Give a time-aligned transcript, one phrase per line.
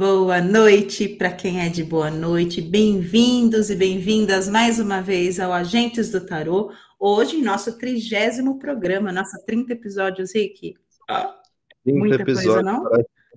[0.00, 2.62] Boa noite para quem é de boa noite.
[2.62, 6.72] Bem-vindos e bem-vindas mais uma vez ao Agentes do Tarô.
[6.98, 10.72] Hoje, nosso trigésimo programa, nossa 30 episódios, Rick.
[11.06, 11.38] Ah,
[11.84, 12.90] 30 Muita episódios, coisa, não?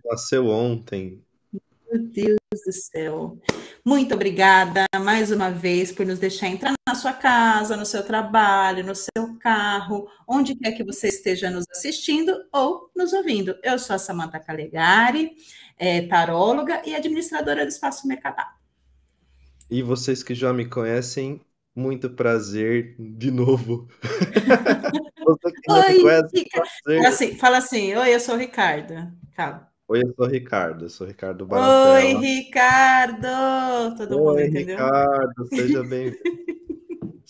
[0.05, 1.21] Nasceu ontem.
[1.91, 3.37] Meu Deus do céu.
[3.83, 8.85] Muito obrigada mais uma vez por nos deixar entrar na sua casa, no seu trabalho,
[8.85, 13.53] no seu carro, onde quer que você esteja nos assistindo ou nos ouvindo.
[13.61, 15.31] Eu sou a Samanta Calegari,
[15.77, 18.47] é, taróloga e administradora do Espaço Mercadal.
[19.69, 21.41] E vocês que já me conhecem,
[21.75, 23.87] muito prazer de novo.
[25.69, 26.45] Oi, conhece,
[26.95, 28.93] fala assim, fala assim, oi, eu sou o Ricardo.
[29.35, 29.71] Calma.
[29.87, 31.95] Oi, eu sou o Ricardo, eu sou o Ricardo Baratella.
[31.95, 33.95] Oi, Ricardo!
[33.97, 34.77] Todo Oi, mundo entendeu?
[34.77, 36.23] Ricardo, seja bem-vindo.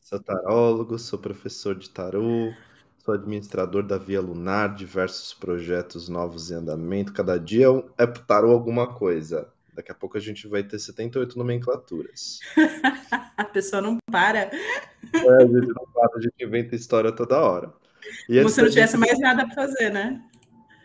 [0.04, 2.54] sou tarólogo, sou professor de tarô,
[3.03, 7.12] sou administrador da Via Lunar, diversos projetos novos em andamento.
[7.12, 9.49] Cada dia é tarô alguma coisa.
[9.76, 12.40] Daqui a pouco a gente vai ter 78 nomenclaturas.
[13.35, 14.40] a pessoa não para.
[14.40, 14.49] É,
[15.13, 17.73] a gente não para, a gente inventa história toda hora.
[18.29, 19.05] E Como se não tivesse gente...
[19.05, 20.23] mais nada para fazer, né?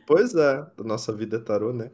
[0.05, 1.91] Pois é, a nossa vida é tarô, né?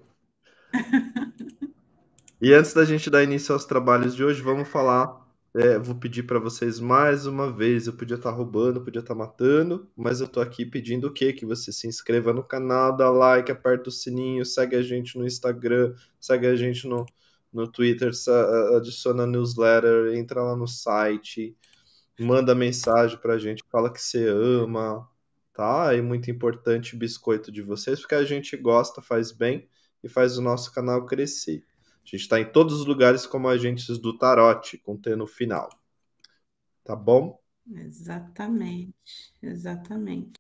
[2.41, 5.24] e antes da gente dar início aos trabalhos de hoje, vamos falar.
[5.57, 7.87] É, vou pedir para vocês mais uma vez.
[7.87, 11.13] Eu podia estar tá roubando, podia estar tá matando, mas eu tô aqui pedindo o
[11.13, 11.33] quê?
[11.33, 15.25] Que você se inscreva no canal, dá like, aperta o sininho, segue a gente no
[15.25, 17.07] Instagram, segue a gente no,
[17.53, 18.11] no Twitter,
[18.77, 21.57] adiciona newsletter, entra lá no site,
[22.21, 25.09] manda mensagem pra gente, fala que você ama,
[25.55, 25.95] tá?
[25.95, 29.69] É muito importante o biscoito de vocês, porque a gente gosta, faz bem
[30.03, 31.65] e faz o nosso canal crescer.
[32.05, 35.71] A gente está em todos os lugares como agentes do Tarote, com T no final.
[36.85, 37.41] Tá bom?
[37.73, 40.39] Exatamente, exatamente.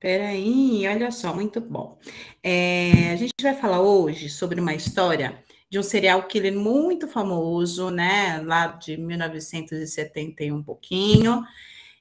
[0.00, 1.98] Peraí, olha só, muito bom.
[2.42, 7.90] É, a gente vai falar hoje sobre uma história de um serial killer muito famoso,
[7.90, 8.40] né?
[8.42, 11.44] Lá de 1970 e um pouquinho.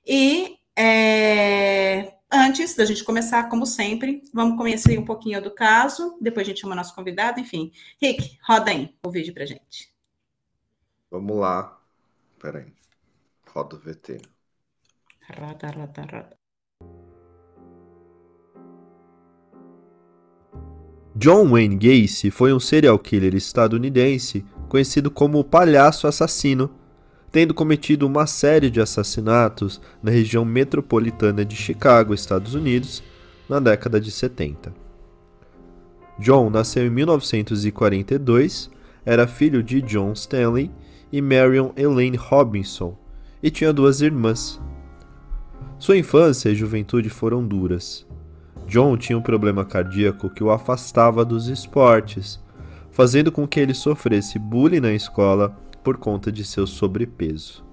[0.06, 6.46] E é, Antes da gente começar, como sempre, vamos conhecer um pouquinho do caso, depois
[6.46, 7.72] a gente chama nosso convidado, enfim.
[8.02, 9.94] Rick, roda aí o vídeo pra gente.
[11.10, 11.80] Vamos lá.
[12.40, 12.74] Peraí.
[13.48, 14.22] Roda o VT.
[15.38, 16.38] Roda, roda, roda.
[21.16, 26.70] John Wayne Gacy foi um serial killer estadunidense conhecido como o Palhaço Assassino
[27.36, 33.04] tendo cometido uma série de assassinatos na região metropolitana de Chicago, Estados Unidos,
[33.50, 34.74] na década de 70.
[36.18, 38.72] John nasceu em 1942,
[39.06, 40.72] era filho de John Stanley
[41.12, 42.98] e Marion Elaine Robinson
[43.44, 44.58] e tinha duas irmãs.
[45.78, 48.08] Sua infância e juventude foram duras.
[48.66, 52.42] John tinha um problema cardíaco que o afastava dos esportes,
[52.94, 55.54] fazendo com que ele sofresse bullying na escola
[55.86, 57.64] por conta de seu sobrepeso.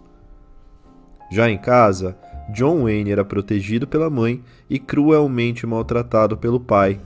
[1.31, 2.15] Já em casa,
[2.53, 7.01] John Wayne era protegido pela mãe e cruelmente maltratado pelo pai,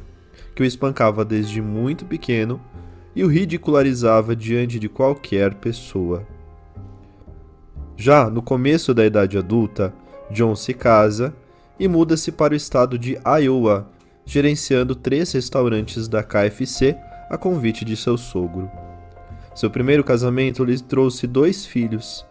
[0.52, 2.60] que o espancava desde muito pequeno
[3.14, 6.26] e o ridicularizava diante de qualquer pessoa.
[7.96, 9.94] Já no começo da idade adulta,
[10.30, 11.32] John se casa
[11.78, 13.88] e muda-se para o estado de Iowa,
[14.24, 16.96] gerenciando três restaurantes da KFC
[17.30, 18.85] a convite de seu sogro.
[19.56, 22.26] Seu primeiro casamento lhe trouxe dois filhos.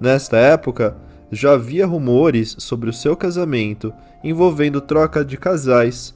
[0.00, 0.96] Nesta época,
[1.30, 3.94] já havia rumores sobre o seu casamento
[4.24, 6.12] envolvendo troca de casais,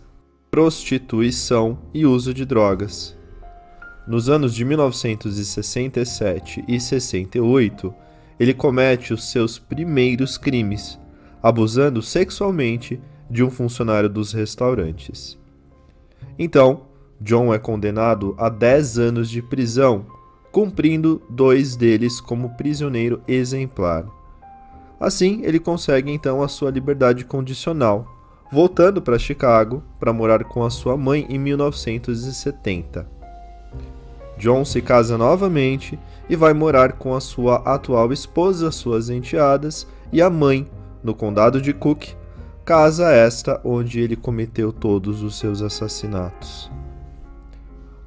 [0.51, 3.17] prostituição e uso de drogas.
[4.09, 7.95] Nos anos de 1967 e 68,
[8.41, 10.99] ele comete os seus primeiros crimes,
[11.41, 13.01] abusando sexualmente
[13.31, 15.39] de um funcionário dos restaurantes.
[16.37, 16.87] Então,
[17.21, 20.19] John é condenado a 10 anos de prisão
[20.51, 24.05] cumprindo dois deles como prisioneiro exemplar.
[24.99, 28.07] Assim, ele consegue então a sua liberdade condicional,
[28.53, 33.07] voltando para Chicago para morar com a sua mãe em 1970.
[34.37, 35.99] John se casa novamente
[36.29, 40.67] e vai morar com a sua atual esposa, suas enteadas e a mãe
[41.03, 42.09] no condado de Cook,
[42.65, 46.71] casa esta onde ele cometeu todos os seus assassinatos.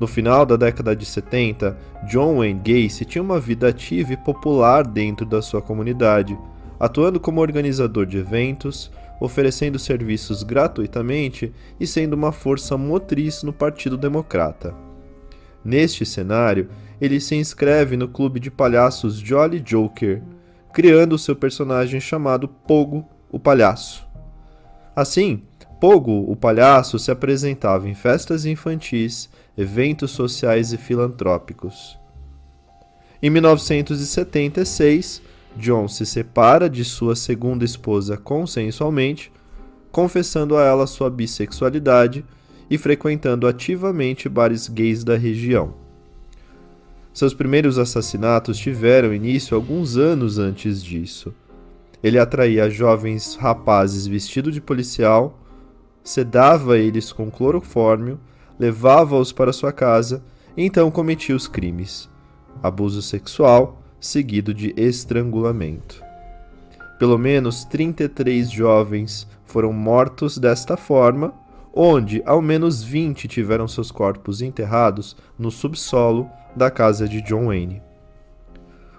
[0.04, 1.78] No final da década de 70,
[2.10, 6.38] John Wayne Gacy tinha uma vida ativa e popular dentro da sua comunidade,
[6.78, 8.92] atuando como organizador de eventos,
[9.22, 14.76] oferecendo serviços gratuitamente e sendo uma força motriz no Partido Democrata.
[15.64, 16.68] Neste cenário,
[17.00, 20.22] ele se inscreve no clube de palhaços Jolly Joker,
[20.74, 24.06] criando seu personagem chamado Pogo, o Palhaço.
[24.94, 25.44] Assim,
[25.80, 31.98] Pogo, o palhaço, se apresentava em festas infantis eventos sociais e filantrópicos.
[33.22, 35.22] Em 1976,
[35.56, 39.32] John se separa de sua segunda esposa consensualmente,
[39.92, 42.26] confessando a ela sua bissexualidade
[42.70, 45.76] e frequentando ativamente bares gays da região.
[47.14, 51.32] Seus primeiros assassinatos tiveram início alguns anos antes disso.
[52.02, 55.40] Ele atraía jovens rapazes vestidos de policial,
[56.04, 58.20] sedava eles com clorofórmio,
[58.64, 60.24] levava-os para sua casa
[60.56, 62.10] e então cometia os crimes:
[62.62, 66.02] abuso sexual, seguido de estrangulamento.
[66.98, 71.34] Pelo menos 33 jovens foram mortos desta forma,
[71.74, 77.82] onde ao menos 20 tiveram seus corpos enterrados no subsolo da casa de John Wayne.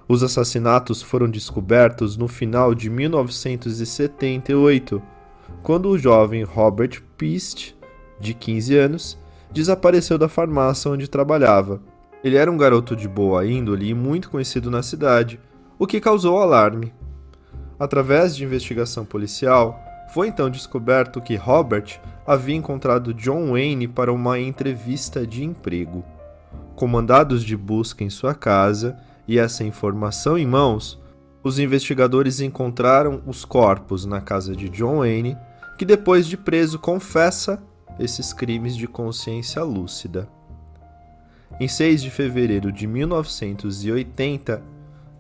[0.06, 5.00] Os assassinatos foram descobertos no final de 1978,
[5.62, 7.74] quando o jovem Robert Pist,
[8.20, 9.23] de 15 anos,
[9.54, 11.80] desapareceu da farmácia onde trabalhava.
[12.24, 15.38] Ele era um garoto de boa índole e muito conhecido na cidade,
[15.78, 16.92] o que causou alarme.
[17.78, 19.80] Através de investigação policial,
[20.12, 26.04] foi então descoberto que Robert havia encontrado John Wayne para uma entrevista de emprego.
[26.74, 28.96] Com mandados de busca em sua casa,
[29.26, 31.00] e essa informação em mãos,
[31.44, 35.36] os investigadores encontraram os corpos na casa de John Wayne,
[35.78, 37.62] que depois de preso confessa
[37.98, 40.28] esses crimes de consciência lúcida.
[41.60, 44.62] Em 6 de fevereiro de 1980,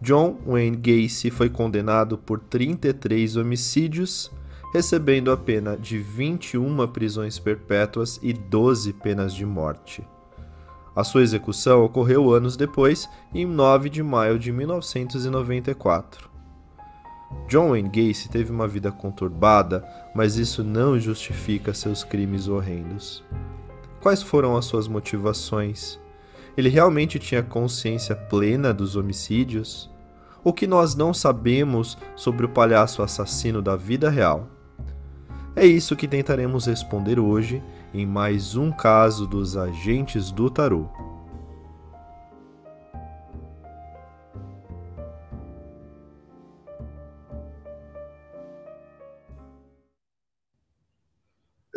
[0.02, 4.30] John Wayne Gacy foi condenado por 33 homicídios,
[4.72, 10.06] recebendo a pena de 21 prisões perpétuas e 12 penas de morte.
[10.96, 16.33] A sua execução ocorreu anos depois, em 9 de maio de 1994.
[17.48, 23.22] John Wayne Gacy teve uma vida conturbada, mas isso não justifica seus crimes horrendos.
[24.00, 25.98] Quais foram as suas motivações?
[26.56, 29.90] Ele realmente tinha consciência plena dos homicídios?
[30.42, 34.48] O que nós não sabemos sobre o palhaço assassino da vida real?
[35.56, 37.62] É isso que tentaremos responder hoje
[37.94, 40.88] em mais um caso dos agentes do tarô.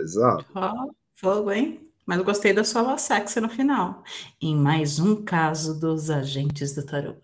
[0.07, 0.45] Exato.
[0.55, 1.81] Ó, fogo, hein?
[2.05, 4.01] Mas eu gostei da sua voz sexy no final.
[4.41, 7.15] Em mais um caso dos agentes do tarô.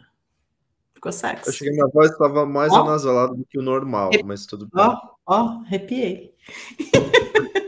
[0.94, 1.48] Ficou sexy.
[1.48, 2.82] Eu achei que minha voz estava mais Ó.
[2.82, 4.84] anasalada do que o normal, mas tudo bem.
[4.84, 5.36] Ó, ó,
[5.66, 6.36] arrepiei.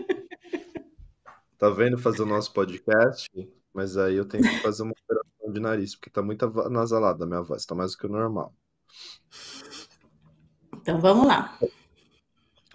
[1.58, 3.30] Tá vendo fazer o nosso podcast?
[3.74, 7.28] Mas aí eu tenho que fazer uma operação de nariz, porque tá muito anasalada a
[7.28, 8.54] minha voz, tá mais do que o normal.
[10.76, 11.58] Então vamos lá.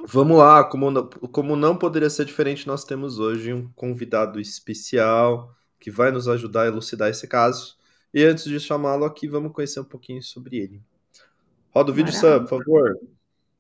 [0.06, 5.55] Vamos lá, como não, como não poderia ser diferente, nós temos hoje um convidado especial
[5.79, 7.76] que vai nos ajudar a elucidar esse caso.
[8.12, 10.82] E antes de chamá-lo aqui, vamos conhecer um pouquinho sobre ele.
[11.70, 12.12] Roda o vídeo.
[12.12, 12.99] Sam, por favor.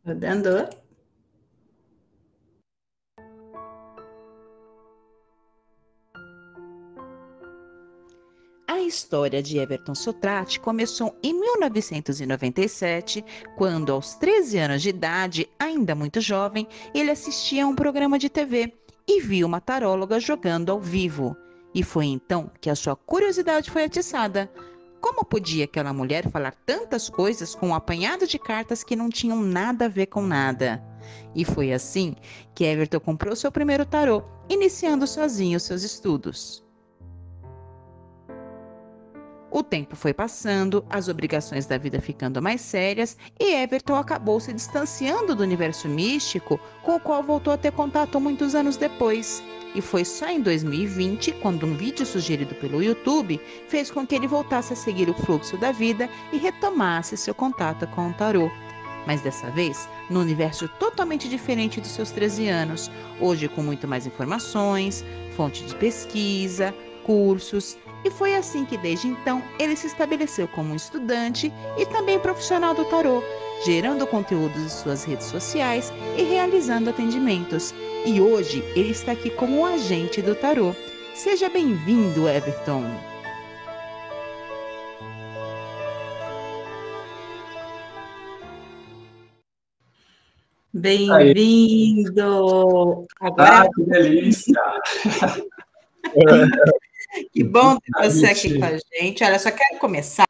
[0.04, 0.68] Rodando.
[8.80, 13.22] A história de Everton Sotrate começou em 1997,
[13.54, 18.30] quando, aos 13 anos de idade, ainda muito jovem, ele assistia a um programa de
[18.30, 18.72] TV
[19.06, 21.36] e viu uma taróloga jogando ao vivo.
[21.74, 24.50] E foi então que a sua curiosidade foi atiçada.
[24.98, 29.42] Como podia aquela mulher falar tantas coisas com um apanhado de cartas que não tinham
[29.42, 30.82] nada a ver com nada?
[31.34, 32.16] E foi assim
[32.54, 36.64] que Everton comprou seu primeiro tarô, iniciando sozinho seus estudos.
[39.52, 44.52] O tempo foi passando, as obrigações da vida ficando mais sérias e Everton acabou se
[44.52, 49.42] distanciando do universo místico, com o qual voltou a ter contato muitos anos depois.
[49.74, 54.28] E foi só em 2020, quando um vídeo sugerido pelo YouTube fez com que ele
[54.28, 58.48] voltasse a seguir o fluxo da vida e retomasse seu contato com o tarô.
[59.04, 62.90] Mas dessa vez, no universo totalmente diferente dos seus 13 anos,
[63.20, 65.04] hoje com muito mais informações,
[65.36, 66.72] fonte de pesquisa,
[67.04, 72.18] cursos e foi assim que, desde então, ele se estabeleceu como um estudante e também
[72.18, 73.22] profissional do tarô,
[73.64, 77.74] gerando conteúdos em suas redes sociais e realizando atendimentos.
[78.06, 80.74] E hoje ele está aqui como um agente do tarô.
[81.14, 82.84] Seja bem-vindo, Everton.
[90.72, 92.14] Bem-vindo!
[93.20, 94.62] Agora, Ah, que delícia!
[97.32, 99.24] que bom ter você aqui com a gente.
[99.24, 100.24] Olha, só quero começar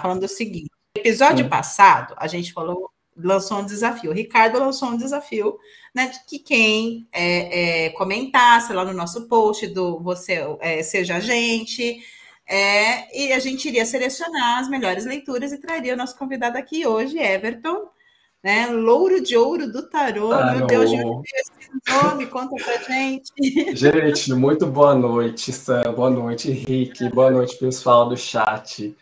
[0.00, 1.48] falando o seguinte: no episódio Hum.
[1.48, 4.10] passado, a gente falou lançou um desafio.
[4.10, 5.58] O Ricardo lançou um desafio,
[5.94, 6.06] né?
[6.06, 11.20] De que quem é, é, comentasse lá no nosso post do Você é, Seja a
[11.20, 12.02] Gente,
[12.46, 16.86] é, e a gente iria selecionar as melhores leituras e traria o nosso convidado aqui
[16.86, 17.88] hoje, Everton,
[18.42, 18.66] né?
[18.66, 20.32] Louro de ouro do tarô.
[20.32, 21.52] Ah, Meu Deus, esse
[21.88, 23.32] nome, conta pra gente.
[23.74, 25.92] Gente, muito boa noite, Sam.
[25.94, 27.08] Boa noite, Henrique.
[27.10, 28.94] Boa noite, pessoal do chat.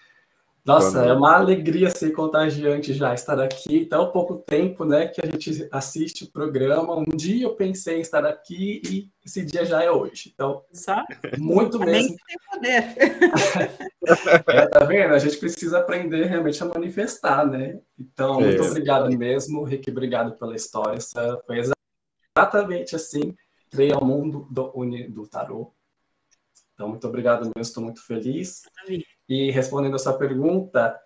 [0.64, 3.86] Nossa, é uma alegria ser contagiante já estar aqui.
[3.86, 6.96] Tão pouco tempo, né, que a gente assiste o programa.
[6.98, 10.30] Um dia eu pensei em estar aqui e esse dia já é hoje.
[10.34, 11.02] Então, Só?
[11.38, 12.16] muito mesmo.
[12.26, 13.90] tem poder.
[14.48, 15.14] É, tá vendo?
[15.14, 17.78] A gente precisa aprender realmente a manifestar, né?
[17.98, 18.66] Então, muito É.
[18.66, 19.90] obrigado mesmo, Rick.
[19.90, 20.96] Obrigado pela história.
[20.96, 21.60] Essa foi
[22.36, 23.34] exatamente assim.
[23.66, 24.72] Entrei ao mundo do,
[25.10, 25.72] do tarô.
[26.74, 27.60] Então, muito obrigado mesmo.
[27.60, 28.62] Estou muito feliz.
[28.74, 29.19] Maravilha.
[29.30, 30.98] E respondendo a sua pergunta,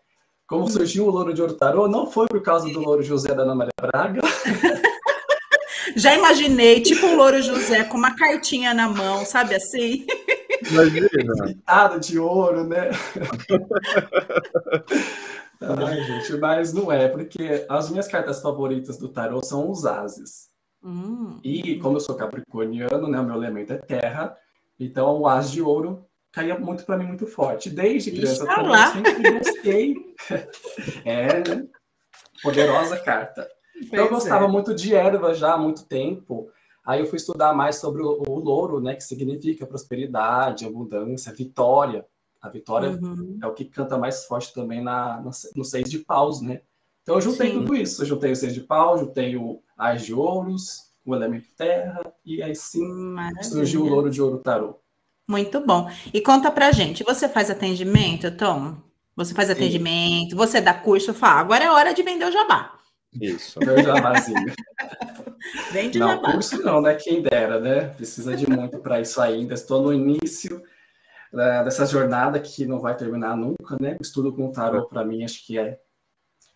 [0.46, 1.86] como surgiu o Louro de Ouro Tarô?
[1.86, 4.22] Não foi por causa do Louro José da Ana Maria Braga.
[5.94, 10.06] Já imaginei, tipo o Louro José com uma cartinha na mão, sabe assim?
[10.70, 11.06] Imagina.
[11.44, 12.88] Pitada de ouro, né?
[15.60, 20.48] Ai, gente, mas não é, porque as minhas cartas favoritas do tarô são os ases.
[20.82, 24.34] Hum, E como eu sou capricorniano, né, o meu elemento é terra,
[24.80, 27.70] então o as de ouro caía muito para mim muito forte.
[27.70, 28.86] Desde criança Está também lá.
[28.88, 29.94] eu sempre gostei.
[31.04, 31.66] é, né?
[32.42, 33.48] Poderosa carta.
[33.80, 34.48] Então, eu gostava é.
[34.48, 36.48] muito de erva já há muito tempo.
[36.84, 42.04] Aí eu fui estudar mais sobre o, o louro, né, que significa prosperidade, abundância, vitória.
[42.42, 43.38] A vitória Uhum.
[43.42, 46.60] é o que canta mais forte também na, na- no seis de paus, né?
[47.02, 47.58] Então eu juntei Sim.
[47.60, 48.02] tudo isso.
[48.02, 52.42] Eu juntei o seis de paus, juntei o as de ouros, o elemento terra, e
[52.42, 52.86] aí sim
[53.42, 53.90] surgiu o Maravilha.
[53.94, 54.78] louro de ouro tarô.
[55.28, 55.90] Muito bom.
[56.12, 58.76] E conta pra gente, você faz atendimento, Tom?
[59.16, 62.74] Você faz atendimento, você dá curso, fala, agora é hora de vender o jabá.
[63.20, 63.58] Isso.
[63.60, 64.52] Meu jabazinho.
[65.72, 66.32] Vende Não, jabá.
[66.32, 66.94] curso não, né?
[66.94, 67.88] Quem dera, né?
[67.90, 69.54] Precisa de muito para isso ainda.
[69.54, 70.62] Estou no início
[71.32, 73.96] né, dessa jornada que não vai terminar nunca, né?
[74.00, 75.78] O estudo com tarô, para mim, acho que é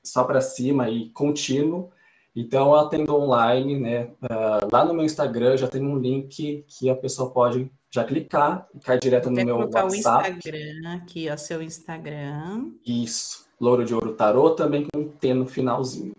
[0.03, 1.91] só para cima e contínuo.
[2.35, 4.11] Então, eu atendo online, né?
[4.23, 8.69] Ah, lá no meu Instagram já tem um link que a pessoa pode já clicar
[8.75, 10.31] e cair direto no meu colocar o WhatsApp.
[10.31, 12.73] Instagram aqui, ó, seu Instagram.
[12.87, 16.15] Isso, Louro de Ouro Tarô, também com um T no finalzinho.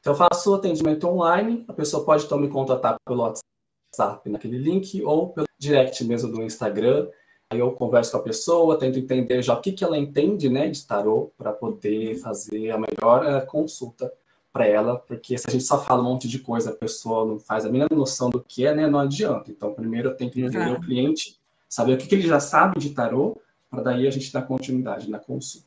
[0.00, 5.02] Então, eu faço atendimento online, a pessoa pode então me contatar pelo WhatsApp naquele link
[5.02, 7.08] ou pelo direct mesmo do Instagram.
[7.52, 10.68] Aí eu converso com a pessoa, tento entender já o que, que ela entende né,
[10.68, 14.10] de tarô para poder fazer a melhor eh, consulta
[14.52, 17.38] para ela, porque se a gente só fala um monte de coisa, a pessoa não
[17.38, 19.50] faz a mínima noção do que é, né, não adianta.
[19.50, 20.74] Então, primeiro eu tenho que entender Claro.
[20.74, 21.38] o cliente,
[21.68, 23.36] saber o que, que ele já sabe de tarô,
[23.70, 25.66] para daí a gente dar continuidade na consulta.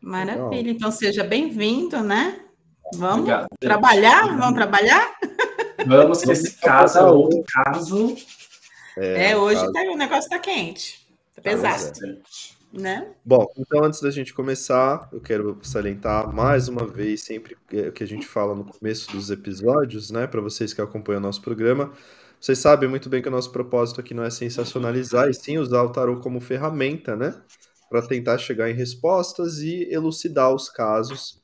[0.00, 0.70] Maravilha.
[0.70, 2.40] Então seja bem-vindo, né?
[2.94, 3.48] Vamos Obrigado.
[3.50, 3.58] gente.
[3.60, 4.36] trabalhar?
[4.38, 5.16] Vamos trabalhar?
[5.84, 8.14] Vamos que esse caso é outro caso.
[8.96, 11.04] É, hoje caso- tá- o negócio tá quente.
[11.34, 11.68] Tá Pois é.
[12.72, 13.14] Né?
[13.24, 18.04] Bom, então antes da gente começar, eu quero salientar mais uma vez, sempre que que
[18.04, 21.92] a gente fala no começo dos episódios, né, para vocês que acompanham o nosso programa,
[22.40, 25.82] vocês sabem muito bem que o nosso propósito aqui não é sensacionalizar, e sim usar
[25.82, 27.34] o tarô como ferramenta, né,
[27.88, 31.40] para tentar chegar em respostas e elucidar os casos.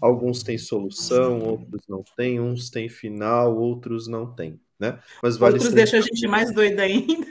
[0.00, 5.00] Alguns têm solução, outros não têm, uns têm final, outros não têm, né?
[5.20, 7.26] Mas vale Outros sempre deixam a gente mais doida ainda.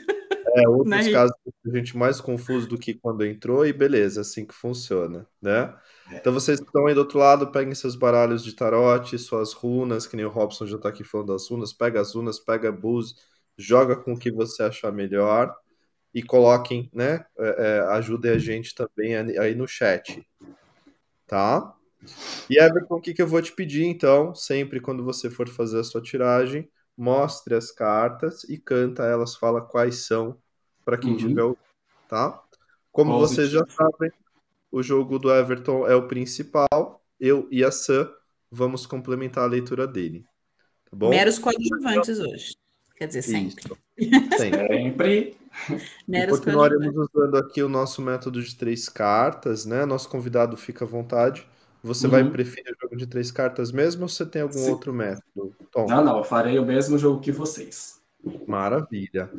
[0.54, 1.36] é, outros Né, casos
[1.70, 5.74] a gente mais confuso do que quando entrou, e beleza, assim que funciona, né?
[6.12, 10.08] Então vocês que estão aí do outro lado, peguem seus baralhos de tarote, suas runas,
[10.08, 13.16] que nem o Robson já tá aqui falando das runas, pega as runas, pega bus,
[13.58, 15.54] joga com o que você achar melhor
[16.14, 17.26] e coloquem, né?
[17.38, 20.26] é, é, ajudem a gente também aí aí no chat,
[21.28, 21.74] tá?
[22.50, 24.34] E Everton, o que que eu vou te pedir então?
[24.36, 29.62] Sempre quando você for fazer a sua tiragem, mostre as cartas e canta elas, fala
[29.62, 30.38] quais são
[30.88, 31.18] para quem Uhum.
[31.18, 31.54] tiver
[32.08, 32.42] tá?
[32.94, 34.10] Como vocês já sabem,
[34.72, 37.04] o jogo do Everton é o principal.
[37.20, 38.10] Eu e a Sam
[38.50, 40.24] vamos complementar a leitura dele.
[40.90, 41.10] Tá bom?
[41.10, 42.56] Meros coadjuvantes hoje.
[42.96, 43.66] Quer dizer, sempre.
[43.98, 44.38] Isso.
[44.38, 44.68] Sempre.
[44.78, 45.38] Sempre.
[45.70, 49.86] E Meros continuaremos usando aqui o nosso método de três cartas, né?
[49.86, 51.46] Nosso convidado fica à vontade.
[51.84, 52.32] Você vai Uhum.
[52.32, 54.72] preferir o jogo de três cartas mesmo ou você tem algum Sim.
[54.72, 55.54] outro método?
[55.72, 58.00] Tom, Não, não, eu farei o mesmo jogo que vocês.
[58.48, 59.32] Maravilha.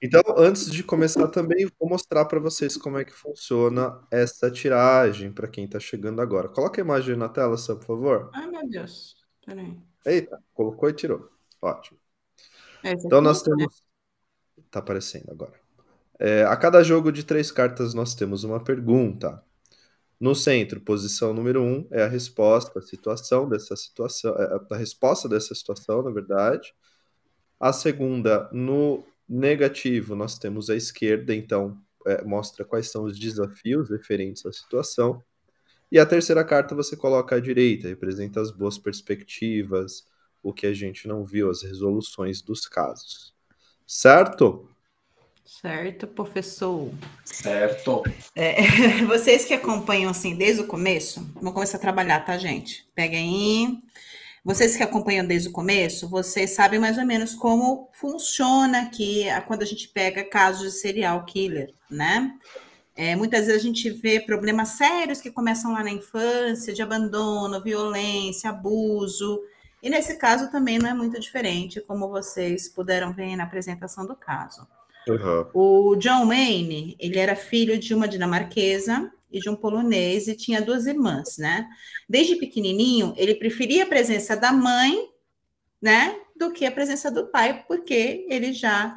[0.00, 5.32] Então, antes de começar também, vou mostrar para vocês como é que funciona essa tiragem
[5.32, 6.48] para quem está chegando agora.
[6.48, 8.30] Coloca a imagem na tela, Sam, por favor.
[8.34, 9.16] Ai, meu Deus.
[9.44, 9.76] Peraí.
[10.04, 11.30] Eita, colocou e tirou.
[11.60, 11.98] Ótimo.
[12.82, 13.82] Esse Então aqui, nós temos.
[14.70, 15.54] Tá aparecendo agora.
[16.18, 19.42] É, a cada jogo de três cartas nós temos uma pergunta.
[20.18, 25.28] No centro, posição número um é a resposta, a situação dessa situação, é, a resposta
[25.28, 26.74] dessa situação, na verdade.
[27.58, 33.90] A segunda, no negativo, nós temos a esquerda, então é, mostra quais são os desafios
[33.90, 35.22] referentes à situação.
[35.90, 40.06] E a terceira carta você coloca à direita, representa as boas perspectivas,
[40.42, 43.34] o que a gente não viu, as resoluções dos casos.
[43.86, 44.68] Certo?
[45.44, 46.90] Certo, professor.
[47.24, 48.02] Certo.
[48.34, 48.56] É,
[49.06, 52.84] vocês que acompanham assim desde o começo, vamos começar a trabalhar, tá, gente?
[52.94, 53.78] Peguem aí.
[54.46, 59.62] Vocês que acompanham desde o começo, vocês sabem mais ou menos como funciona aqui quando
[59.62, 62.32] a gente pega casos de serial killer, né?
[62.94, 67.60] É, muitas vezes a gente vê problemas sérios que começam lá na infância, de abandono,
[67.60, 69.42] violência, abuso.
[69.82, 74.14] E nesse caso também não é muito diferente, como vocês puderam ver na apresentação do
[74.14, 74.64] caso.
[75.08, 75.46] Uhum.
[75.54, 80.62] O John Wayne, ele era filho de uma dinamarquesa e de um polonês e tinha
[80.62, 81.68] duas irmãs, né?
[82.08, 85.08] Desde pequenininho, ele preferia a presença da mãe,
[85.80, 88.94] né, do que a presença do pai, porque ele já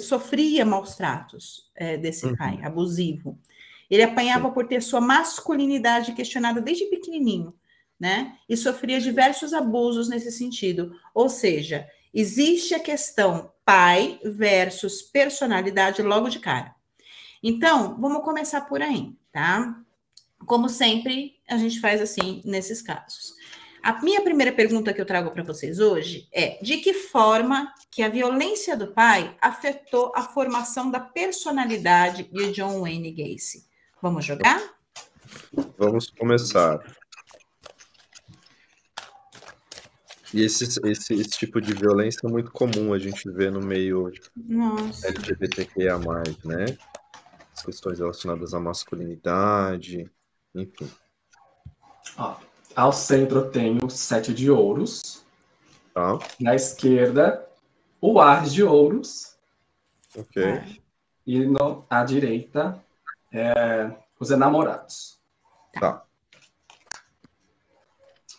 [0.00, 2.36] sofria maus tratos é, desse uhum.
[2.36, 3.38] pai, abusivo.
[3.90, 7.52] Ele apanhava por ter sua masculinidade questionada desde pequenininho,
[7.98, 8.36] né?
[8.48, 10.92] E sofria diversos abusos nesse sentido.
[11.12, 16.74] Ou seja, existe a questão pai versus personalidade logo de cara.
[17.42, 19.80] Então, vamos começar por aí, tá?
[20.46, 23.34] Como sempre, a gente faz assim nesses casos.
[23.82, 28.02] A minha primeira pergunta que eu trago para vocês hoje é: de que forma que
[28.02, 33.64] a violência do pai afetou a formação da personalidade de John Wayne Gacy?
[34.02, 34.60] Vamos jogar?
[35.78, 36.78] Vamos começar.
[40.32, 44.12] E esse, esse, esse tipo de violência é muito comum a gente ver no meio
[44.36, 45.08] Nossa.
[45.08, 45.98] LGBTQIA,
[46.44, 46.66] né?
[47.62, 50.10] Questões relacionadas à masculinidade,
[50.54, 50.90] enfim.
[52.16, 52.36] Ó,
[52.74, 55.24] ao centro eu tenho sete de ouros.
[55.94, 56.18] Tá.
[56.38, 57.46] Na esquerda,
[58.00, 59.36] o ar de ouros.
[60.16, 60.80] Ok.
[61.26, 62.82] E no, à direita,
[63.32, 65.20] é, os enamorados.
[65.78, 66.04] Tá.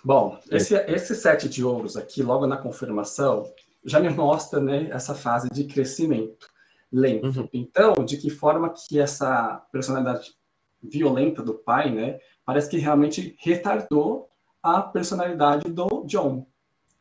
[0.03, 3.51] Bom, esse, esse sete de ouros aqui, logo na confirmação,
[3.86, 6.50] já me mostra né, essa fase de crescimento
[6.91, 7.41] lento.
[7.41, 7.49] Uhum.
[7.54, 10.34] Então, de que forma que essa personalidade
[10.82, 14.30] violenta do pai, né, parece que realmente retardou
[14.62, 16.45] a personalidade do John.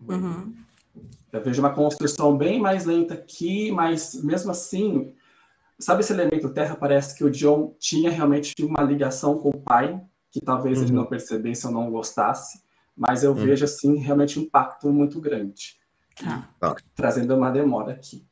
[0.07, 0.55] Uhum.
[1.33, 5.15] Eu vejo uma construção bem mais lenta aqui, mas mesmo assim,
[5.79, 6.77] sabe esse elemento terra?
[6.77, 10.01] Parece que o John tinha realmente uma ligação com o pai,
[10.31, 10.85] que talvez uhum.
[10.85, 12.61] ele não percebesse ou não gostasse
[13.01, 13.35] mas eu hum.
[13.35, 15.81] vejo assim realmente um impacto muito grande.
[16.23, 16.47] Tá.
[16.61, 16.77] tá.
[16.95, 18.27] Trazendo uma demora aqui.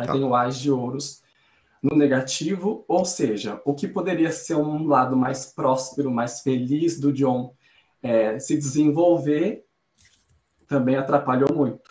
[0.00, 0.12] Aí tá.
[0.12, 1.22] tem o Ás de Ouros
[1.82, 7.12] no negativo, ou seja, o que poderia ser um lado mais próspero, mais feliz do
[7.12, 7.54] John
[8.02, 9.64] é, se desenvolver,
[10.66, 11.90] também atrapalhou muito.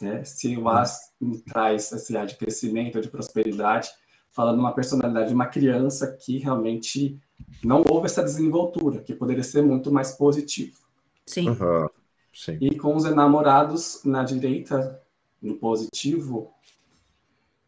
[0.00, 0.24] Né?
[0.24, 1.12] Se o As
[1.46, 3.90] traz esse ar de crescimento, de prosperidade,
[4.30, 7.20] falando uma personalidade de uma criança que realmente
[7.62, 10.78] não houve essa desenvoltura, que poderia ser muito mais positivo.
[11.26, 11.50] Sim.
[11.50, 11.88] Uhum.
[12.32, 12.58] Sim.
[12.60, 15.00] E com os enamorados na direita,
[15.42, 16.52] no positivo,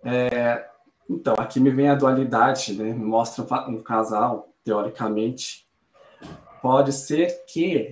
[0.05, 0.69] é,
[1.09, 2.93] então, aqui me vem a dualidade, né?
[2.95, 5.67] Mostra um casal, teoricamente.
[6.61, 7.91] Pode ser que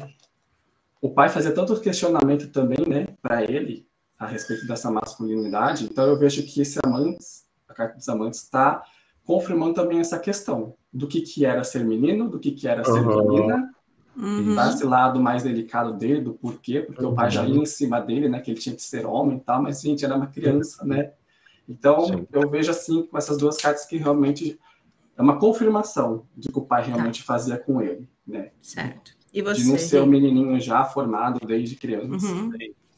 [1.01, 3.87] o pai fazia tanto questionamento também, né, para ele,
[4.19, 5.85] a respeito dessa masculinidade.
[5.85, 8.85] Então, eu vejo que esse amantes, a carta dos amantes, está
[9.25, 13.07] confirmando também essa questão do que, que era ser menino, do que, que era ser
[13.07, 13.29] uhum.
[13.29, 13.71] menina,
[14.17, 14.55] Uhum.
[14.55, 17.13] Tá esse lado mais delicado dele, do porquê, porque uhum.
[17.13, 19.41] o pai já ia em cima dele, né, que ele tinha que ser homem e
[19.41, 21.13] tal, mas, gente, era uma criança, né?
[21.71, 22.27] Então, Sim.
[22.33, 24.59] eu vejo assim, com essas duas cartas, que realmente
[25.17, 27.27] é uma confirmação de que o pai realmente tá.
[27.27, 28.51] fazia com ele, né?
[28.61, 29.13] Certo.
[29.33, 29.63] E você?
[29.63, 32.27] De não ser um menininho já formado desde criança.
[32.27, 32.51] Uhum.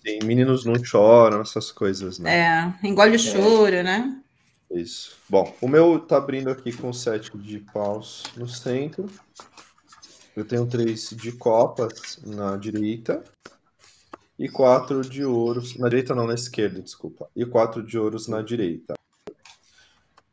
[0.02, 2.74] Sim, meninos não choram, essas coisas, né?
[2.82, 3.18] É, engole o é.
[3.18, 4.18] choro, né?
[4.70, 5.18] Isso.
[5.28, 9.06] Bom, o meu tá abrindo aqui com sete de paus no centro.
[10.34, 13.22] Eu tenho três de copas na direita
[14.42, 15.76] e quatro de ouros.
[15.78, 17.30] Na direita, não, na esquerda, desculpa.
[17.34, 18.94] E quatro de ouros na direita.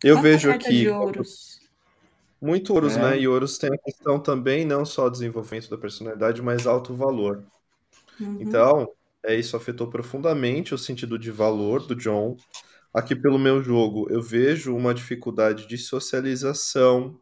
[0.04, 0.80] Eu vejo aqui.
[0.80, 1.60] De ouros?
[2.42, 3.02] Muito ouros, é.
[3.02, 3.20] né?
[3.20, 7.44] E ouros tem a questão também, não só desenvolvimento da personalidade, mas alto valor.
[8.20, 8.38] Uhum.
[8.40, 8.90] Então,
[9.24, 12.36] é, isso afetou profundamente o sentido de valor do John.
[12.92, 17.20] Aqui pelo meu jogo, eu vejo uma dificuldade de socialização,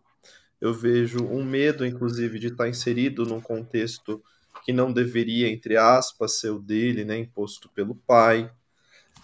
[0.62, 4.24] eu vejo um medo, inclusive, de estar inserido num contexto
[4.68, 8.52] que não deveria, entre aspas, ser o dele, né, imposto pelo pai.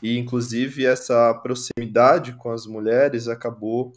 [0.02, 3.92] E, inclusive, essa proximidade com as mulheres acabou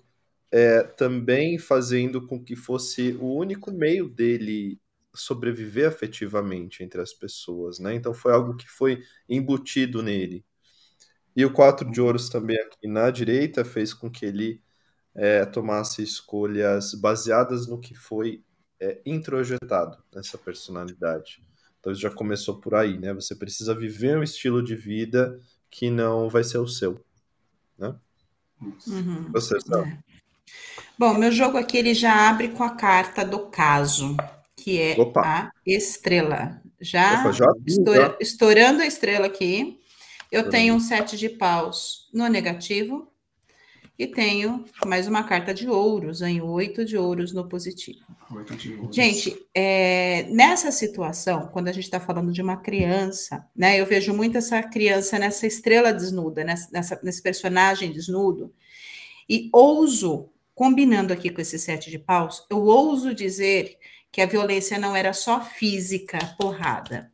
[0.50, 4.80] é, também fazendo com que fosse o único meio dele
[5.14, 7.94] sobreviver afetivamente entre as pessoas, né?
[7.94, 10.44] Então foi algo que foi embutido nele.
[11.36, 14.62] E o quatro de ouros também aqui na direita fez com que ele
[15.14, 18.44] é, tomasse escolhas baseadas no que foi
[18.80, 21.42] é, introjetado nessa personalidade.
[21.80, 23.12] Então isso já começou por aí, né?
[23.14, 27.00] Você precisa viver um estilo de vida que não vai ser o seu,
[27.78, 27.94] né?
[28.60, 29.30] Uhum.
[29.32, 29.90] Você sabe.
[29.90, 29.98] É.
[30.98, 34.16] Bom, meu jogo aqui ele já abre com a carta do caso,
[34.56, 35.20] que é Opa.
[35.22, 36.60] a estrela.
[36.80, 37.46] Já, Opa, já?
[37.66, 39.78] estoura- estourando a estrela aqui.
[40.32, 43.12] Eu tenho um sete de paus no negativo
[43.98, 48.00] e tenho mais uma carta de ouros, em oito de ouros no positivo.
[48.34, 48.94] Oito de ouros.
[48.94, 53.80] Gente, é, nessa situação, quando a gente está falando de uma criança, né?
[53.80, 58.52] Eu vejo muito essa criança nessa estrela desnuda, nessa, nessa- nesse personagem desnudo,
[59.28, 63.78] e ouso, combinando aqui com esse sete de paus, eu ouso dizer
[64.12, 67.10] que a violência não era só física, porrada,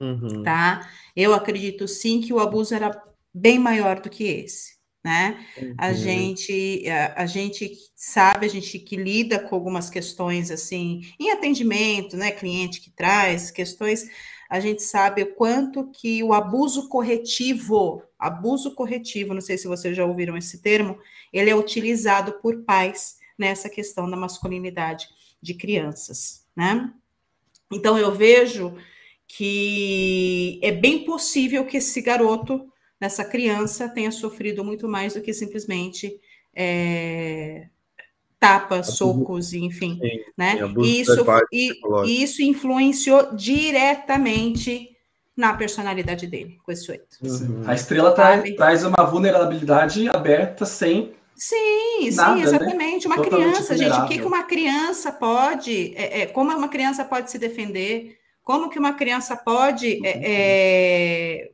[0.00, 0.42] Uhum.
[0.42, 0.88] tá?
[1.14, 2.90] Eu acredito sim que o abuso era
[3.34, 5.44] bem maior do que esse, né?
[5.78, 5.94] A Uhum.
[5.94, 12.16] gente, a, a gente sabe, a gente que lida com algumas questões assim, em atendimento,
[12.16, 12.30] né?
[12.30, 14.08] Cliente que traz questões,
[14.48, 19.96] a gente sabe o quanto que o abuso corretivo, abuso corretivo, não sei se vocês
[19.96, 20.98] já ouviram esse termo,
[21.32, 25.08] ele é utilizado por pais nessa questão da masculinidade
[25.40, 26.92] de crianças, né?
[27.72, 28.76] Então eu vejo
[29.26, 35.32] que é bem possível que esse garoto nessa criança tenha sofrido muito mais do que
[35.32, 36.20] simplesmente
[36.54, 37.68] é,
[38.38, 40.60] tapas, socos, enfim, Sim, né?
[40.60, 41.72] abuso E isso, e
[42.04, 44.96] e, isso influenciou diretamente
[45.36, 47.16] na personalidade dele, com esse oito.
[47.22, 47.62] Uhum.
[47.66, 48.54] A estrela tra- Sabe?
[48.56, 51.14] traz uma vulnerabilidade aberta sem.
[51.34, 52.42] Sim, Nada, sim, né?
[52.42, 53.06] exatamente.
[53.06, 54.26] Uma Totalmente criança, gente, o que, que vulnerável.
[54.26, 59.34] uma criança pode, é, é, como uma criança pode se defender, como que uma criança
[59.36, 61.50] pode, é, é,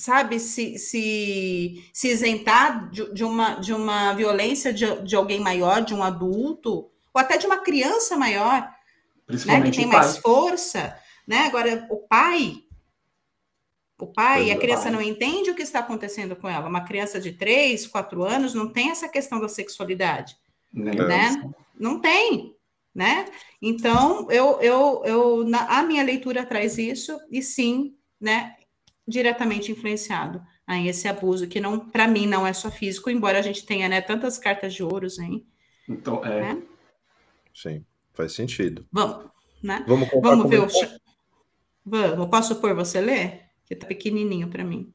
[0.00, 5.82] sabe, se, se, se isentar de, de uma, de uma violência de, de alguém maior,
[5.82, 8.74] de um adulto, ou até de uma criança maior,
[9.28, 9.98] né, que tem pai.
[9.98, 11.46] mais força, né?
[11.46, 12.62] Agora, o pai,
[13.98, 14.58] o pai, Pois a é.
[14.58, 16.66] criança não entende o que está acontecendo com ela.
[16.68, 20.34] Uma criança de 3, 4 anos não tem essa questão da sexualidade,
[20.72, 21.52] Nem né?
[21.78, 22.56] Não tem,
[22.94, 23.26] né?
[23.60, 28.56] Então, eu, eu, eu na, a minha leitura traz isso, e sim, né,
[29.06, 33.42] diretamente influenciado aí esse abuso, que não, para mim, não é só físico, embora a
[33.42, 35.46] gente tenha, né, tantas cartas de ouros, hein?
[35.88, 36.62] Então, é, Né?
[37.54, 38.86] Sim, faz sentido.
[38.92, 39.30] Vamos,
[39.62, 39.84] né?
[39.86, 40.68] Vamos Vamos ver o.
[41.84, 43.50] Vamos, posso pôr você ler?
[43.66, 44.92] Que tá pequenininho para mim.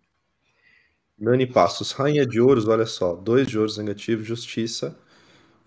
[1.17, 4.97] Nani Passos, Rainha de Ouros, olha só, dois de ouros negativo, justiça,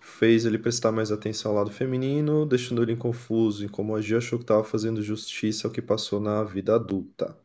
[0.01, 4.39] fez ele prestar mais atenção ao lado feminino, deixando ele confuso em como agir, achou
[4.39, 7.37] que estava fazendo justiça ao que passou na vida adulta.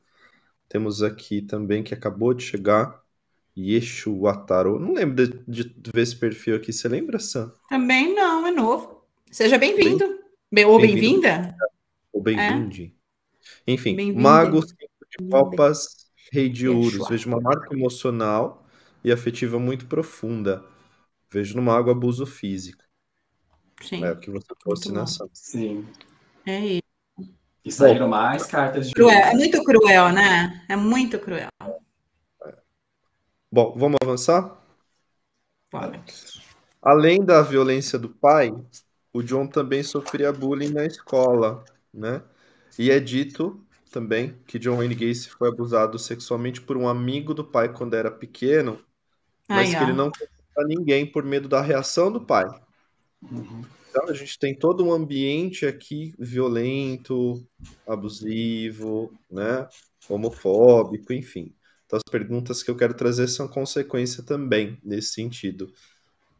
[0.69, 3.03] Temos aqui também que acabou de chegar,
[3.57, 4.79] Yeshua Tarot.
[4.81, 7.51] Não lembro de, de ver esse perfil aqui, você lembra, Sam?
[7.69, 9.03] Também não, é novo.
[9.31, 10.05] Seja bem-vindo.
[10.51, 11.21] Bem, ou Bem-vindo.
[11.21, 11.55] bem-vinda.
[12.11, 12.95] Ou bem-vinde?
[13.67, 14.21] Enfim, Bem-vindo.
[14.21, 15.87] Mago, cinco de copas,
[16.31, 16.67] Rei de.
[16.67, 17.07] Ouros.
[17.09, 18.65] Vejo uma marca emocional
[19.03, 20.65] e afetiva muito profunda.
[21.31, 22.83] Vejo no Mago abuso físico.
[23.81, 25.27] Sim, É o que você trouxe na Sam.
[25.33, 25.85] sim.
[26.45, 26.92] é isso.
[27.65, 30.65] E saíram mais cartas de Cruel, é muito cruel, né?
[30.67, 31.47] É muito cruel.
[33.51, 34.59] Bom, vamos avançar?
[35.71, 36.03] Bora.
[36.81, 38.51] Além da violência do pai,
[39.13, 42.21] o John também sofria bullying na escola, né?
[42.77, 47.43] E é dito também que John Wayne Gacy foi abusado sexualmente por um amigo do
[47.45, 48.83] pai quando era pequeno,
[49.47, 49.83] mas Aí, que ó.
[49.83, 52.45] ele não contou pra ninguém por medo da reação do pai.
[53.21, 53.63] Uhum.
[53.93, 57.45] Então a gente tem todo um ambiente aqui violento,
[57.87, 59.67] abusivo, né?
[60.09, 61.53] Homofóbico, enfim.
[61.85, 65.71] Então as perguntas que eu quero trazer são consequência também nesse sentido.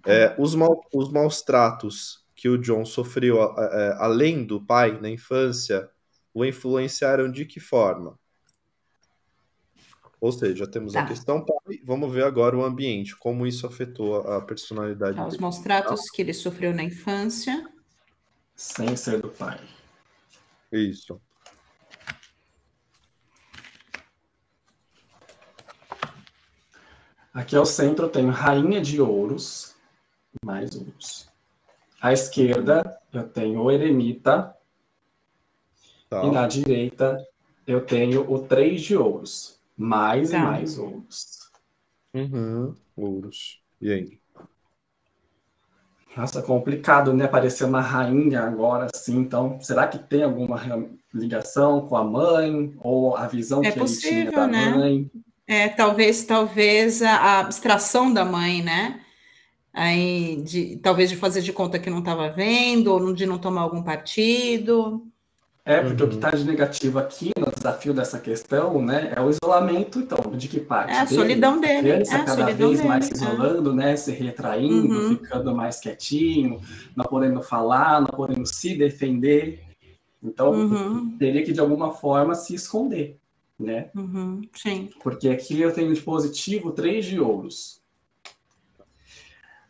[0.07, 5.09] É, os, mal, os maus tratos que o John sofreu a- além do pai na
[5.09, 5.89] infância
[6.33, 8.19] o influenciaram de que forma?
[10.23, 11.07] Ou seja, temos a Tá.
[11.09, 15.31] questão pai, vamos ver agora o ambiente, como isso afetou a, a personalidade Tá, os
[15.33, 15.41] dele.
[15.41, 17.69] maus tratos que ele sofreu na infância.
[18.55, 19.59] Sem ser do pai.
[20.71, 21.19] Isso.
[27.33, 29.75] Aqui ao centro eu tenho Rainha de Ouros,
[30.45, 31.27] mais ouros.
[32.01, 34.55] À esquerda eu tenho o Eremita
[36.09, 36.23] Tá.
[36.25, 37.17] e na direita
[37.65, 40.37] eu tenho o Três de Ouros, mais Tá.
[40.37, 41.51] e mais ouros.
[42.13, 42.75] Uhum.
[42.95, 43.61] Ouros.
[43.81, 44.19] E aí?
[46.15, 47.25] Nossa, complicado, né?
[47.25, 49.17] Aparecer uma rainha agora, assim.
[49.17, 50.61] Então, será que tem alguma
[51.13, 54.69] ligação com a mãe ou a visão é que possível, ele tinha da né?
[54.69, 55.11] mãe?
[55.47, 59.01] É, talvez, talvez a abstração da mãe, né?
[59.73, 63.61] Aí, de, talvez de fazer de conta que não estava vendo, ou de não tomar
[63.61, 65.07] algum partido.
[65.65, 66.07] É, porque uhum.
[66.07, 67.32] o que está de negativo aqui
[67.63, 70.91] desafio dessa questão, né, é o isolamento, então, de que parte?
[70.91, 71.15] É a dele?
[71.15, 71.77] solidão dele.
[71.77, 72.87] A criança é cada vez dele.
[72.87, 73.15] mais se é.
[73.15, 73.75] isolando, é.
[73.75, 75.09] né, se retraindo, uhum.
[75.09, 76.59] ficando mais quietinho,
[76.95, 79.63] não podendo falar, não podendo se defender.
[80.21, 81.17] Então, uhum.
[81.17, 83.17] teria que, de alguma forma, se esconder,
[83.59, 83.89] né?
[83.95, 84.41] Uhum.
[84.53, 84.89] Sim.
[85.01, 87.81] Porque aqui eu tenho de positivo três de ouros.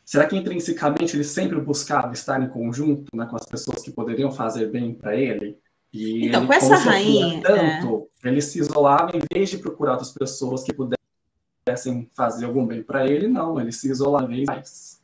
[0.03, 4.31] Será que intrinsecamente ele sempre buscava estar em conjunto né, com as pessoas que poderiam
[4.31, 5.57] fazer bem para ele?
[5.93, 7.41] E então, ele, com essa rainha.
[7.41, 8.27] Tanto, é...
[8.27, 13.07] ele se isolava em vez de procurar outras pessoas que pudessem fazer algum bem para
[13.07, 15.01] ele, não, ele se isolava em mais.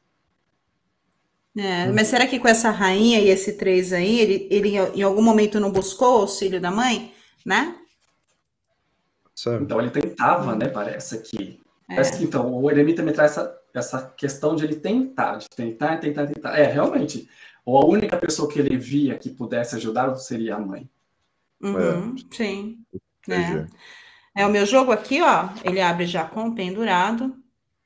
[1.57, 5.21] É, mas será que com essa rainha e esse três aí, ele, ele em algum
[5.21, 7.13] momento não buscou o auxílio da mãe,
[7.45, 7.75] né?
[9.61, 10.67] Então ele tentava, né?
[10.67, 11.59] Parece que.
[11.89, 11.95] É.
[11.95, 15.97] Parece que então o eremita me traz essa, essa questão de ele tentar, de tentar,
[15.97, 16.57] tentar, tentar.
[16.57, 17.29] É, realmente,
[17.65, 20.89] ou a única pessoa que ele via que pudesse ajudar seria a mãe.
[21.61, 22.35] Uhum, é.
[22.35, 22.79] Sim.
[23.27, 24.41] É.
[24.41, 24.45] é.
[24.45, 25.49] o meu jogo aqui, ó.
[25.63, 27.35] Ele abre já com pendurado,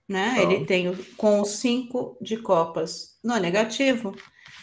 [0.08, 0.36] né?
[0.38, 0.52] Então.
[0.52, 4.16] Ele tem com cinco de copas no negativo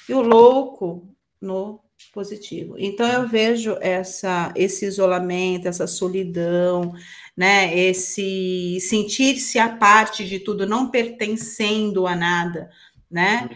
[0.08, 1.08] e o louco
[1.40, 1.80] no
[2.12, 2.76] positivo.
[2.78, 6.94] Então eu vejo essa esse isolamento, essa solidão,
[7.36, 7.76] né?
[7.76, 12.70] Esse sentir-se a parte de tudo, não pertencendo a nada,
[13.10, 13.50] né?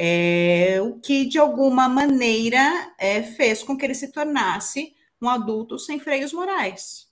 [0.00, 5.76] É, o que de alguma maneira é, fez com que ele se tornasse um adulto
[5.76, 7.08] sem freios morais,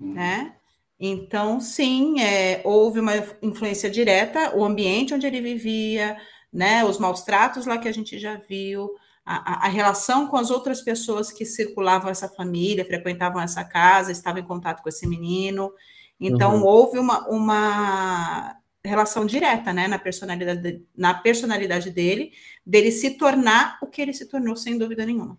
[0.00, 0.14] hum.
[0.14, 0.56] né?
[0.98, 3.12] Então, sim, é, houve uma
[3.42, 6.16] influência direta, o ambiente onde ele vivia,
[6.50, 8.90] né, os maus tratos lá que a gente já viu,
[9.26, 14.40] a, a, relação com as outras pessoas que circulavam essa família, frequentavam essa casa, estavam
[14.40, 15.70] em contato com esse menino.
[16.18, 16.64] Então, uhum.
[16.64, 22.32] houve uma, uma relação direta, né, na personalidade, na personalidade dele,
[22.64, 25.38] dele se tornar o que ele se tornou, sem dúvida nenhuma.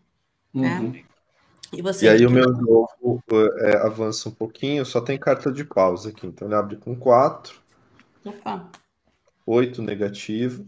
[0.54, 0.80] Né?
[0.80, 0.92] Uhum.
[0.92, 1.04] Né?
[1.74, 3.22] E, você, e aí o meu jogo
[3.60, 7.62] é, avança um pouquinho, só tem carta de pausa aqui, então ele abre com 4,
[9.46, 10.66] 8 negativo,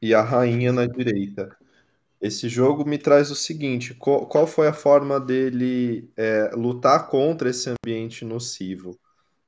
[0.00, 1.56] e a rainha na direita.
[2.20, 7.50] Esse jogo me traz o seguinte: qual, qual foi a forma dele é, lutar contra
[7.50, 8.98] esse ambiente nocivo?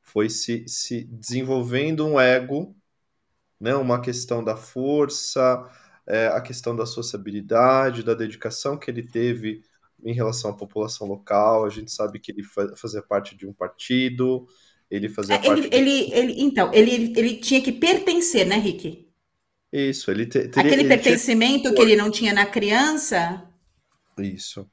[0.06, 2.74] Foi se, se desenvolvendo um ego,
[3.60, 5.68] né, uma questão da força,
[6.06, 9.62] é, a questão da sociabilidade, da dedicação que ele teve
[10.04, 11.64] em relação à população local.
[11.64, 12.42] A gente sabe que ele
[12.76, 14.46] fazia parte de um partido,
[14.90, 15.68] ele fazia é, parte.
[15.72, 19.06] Ele, ele, então, ele, ele tinha que pertencer, né, Rick?
[19.72, 21.74] Isso, ele te, teria, Aquele ele pertencimento tinha...
[21.74, 23.42] que ele não tinha na criança.
[24.18, 24.70] Isso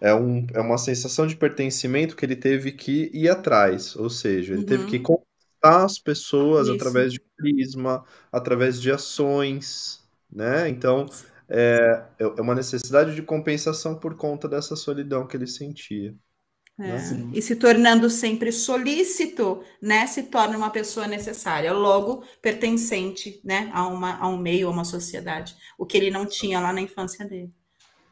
[0.00, 4.52] é, um, é uma sensação de pertencimento que ele teve que ir atrás, ou seja,
[4.52, 4.66] ele uhum.
[4.66, 6.76] teve que conquistar as pessoas Isso.
[6.76, 10.68] através de carisma, através de ações, né?
[10.68, 11.06] Então,
[11.48, 16.14] é, é uma necessidade de compensação por conta dessa solidão que ele sentia.
[16.78, 16.82] É.
[16.82, 17.30] Né?
[17.32, 23.86] E se tornando sempre solícito, né, se torna uma pessoa necessária, logo pertencente, né, a,
[23.88, 27.24] uma, a um meio, a uma sociedade, o que ele não tinha lá na infância
[27.24, 27.50] dele.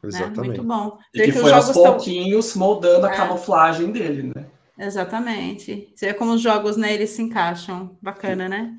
[0.07, 0.39] Exatamente.
[0.39, 0.47] Né?
[0.47, 0.97] Muito bom.
[1.13, 2.59] E que, que foi aos pouquinhos tão...
[2.59, 3.15] moldando a é.
[3.15, 4.45] camuflagem dele, né?
[4.77, 5.91] Exatamente.
[5.95, 7.97] Você vê como os jogos né, eles se encaixam.
[8.01, 8.49] Bacana, Sim.
[8.49, 8.73] né?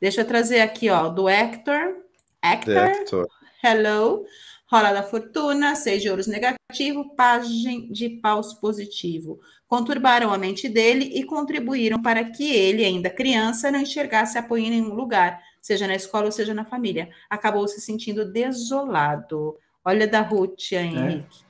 [0.00, 1.94] Deixa eu trazer aqui, ó, do Hector.
[2.42, 2.76] Hector.
[2.76, 3.26] Hector.
[3.62, 4.24] Hello.
[4.68, 9.38] Rola da fortuna, seis de ouros negativo, página de paus positivo.
[9.68, 14.70] Conturbaram a mente dele e contribuíram para que ele, ainda criança, não enxergasse apoio em
[14.70, 17.08] nenhum lugar, seja na escola ou seja na família.
[17.30, 19.56] Acabou se sentindo desolado.
[19.86, 20.82] Olha da Ruth aí, é.
[20.82, 21.44] Henrique.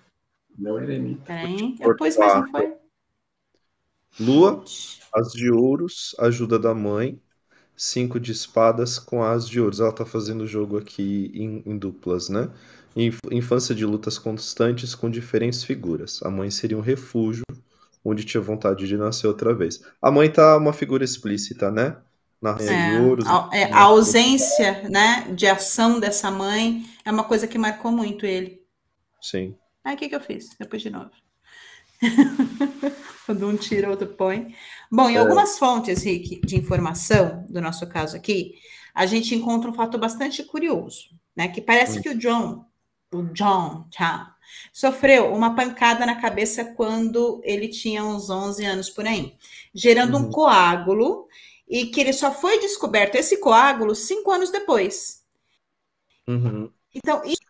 [0.58, 1.22] Meu eremita.
[1.24, 2.76] Peraí, depois mais não foi.
[4.20, 4.62] Lua,
[5.14, 7.18] as de ouros, ajuda da mãe.
[7.74, 9.80] Cinco de espadas com as de ouros.
[9.80, 12.50] Ela tá fazendo o jogo aqui em, em duplas, né?
[13.30, 16.22] Infância de lutas constantes com diferentes figuras.
[16.22, 17.44] A mãe seria um refúgio
[18.04, 19.82] onde tinha vontade de nascer outra vez.
[20.00, 21.96] A mãe tá uma figura explícita, né?
[22.40, 22.96] Na é,
[23.26, 28.26] a, é, a ausência né, de ação dessa mãe é uma coisa que marcou muito
[28.26, 28.62] ele.
[29.20, 29.56] Sim.
[29.82, 30.50] Aí o que, que eu fiz?
[30.58, 31.10] Depois de novo.
[33.24, 34.54] Quando um tira, outro põe.
[34.90, 35.18] Bom, em é.
[35.18, 38.54] algumas fontes, Rick, de informação, do nosso caso aqui,
[38.94, 41.48] a gente encontra um fato bastante curioso, né?
[41.48, 42.02] Que parece hum.
[42.02, 42.66] que o John,
[43.12, 44.34] o John, tá,
[44.72, 49.34] sofreu uma pancada na cabeça quando ele tinha uns 11 anos por aí,
[49.74, 50.30] gerando um uhum.
[50.30, 51.26] coágulo
[51.68, 55.24] e que ele só foi descoberto, esse coágulo, cinco anos depois.
[56.26, 56.70] Uhum.
[56.94, 57.40] Então, isso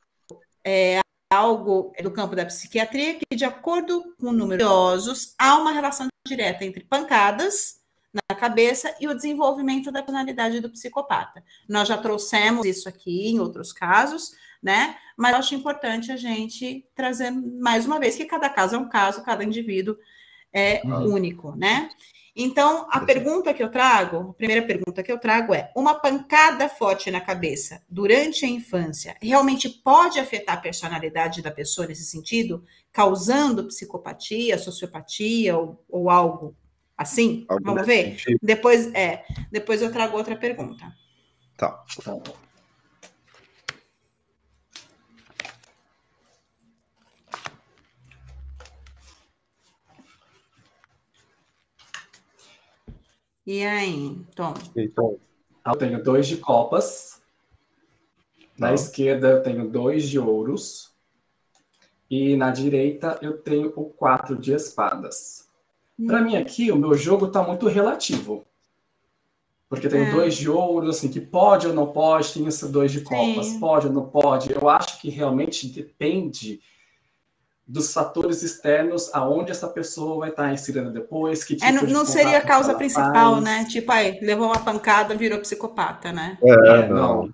[0.65, 1.01] é
[1.31, 6.85] algo do campo da psiquiatria que, de acordo com idosos, há uma relação direta entre
[6.85, 7.81] pancadas
[8.29, 11.45] na cabeça e o desenvolvimento da personalidade do psicopata.
[11.69, 14.97] Nós já trouxemos isso aqui em outros casos, né?
[15.17, 18.89] Mas eu acho importante a gente trazer mais uma vez que cada caso é um
[18.89, 19.97] caso, cada indivíduo
[20.53, 21.91] é único, né?
[22.39, 26.69] Então, a pergunta que eu trago, a primeira pergunta que eu trago é: uma pancada
[26.69, 32.63] forte na cabeça durante a infância realmente pode afetar a personalidade da pessoa nesse sentido,
[32.93, 36.55] causando psicopatia, sociopatia ou, ou algo
[36.95, 37.47] assim?
[37.49, 38.19] Algo Vamos ver?
[38.19, 38.39] Sentido.
[38.43, 40.93] Depois, é, depois eu trago outra pergunta.
[41.57, 41.83] Tá.
[53.47, 54.55] E aí, Tom?
[54.75, 55.21] Então,
[55.65, 57.23] eu tenho dois de copas.
[58.59, 58.75] Na Não.
[58.75, 60.93] esquerda eu tenho dois de ouros.
[62.11, 65.49] E na direita eu tenho o quatro de espadas.
[65.99, 66.07] Hum.
[66.07, 68.45] Para mim aqui, o meu jogo está muito relativo.
[69.69, 70.11] Porque tem é.
[70.11, 73.61] dois de ouro, assim, que pode ou não pode, tem esses dois de copas, Sim.
[73.61, 74.53] pode ou não pode.
[74.53, 76.61] Eu acho que realmente depende
[77.67, 82.07] dos fatores externos aonde essa pessoa vai estar inserida depois, que tipo é, não, não
[82.07, 83.45] seria a causa principal, faz.
[83.45, 83.67] né?
[83.69, 86.39] Tipo, aí, levou uma pancada, virou psicopata, né?
[86.43, 87.23] É, é não.
[87.23, 87.31] não.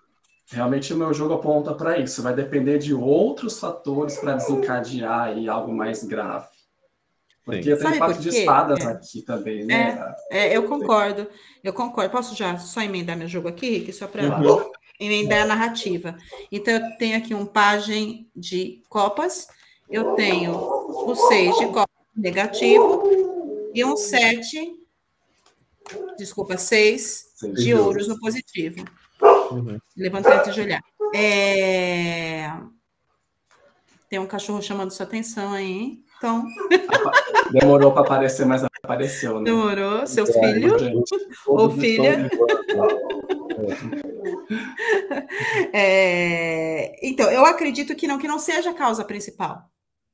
[0.50, 2.22] Realmente o meu jogo aponta para isso.
[2.22, 6.46] Vai depender de outros fatores para desencadear aí algo mais grave.
[7.44, 7.82] Porque Sim.
[7.82, 8.88] tem parte de espadas é.
[8.88, 10.14] aqui também, né?
[10.30, 11.26] É, é, eu concordo.
[11.64, 12.10] Eu concordo.
[12.10, 13.92] Posso já só emendar meu jogo aqui, Rick?
[13.92, 14.70] Só para uhum.
[15.00, 16.16] emendar a narrativa.
[16.50, 19.48] Então, eu tenho aqui um pajem de copas
[19.88, 23.02] eu tenho o 6 de copa negativo
[23.74, 24.74] e um 7,
[26.16, 28.84] desculpa, 6 de ouros no positivo.
[29.50, 29.78] Uhum.
[29.96, 30.82] Levantei antes de olhar.
[31.14, 32.50] É...
[34.08, 36.44] Tem um cachorro chamando sua atenção aí, então.
[37.52, 39.44] Demorou para aparecer, mas apareceu, né?
[39.44, 40.76] Demorou, seu é, filho
[41.46, 42.30] ou filha.
[45.72, 49.71] É, então, eu acredito que não, que não seja a causa principal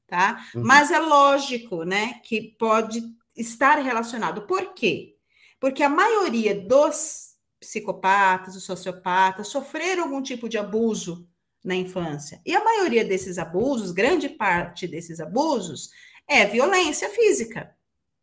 [0.09, 0.43] tá?
[0.55, 0.63] Uhum.
[0.65, 3.03] Mas é lógico, né, que pode
[3.37, 4.43] estar relacionado.
[4.43, 5.15] Por quê?
[5.61, 11.29] Porque a maioria dos psicopatas, os sociopatas, sofreram algum tipo de abuso
[11.63, 12.41] na infância.
[12.47, 15.91] E a maioria desses abusos, grande parte desses abusos,
[16.27, 17.75] é violência física,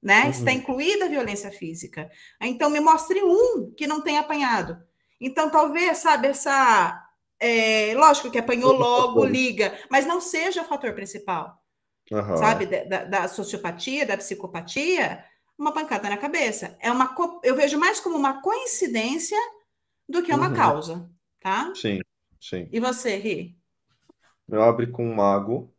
[0.01, 0.23] né?
[0.23, 0.29] Uhum.
[0.29, 2.09] Está incluída a violência física.
[2.41, 4.77] Então, me mostre um que não tenha apanhado.
[5.21, 7.01] Então, talvez, sabe, essa.
[7.37, 11.61] É, lógico que apanhou logo, liga, mas não seja o fator principal
[12.11, 12.37] uhum.
[12.37, 15.23] sabe, da, da, sociopatia, da psicopatia,
[15.57, 16.77] uma pancada na cabeça.
[16.79, 17.13] É uma,
[17.43, 19.37] eu vejo mais como uma coincidência
[20.07, 20.55] do que uma uhum.
[20.55, 21.71] causa, tá?
[21.75, 21.99] Sim,
[22.39, 22.67] sim.
[22.71, 23.57] E você, Ri?
[24.47, 25.73] Eu abro com um mago,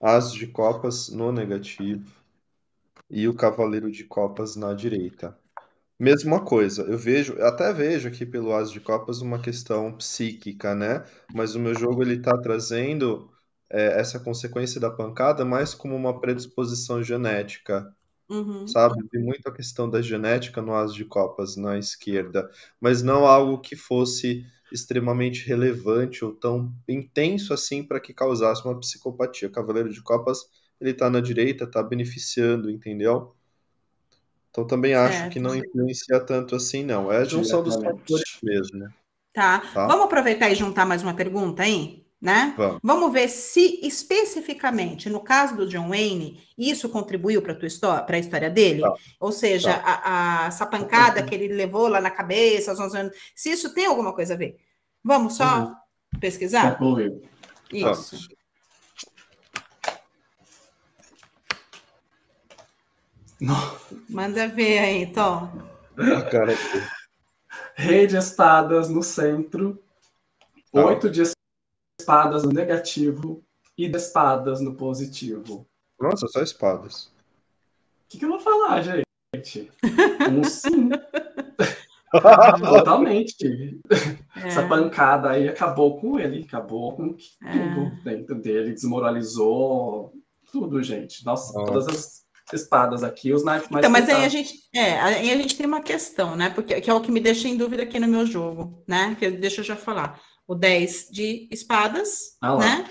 [0.00, 2.12] as de copas no negativo
[3.10, 5.36] e o cavaleiro de copas na direita.
[5.98, 11.04] Mesma coisa, eu vejo, até vejo aqui pelo As de Copas uma questão psíquica, né?
[11.32, 13.30] Mas o meu jogo ele tá trazendo
[13.74, 17.92] é, essa consequência da pancada mais como uma predisposição genética,
[18.30, 18.68] uhum.
[18.68, 19.02] sabe?
[19.08, 22.48] Tem muito a questão da genética no as de copas na esquerda,
[22.80, 28.78] mas não algo que fosse extremamente relevante ou tão intenso assim para que causasse uma
[28.78, 29.50] psicopatia.
[29.50, 30.48] Cavaleiro de copas,
[30.80, 33.34] ele está na direita, está beneficiando, entendeu?
[34.50, 35.32] Então também acho certo.
[35.32, 37.10] que não influencia tanto assim, não.
[37.10, 38.88] É a junção dos fatores mesmo, né?
[39.32, 39.58] Tá.
[39.58, 39.88] tá.
[39.88, 42.03] Vamos aproveitar e juntar mais uma pergunta aí?
[42.24, 42.54] Né?
[42.56, 42.80] Vamos.
[42.82, 48.16] Vamos ver se especificamente no caso do John Wayne isso contribuiu para a história, para
[48.16, 48.94] a história dele, tá.
[49.20, 49.82] ou seja, tá.
[49.84, 53.84] a, a, essa pancada que ele levou lá na cabeça, aos anos, se isso tem
[53.84, 54.56] alguma coisa a ver.
[55.04, 55.74] Vamos só uhum.
[56.18, 56.78] pesquisar?
[57.70, 58.26] Isso.
[64.08, 65.52] Manda ver aí, Tom.
[66.30, 66.54] Cara.
[67.74, 69.78] Rei de espadas no centro,
[70.72, 70.86] tá.
[70.86, 71.20] oito de
[72.00, 73.42] espadas no negativo
[73.76, 75.66] e de espadas no positivo.
[75.98, 77.06] Nossa, só espadas.
[77.06, 77.10] O
[78.08, 79.04] que, que eu vou falar, gente?
[80.30, 80.90] Um sim.
[82.62, 83.80] Totalmente.
[84.36, 84.46] É.
[84.46, 88.00] Essa pancada aí acabou com ele, acabou com tudo é.
[88.04, 90.12] dentro dele, desmoralizou
[90.52, 91.24] tudo, gente.
[91.24, 93.84] Nossa, todas as espadas aqui, os naipes mais.
[93.84, 96.50] Então, mas aí a gente, é, aí a gente tem uma questão, né?
[96.50, 99.16] Porque que é o que me deixa em dúvida aqui no meu jogo, né?
[99.18, 102.90] Que deixa eu já falar o 10 de espadas, ah né?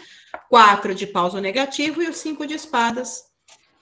[0.50, 3.24] 4 de pausa negativo e o 5 de espadas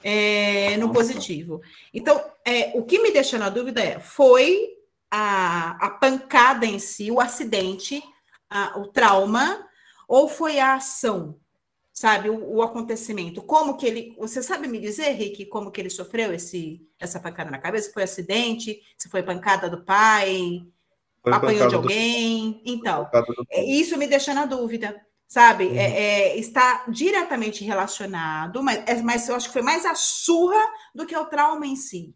[0.04, 1.62] é, no positivo.
[1.94, 4.70] Então, é, o que me deixa na dúvida é: foi
[5.10, 8.02] a, a pancada em si, o acidente,
[8.50, 9.66] a, o trauma,
[10.08, 11.40] ou foi a ação?
[11.94, 13.42] Sabe, o, o, acontecimento.
[13.42, 14.16] Como que ele.
[14.18, 17.92] Você sabe me dizer, Rick, como que ele sofreu esse, essa pancada na cabeça?
[17.94, 18.82] Foi acidente?
[18.98, 20.66] Se foi pancada do pai?
[21.22, 22.52] Foi apanhou de alguém?
[22.54, 22.62] Do...
[22.66, 23.10] Então,
[23.50, 24.96] é, isso me deixa na dúvida
[25.32, 25.68] sabe?
[25.68, 25.78] Uhum.
[25.78, 30.62] É, é, está diretamente relacionado, mas, é, mas eu acho que foi mais a surra
[30.94, 32.14] do que o trauma em si.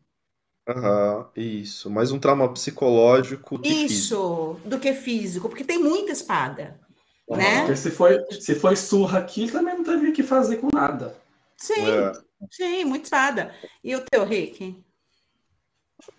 [0.68, 3.58] Uhum, isso, mais um trauma psicológico.
[3.60, 4.70] Que isso, físico.
[4.70, 6.78] do que físico, porque tem muita espada.
[7.26, 7.38] Uhum.
[7.38, 7.60] Né?
[7.60, 11.16] Porque se foi, se foi surra aqui, também não teve o que fazer com nada.
[11.56, 12.12] Sim, é.
[12.52, 13.56] sim, muita espada.
[13.82, 14.84] E o teu, Rick?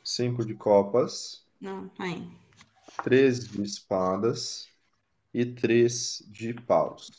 [0.02, 1.44] Cinco de copas.
[1.60, 2.26] Não, aí.
[3.02, 4.68] Três de espadas
[5.32, 7.10] e 3 de paus.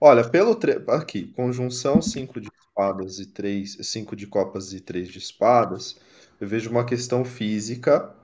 [0.00, 0.82] Olha, pelo tre...
[0.88, 5.98] aqui, conjunção 5 de espadas e 3, 5 de copas e 3 de espadas,
[6.40, 8.14] eu vejo uma questão física,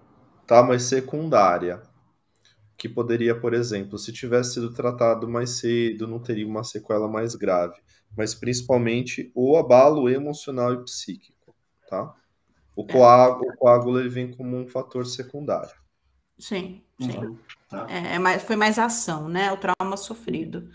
[0.47, 1.83] tá, mas secundária,
[2.77, 7.35] que poderia, por exemplo, se tivesse sido tratado mais cedo, não teria uma sequela mais
[7.35, 7.81] grave,
[8.17, 11.55] mas principalmente o abalo emocional e psíquico,
[11.89, 12.15] tá?
[12.77, 15.84] O coágulo, o coágulo ele vem como um fator secundário.
[16.39, 17.19] Sim, sim.
[17.19, 17.39] Uhum.
[17.69, 17.87] Tá.
[17.89, 19.53] É, é foi mais ação, né?
[19.53, 20.69] O trauma sofrido.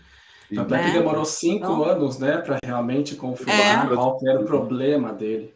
[0.54, 3.94] Tanto é que demorou cinco então, anos, né, para realmente confirmar é.
[3.94, 5.54] qual era o problema dele.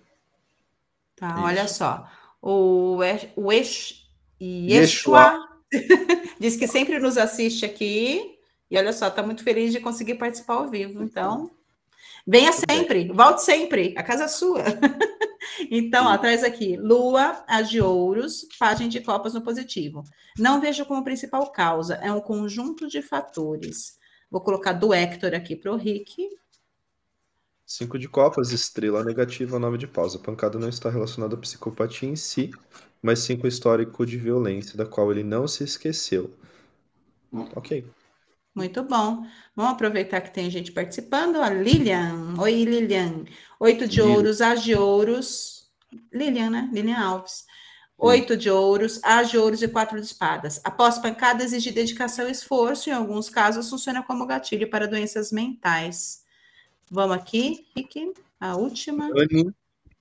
[1.17, 1.43] Tá, Isso.
[1.45, 2.09] olha só.
[2.41, 2.99] O,
[3.37, 4.07] o Ex,
[4.41, 5.49] Yeshua
[6.39, 8.39] diz que sempre nos assiste aqui.
[8.71, 11.03] E olha só, está muito feliz de conseguir participar ao vivo.
[11.03, 11.51] Então,
[12.27, 14.63] venha sempre, volte sempre, a casa é sua.
[15.71, 20.03] Então, ó, traz aqui, Lua, as de ouros, página de copas no positivo.
[20.39, 23.99] Não vejo como principal causa, é um conjunto de fatores.
[24.31, 26.29] Vou colocar do Hector aqui para o Rick.
[27.67, 30.19] Cinco de copas, estrela negativa, nove de pausa.
[30.19, 32.51] A pancada não está relacionada à psicopatia em si,
[33.01, 36.31] mas sim com o histórico de violência, da qual ele não se esqueceu.
[37.55, 37.85] Ok.
[38.55, 39.27] Muito bom.
[39.57, 41.37] Vamos aproveitar que tem gente participando.
[41.37, 42.35] A Lilian.
[42.39, 43.25] Oi, Lilian.
[43.59, 45.69] Oito de ouros, as de ouros.
[46.13, 46.71] Lilian, né?
[46.73, 47.45] Lilian Alves.
[47.99, 50.61] Oito de ouros, as de ouros e quatro de espadas.
[50.63, 52.89] Após pancada, exige dedicação e esforço.
[52.89, 56.23] Em alguns casos, funciona como gatilho para doenças mentais.
[56.89, 58.13] Vamos aqui, Rick.
[58.39, 59.11] A última.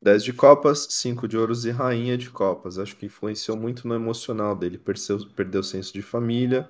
[0.01, 2.77] Dez de copas, cinco de ouros e rainha de copas.
[2.77, 4.77] Acho que influenciou muito no emocional dele.
[4.77, 6.69] Perdeu, perdeu o senso de família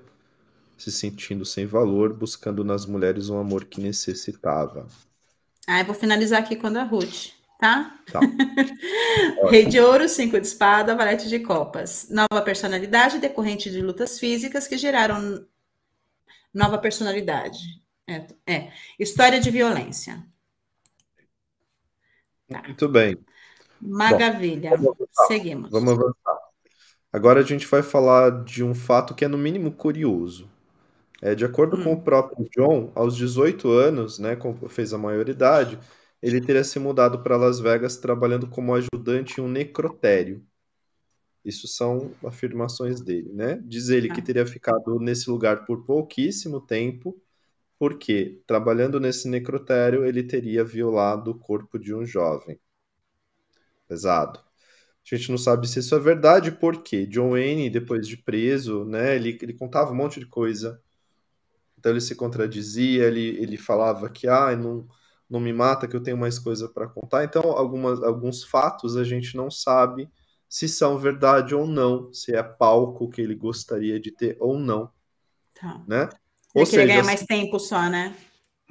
[0.77, 4.87] se sentindo sem valor, buscando nas mulheres um amor que necessitava.
[5.67, 7.99] Ah, eu vou finalizar aqui quando a Ruth, tá?
[8.11, 8.19] Tá.
[9.49, 12.07] Rei de ouro, cinco de espada, valete de copas.
[12.09, 15.45] Nova personalidade decorrente de lutas físicas que geraram
[16.53, 17.81] nova personalidade.
[18.07, 18.71] É, é.
[18.99, 20.25] história de violência.
[22.49, 22.61] Tá.
[22.63, 23.17] Muito bem.
[23.81, 24.77] Maravilha.
[24.77, 25.71] Bom, vamos Seguimos.
[25.71, 26.39] Vamos avançar.
[27.11, 30.49] Agora a gente vai falar de um fato que é no mínimo curioso.
[31.25, 31.83] É, de acordo hum.
[31.85, 35.79] com o próprio John, aos 18 anos, né, fez a maioridade,
[36.21, 40.45] ele teria se mudado para Las Vegas trabalhando como ajudante em um necrotério.
[41.45, 43.61] Isso são afirmações dele, né?
[43.63, 44.25] Diz ele que tá.
[44.27, 47.17] teria ficado nesse lugar por pouquíssimo tempo,
[47.79, 52.59] porque trabalhando nesse necrotério ele teria violado o corpo de um jovem.
[53.87, 54.39] Pesado.
[54.39, 59.15] A gente não sabe se isso é verdade, porque John Wayne, depois de preso, né,
[59.15, 60.82] ele, ele contava um monte de coisa
[61.83, 64.87] então ele se contradizia, ele, ele falava que ah, não,
[65.29, 67.25] não me mata, que eu tenho mais coisa para contar.
[67.25, 70.09] Então, algumas, alguns fatos a gente não sabe
[70.47, 74.89] se são verdade ou não, se é palco que ele gostaria de ter ou não.
[75.59, 75.83] Tá.
[75.85, 76.07] Né?
[76.55, 78.15] Ou ele queria ganhar mais tempo só, né?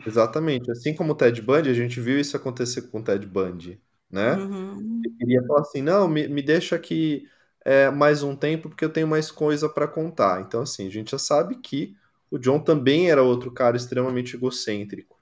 [0.06, 0.70] Exatamente.
[0.70, 3.78] Assim como o Ted Bundy, a gente viu isso acontecer com o Ted Bundy,
[4.10, 4.36] né?
[4.36, 5.02] Uhum.
[5.04, 7.28] Ele queria falar assim, não, me, me deixa aqui
[7.62, 10.40] é, mais um tempo porque eu tenho mais coisa para contar.
[10.40, 11.94] Então, assim, a gente já sabe que
[12.32, 15.20] o John também era outro cara extremamente egocêntrico.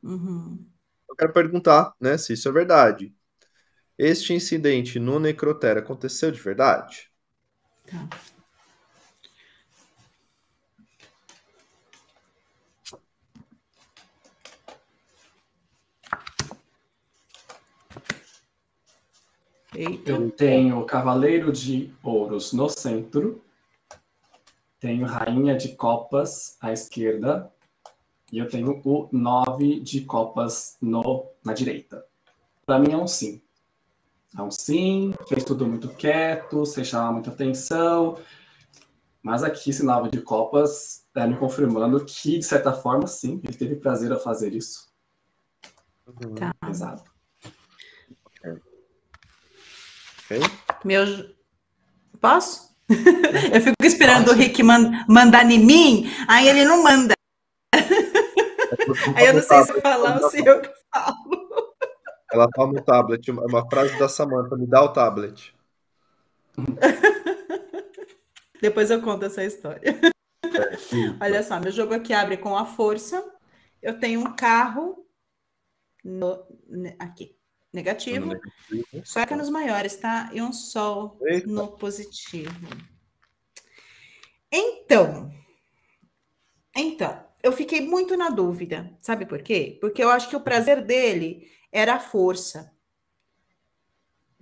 [0.00, 0.64] Uhum.
[1.08, 3.12] Eu quero perguntar, né, se isso é verdade.
[3.98, 7.10] Este incidente no necrotério aconteceu de verdade?
[7.84, 8.08] Tá.
[20.06, 23.43] Eu tenho Cavaleiro de Ouros no centro
[24.84, 27.50] tenho Rainha de Copas à esquerda
[28.30, 32.04] e eu tenho o 9 de Copas no, na direita.
[32.66, 33.40] Para mim é um sim.
[34.36, 38.18] É um sim, fez tudo muito quieto, sem chamar muita atenção.
[39.22, 43.56] Mas aqui esse 9 de Copas é me confirmando que, de certa forma, sim, ele
[43.56, 44.92] teve prazer a fazer isso.
[46.36, 46.54] Tá.
[46.68, 47.10] Exato.
[48.26, 48.60] Ok?
[50.84, 51.34] Meu.
[52.20, 52.73] Posso?
[52.88, 57.14] Eu fico esperando o Rick man- mandar em mim, aí ele não manda.
[59.16, 61.44] Aí eu não sei se falar ou se eu que falo.
[62.32, 63.30] Ela toma o tablet.
[63.30, 65.54] Uma uma frase da Samantha, me dá o tablet.
[68.60, 69.98] Depois eu conto essa história.
[71.20, 73.24] Olha só, meu jogo aqui abre com a força.
[73.82, 75.06] Eu tenho um carro
[76.02, 76.44] no-
[76.98, 77.33] aqui,
[77.74, 78.30] negativo,
[79.04, 80.30] só que nos maiores, tá?
[80.32, 81.46] E um sol Eita.
[81.48, 82.68] no positivo.
[84.50, 85.32] Então,
[86.76, 88.96] então, eu fiquei muito na dúvida.
[89.00, 89.78] Sabe por quê?
[89.80, 92.72] Porque eu acho que o prazer dele era a força.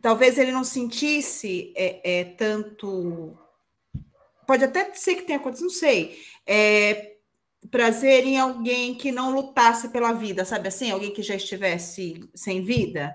[0.01, 3.39] Talvez ele não sentisse é, é, tanto.
[4.47, 6.19] Pode até ser que tenha acontecido, não sei.
[6.47, 7.17] É,
[7.71, 10.91] prazer em alguém que não lutasse pela vida, sabe assim?
[10.91, 13.15] Alguém que já estivesse sem vida.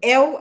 [0.00, 0.40] É o,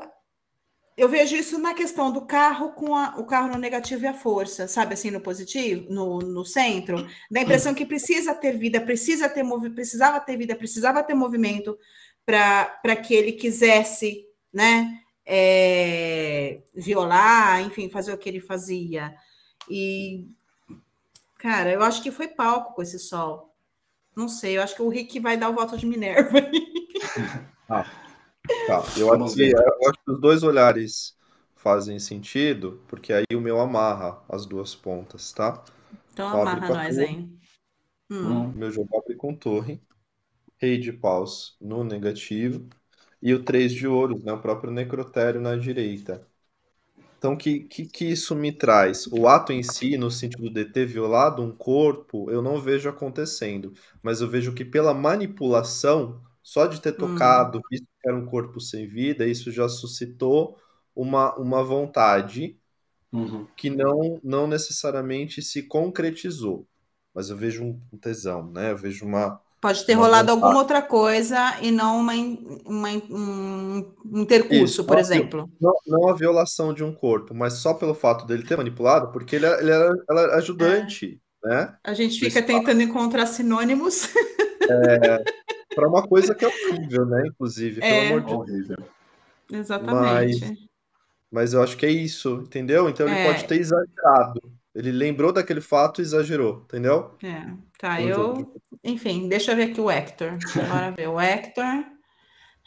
[0.98, 4.14] eu vejo isso na questão do carro com a- o carro no negativo e a
[4.14, 9.30] força, sabe assim, no positivo, no, no centro, da impressão que precisa ter vida, precisa
[9.30, 11.78] ter movi precisava ter vida, precisava ter movimento
[12.26, 19.16] para que ele quisesse, né, é, violar, enfim, fazer o que ele fazia.
[19.70, 20.28] E,
[21.40, 23.56] cara, eu acho que foi palco com esse sol.
[24.16, 26.38] Não sei, eu acho que o Rick vai dar o voto de Minerva.
[28.48, 29.56] Tá, eu acho, que, ver.
[29.56, 31.16] eu acho que os dois olhares
[31.56, 35.64] fazem sentido, porque aí o meu amarra as duas pontas, tá?
[36.14, 37.08] Então amarra nós tua.
[37.08, 37.28] aí.
[38.10, 38.50] Hum.
[38.50, 38.52] Hum.
[38.54, 39.82] O meu jogo abre com torre,
[40.58, 42.68] rei de paus no negativo
[43.22, 44.34] e o três de ouros, né?
[44.34, 46.28] O próprio necrotério na direita.
[47.18, 49.06] Então, o que, que, que isso me traz?
[49.08, 53.74] O ato em si, no sentido de ter violado um corpo, eu não vejo acontecendo,
[54.02, 58.60] mas eu vejo que pela manipulação, só de ter tocado, visto que era um corpo
[58.60, 60.58] sem vida, isso já suscitou
[60.96, 62.58] uma, uma vontade
[63.14, 63.48] Uhum.
[63.56, 66.68] que não, não necessariamente se concretizou.
[67.14, 68.72] Mas eu vejo um tesão, né?
[68.72, 69.40] Eu vejo uma.
[69.60, 70.40] Pode ter Uma rolado vontade.
[70.46, 72.14] alguma outra coisa e não uma,
[72.66, 75.50] uma um intercurso, Isso, por exemplo.
[75.60, 79.36] Não, não a violação de um corpo, mas só pelo fato dele ter manipulado, porque
[79.36, 81.78] ele era, ele era, era ajudante, né?
[81.84, 84.08] A gente fica tentando encontrar sinônimos.
[85.76, 87.24] Para uma coisa que é horrível, né?
[87.28, 88.08] Inclusive, pelo É.
[88.08, 88.78] amor de Horrível.
[89.52, 90.70] Exatamente.
[91.32, 92.90] Mas eu acho que é isso, entendeu?
[92.90, 93.26] Então ele É.
[93.26, 94.42] pode ter exagerado.
[94.76, 97.18] Ele lembrou daquele fato e exagerou, entendeu?
[97.24, 98.54] É, tá, eu.
[98.84, 100.38] Enfim, deixa eu ver aqui o Hector.
[100.70, 101.08] Bora ver.
[101.08, 101.86] O Hector.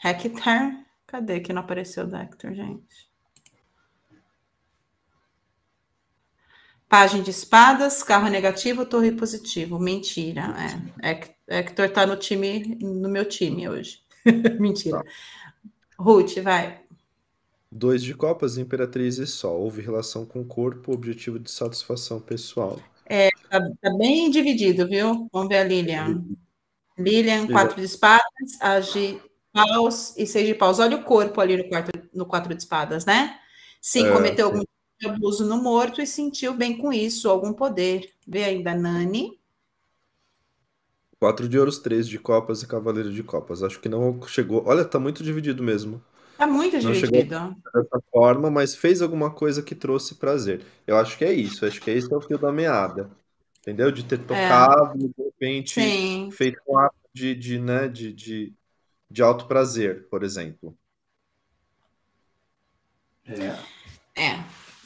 [0.03, 0.71] Hector.
[1.07, 3.09] Cadê que não apareceu do Hector, gente?
[6.95, 9.77] Página de espadas, carro negativo, torre positivo.
[9.77, 10.55] Mentira.
[11.03, 11.11] É.
[11.11, 13.99] Hec- Hector tá no time, no meu time hoje.
[14.61, 15.03] Mentira.
[15.99, 16.79] Ruth, vai.
[17.69, 19.59] Dois de copas, imperatriz e sol.
[19.59, 22.79] Houve relação com o corpo, objetivo de satisfação pessoal.
[23.49, 25.27] Tá, tá bem dividido, viu?
[25.33, 26.23] Vamos ver a Lilian.
[26.97, 28.23] Lilian, quatro de espadas,
[28.61, 29.19] a de
[29.51, 30.79] paus e seis de paus.
[30.79, 33.37] Olha o corpo ali no, quarto, no quatro de espadas, né?
[33.81, 34.53] Sim, É, cometeu sim.
[34.53, 38.13] algum de abuso no morto e sentiu bem com isso, algum poder.
[38.27, 39.39] Vê ainda Nani.
[41.19, 43.63] Quatro de ouros, três de copas e cavaleiro de copas.
[43.63, 44.63] Acho que não chegou.
[44.65, 46.01] Olha, tá muito dividido mesmo.
[46.37, 47.55] Tá muito Não dividido.
[47.73, 50.61] Dessa forma, mas fez alguma coisa que trouxe prazer.
[50.85, 51.65] Eu acho que é isso.
[51.65, 53.09] Acho que é esse é o fio da meada.
[53.61, 53.91] Entendeu?
[53.91, 56.29] De ter tocado, de repente, Sim.
[56.31, 58.53] feito um ato de, de, né, de, de,
[59.09, 60.77] de alto prazer, por exemplo.
[63.27, 63.75] É.
[64.15, 64.39] É,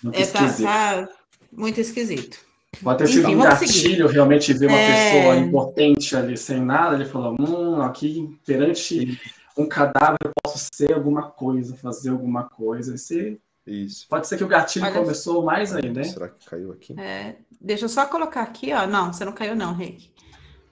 [0.04, 0.66] Muito é tá, esquisito.
[0.66, 1.10] tá
[1.52, 2.40] muito esquisito.
[2.84, 4.06] Pode ter sido Enfim, um gatilho seguir.
[4.08, 5.12] realmente ver uma É.
[5.20, 6.96] pessoa impotente ali sem nada.
[6.96, 9.20] Ele falou: hum, aqui perante
[9.58, 12.96] um cadáver eu posso ser alguma coisa, fazer alguma coisa.
[12.96, 14.06] Esse, Isso.
[14.08, 16.04] pode ser que o gatilho Olha- começou mais aí, né?
[16.04, 16.96] Será que caiu aqui?
[17.00, 18.86] É, deixa eu só colocar aqui, ó.
[18.88, 20.12] Não, você não caiu, não, Rick.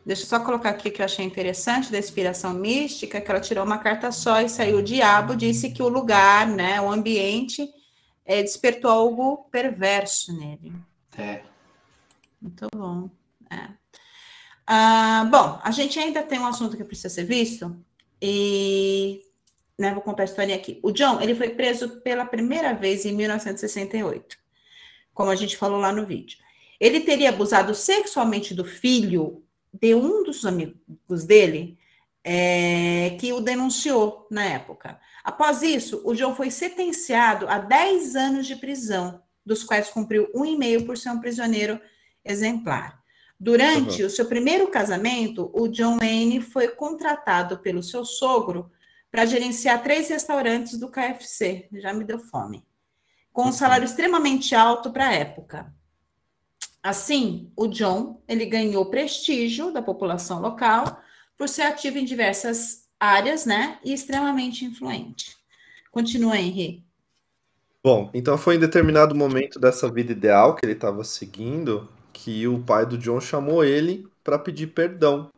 [0.06, 3.66] Deixa eu só colocar aqui que eu achei interessante da inspiração mística, que ela tirou
[3.66, 7.68] uma carta só e saiu o diabo, disse que o lugar, né, o ambiente,
[8.28, 10.74] é, despertou algo perverso nele.
[11.18, 11.42] É.
[12.40, 13.10] Muito bom.
[13.50, 13.70] é.
[14.68, 17.74] Ah, bom, a gente ainda tem um assunto que precisa ser visto
[18.22, 19.22] e
[19.80, 20.78] né, vou contar a história aqui.
[20.84, 24.38] O John, ele foi preso pela primeira vez em 1968,
[25.14, 26.38] como a gente falou lá no vídeo.
[26.80, 31.78] Ele teria abusado sexualmente do filho de um dos amigos dele,
[32.24, 35.00] é, que o denunciou na época.
[35.28, 40.46] Após isso, o John foi sentenciado a 10 anos de prisão, dos quais cumpriu um
[40.46, 41.82] e meio por ser um prisioneiro
[42.24, 43.04] exemplar.
[43.38, 48.72] Durante o seu primeiro casamento, o John Wayne foi contratado pelo seu sogro
[49.12, 51.68] para gerenciar três restaurantes do KFC.
[51.74, 52.66] Já me deu fome.
[53.34, 55.76] Com um salário extremamente alto para a época.
[56.82, 61.02] Assim, o John ele ganhou prestígio da população local
[61.38, 63.80] por ser ativo em diversas áreas, né?
[63.84, 65.38] E extremamente influente.
[65.91, 66.84] Continua, Henrique.
[67.84, 72.62] Bom, então foi em determinado momento dessa vida ideal que ele estava seguindo que o
[72.64, 75.32] pai do John chamou ele para pedir perdão.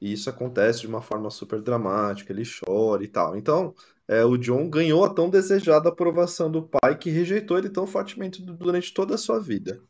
[0.00, 3.36] E isso acontece de uma forma super dramática, ele chora e tal.
[3.36, 3.74] Então,
[4.08, 8.40] é, o John ganhou a tão desejada aprovação do pai que rejeitou ele tão fortemente
[8.42, 9.82] durante toda a sua vida.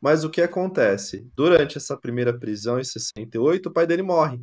[0.00, 1.28] Mas o que acontece?
[1.34, 4.40] Durante essa primeira prisão, em 68, o pai dele morre.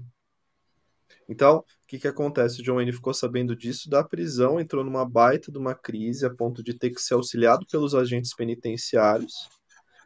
[1.30, 2.62] Então, o que, que acontece?
[2.62, 6.32] O John Wayne ficou sabendo disso da prisão, entrou numa baita de uma crise, a
[6.32, 9.48] ponto de ter que ser auxiliado pelos agentes penitenciários.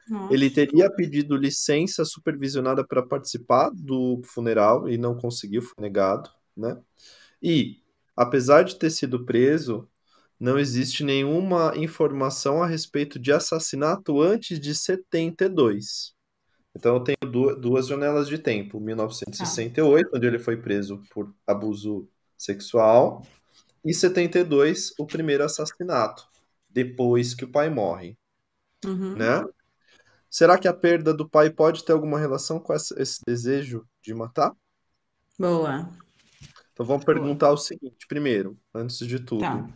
[0.09, 0.33] Nossa.
[0.33, 6.77] Ele teria pedido licença supervisionada para participar do funeral e não conseguiu, foi negado, né?
[7.41, 7.77] E,
[8.13, 9.87] apesar de ter sido preso,
[10.37, 16.13] não existe nenhuma informação a respeito de assassinato antes de 72.
[16.75, 20.17] Então eu tenho duas janelas de tempo: 1968, ah.
[20.17, 22.07] onde ele foi preso por abuso
[22.37, 23.25] sexual,
[23.83, 26.27] e 72, o primeiro assassinato,
[26.69, 28.17] depois que o pai morre.
[28.85, 29.15] Uhum.
[29.15, 29.45] Né?
[30.29, 34.53] Será que a perda do pai pode ter alguma relação com esse desejo de matar?
[35.37, 35.89] Boa.
[36.73, 37.55] Então vamos perguntar Boa.
[37.55, 39.41] o seguinte, primeiro, antes de tudo.
[39.41, 39.67] Tá.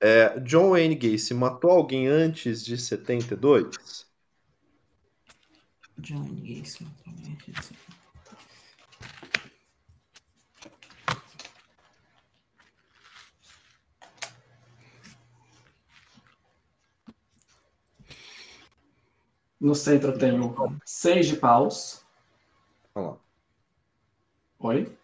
[0.00, 4.03] É, John Wayne Gacy matou alguém antes de 72?
[5.98, 7.94] John Wayne Gacy matou alguém antes de 72.
[19.60, 22.04] No centro eu tenho seis de paus.
[22.94, 23.16] Olha
[24.58, 24.98] Oi?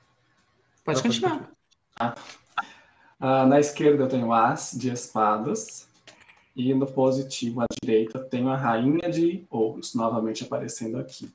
[0.84, 1.50] Pode continuar.
[1.98, 2.14] Ah.
[3.20, 5.89] Uh, na esquerda eu tenho As de espadas.
[6.54, 11.30] E no positivo, à direita, tenho a Rainha de Ouros, novamente aparecendo aqui.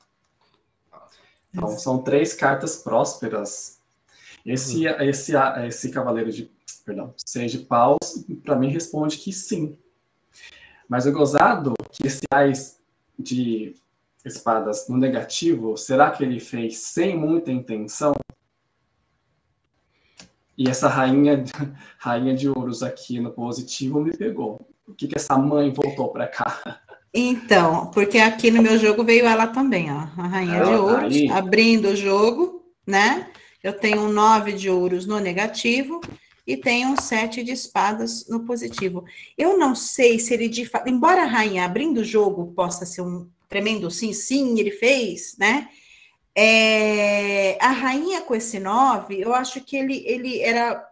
[1.53, 3.80] Então, são três cartas prósperas.
[4.45, 5.01] Esse, uhum.
[5.01, 5.34] esse,
[5.66, 6.51] esse cavaleiro de.
[6.84, 9.76] Perdão, seis de paus, para mim responde que sim.
[10.88, 12.80] Mas o gozado, que esse Ais
[13.18, 13.74] de
[14.24, 18.13] espadas no negativo, será que ele fez sem muita intenção?
[20.57, 21.43] E essa rainha,
[21.97, 24.68] rainha de ouros aqui no positivo me pegou.
[24.96, 26.80] Por que, que essa mãe voltou para cá?
[27.14, 30.08] Então, porque aqui no meu jogo veio ela também, ó.
[30.18, 31.30] A rainha de ouros, aí.
[31.30, 33.30] abrindo o jogo, né?
[33.62, 36.02] Eu tenho um nove de ouros no negativo
[36.46, 39.04] e tenho um sete de espadas no positivo.
[39.38, 43.02] Eu não sei se ele de fato, embora a rainha abrindo o jogo possa ser
[43.02, 45.70] um tremendo sim, sim, ele fez, né?
[46.38, 50.86] É, a rainha com esse nove, eu acho que ele, ele era.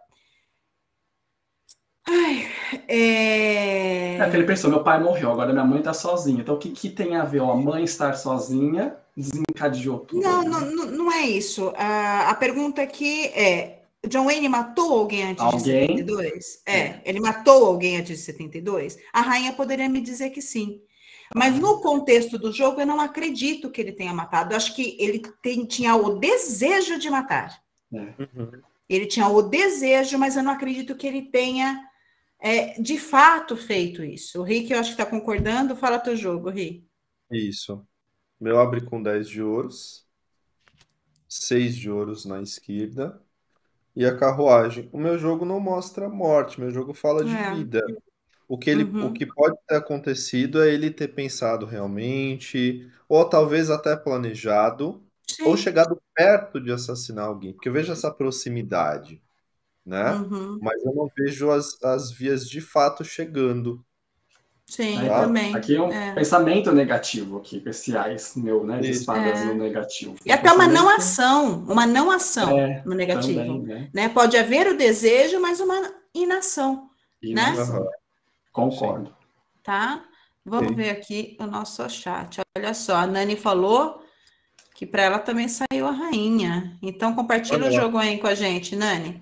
[2.06, 2.46] Ai,
[2.86, 4.16] é...
[4.16, 6.40] é aquele pensou, meu pai morreu, agora minha mãe está sozinha.
[6.40, 10.22] Então, o que, que tem a ver ó, a mãe estar sozinha desencadeou tudo?
[10.22, 11.72] Não, não, não é isso.
[11.76, 15.86] A, a pergunta aqui é: John Wayne matou alguém antes alguém?
[15.96, 16.62] de 72?
[16.66, 18.98] É, é, ele matou alguém antes de 72?
[19.12, 20.80] A rainha poderia me dizer que sim.
[21.34, 24.52] Mas no contexto do jogo, eu não acredito que ele tenha matado.
[24.52, 27.58] Eu acho que ele tem, tinha o desejo de matar.
[27.92, 27.98] É.
[27.98, 28.50] Uhum.
[28.88, 31.80] Ele tinha o desejo, mas eu não acredito que ele tenha
[32.44, 34.38] é, de fato feito isso.
[34.38, 35.74] O Rick, eu acho que está concordando.
[35.74, 36.86] Fala teu jogo, Rick.
[37.30, 37.82] Isso.
[38.38, 40.06] Meu abre com 10 de ouros,
[41.26, 43.18] 6 de ouros na esquerda
[43.96, 44.90] e a carruagem.
[44.92, 47.54] O meu jogo não mostra morte, meu jogo fala de é.
[47.54, 47.82] vida.
[48.46, 49.06] O que, ele, uhum.
[49.06, 55.44] o que pode ter acontecido é ele ter pensado realmente, ou talvez até planejado, Sim.
[55.44, 59.23] ou chegado perto de assassinar alguém, porque eu vejo essa proximidade,
[59.84, 60.12] né?
[60.12, 60.58] Uhum.
[60.62, 63.84] Mas eu não vejo as, as vias de fato chegando.
[64.66, 65.20] Sim, tá?
[65.20, 65.54] também.
[65.54, 66.14] Aqui é um é.
[66.14, 68.80] pensamento negativo aqui, especiais meu, né?
[68.80, 69.44] De espadas é.
[69.44, 70.16] no negativo.
[70.24, 73.40] E até uma não ação, uma não ação é, no negativo.
[73.40, 73.90] Também, né?
[73.92, 74.08] né?
[74.08, 76.88] Pode haver o desejo, mas uma inação.
[77.22, 77.84] Inação.
[77.84, 77.90] Né?
[78.52, 79.08] Concordo.
[79.08, 79.14] Sim.
[79.62, 80.04] Tá?
[80.44, 80.76] Vamos Sim.
[80.76, 82.40] ver aqui o nosso chat.
[82.56, 84.02] Olha só, a Nani falou
[84.74, 86.76] que para ela também saiu a rainha.
[86.82, 89.20] Então compartilha Olha o jogo aí com a gente, Nani.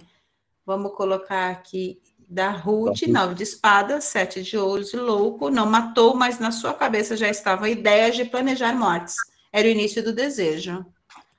[0.64, 5.50] Vamos colocar aqui da Ruth, nove de espada, sete de ouros e louco.
[5.50, 9.16] Não matou, mas na sua cabeça já estava a ideia de planejar mortes.
[9.52, 10.84] Era o início do desejo.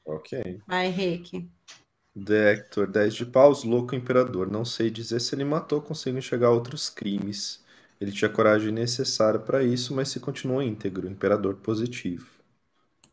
[0.06, 0.62] Ok.
[0.68, 1.50] Vai, Rick.
[2.16, 4.52] The Hector, 10 de paus, louco imperador.
[4.52, 7.64] Não sei dizer se ele matou, consigo enxergar outros crimes.
[8.00, 12.28] Ele tinha coragem necessária para isso, mas se continuou íntegro, imperador positivo.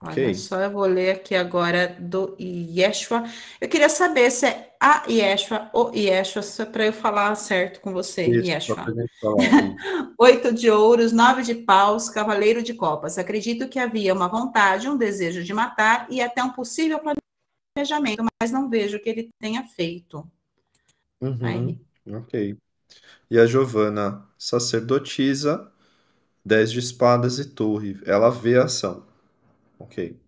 [0.02, 0.34] Olha okay.
[0.34, 3.24] só, eu vou ler aqui agora do Yeshua.
[3.60, 8.38] Eu queria saber se é a Yeshua, o Yeshua, para eu falar certo com você,
[8.38, 8.94] Isso, Yeshua.
[9.20, 9.76] falar.
[10.18, 13.18] Oito de ouros, nove de paus, cavaleiro de copas.
[13.18, 17.00] Acredito que havia uma vontade, um desejo de matar e até um possível
[17.76, 20.28] planejamento, mas não vejo que ele tenha feito.
[21.20, 21.80] Uhum, Aí.
[22.06, 22.56] ok.
[23.30, 25.72] E a Giovana, sacerdotisa,
[26.44, 28.00] dez de espadas e torre.
[28.06, 29.06] Ela vê a ação.
[29.78, 30.19] Ok.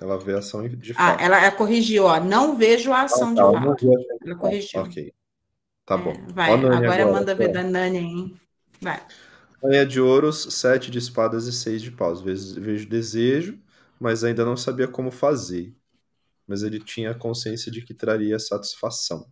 [0.00, 1.22] Ela vê a ação de Ah, fato.
[1.22, 2.20] ela, ela corrigiu, ó.
[2.20, 3.86] Não vejo a ação de Tá, não fato.
[3.86, 3.86] de
[4.24, 4.40] Ela fato.
[4.40, 4.80] corrigiu.
[4.82, 5.14] Ok.
[5.84, 6.32] Tá É, bom.
[6.32, 8.40] vai, Ó, Nani, agora, agora, manda ver da Nani, hein?
[8.80, 9.00] Vai.
[9.62, 12.20] Rainha de ouros, sete de espadas e seis de paus.
[12.20, 13.58] Vejo, vejo desejo,
[13.98, 15.74] mas ainda não sabia como fazer.
[16.46, 19.26] Mas ele tinha consciência de que traria satisfação.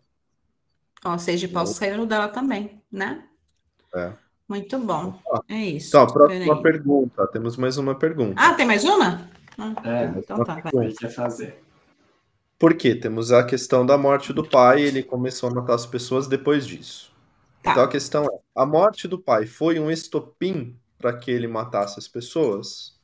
[1.04, 3.24] Ó, seis de paus saiu dela também, né?
[3.94, 4.12] É.
[4.48, 5.18] Muito bom.
[5.48, 5.88] É isso.
[5.88, 7.26] Então, a próxima pergunta.
[7.28, 8.40] Temos mais uma pergunta.
[8.40, 9.28] Ah, tem mais uma?
[9.58, 10.92] Ah, É, então tá, vai.
[10.92, 11.62] quer fazer?
[12.58, 12.94] Por quê?
[12.94, 17.12] Temos a questão da morte do pai, ele começou a matar as pessoas depois disso.
[17.62, 17.72] Tá.
[17.72, 21.98] Então a questão é: a morte do pai foi um estopim para que ele matasse
[21.98, 22.96] as pessoas?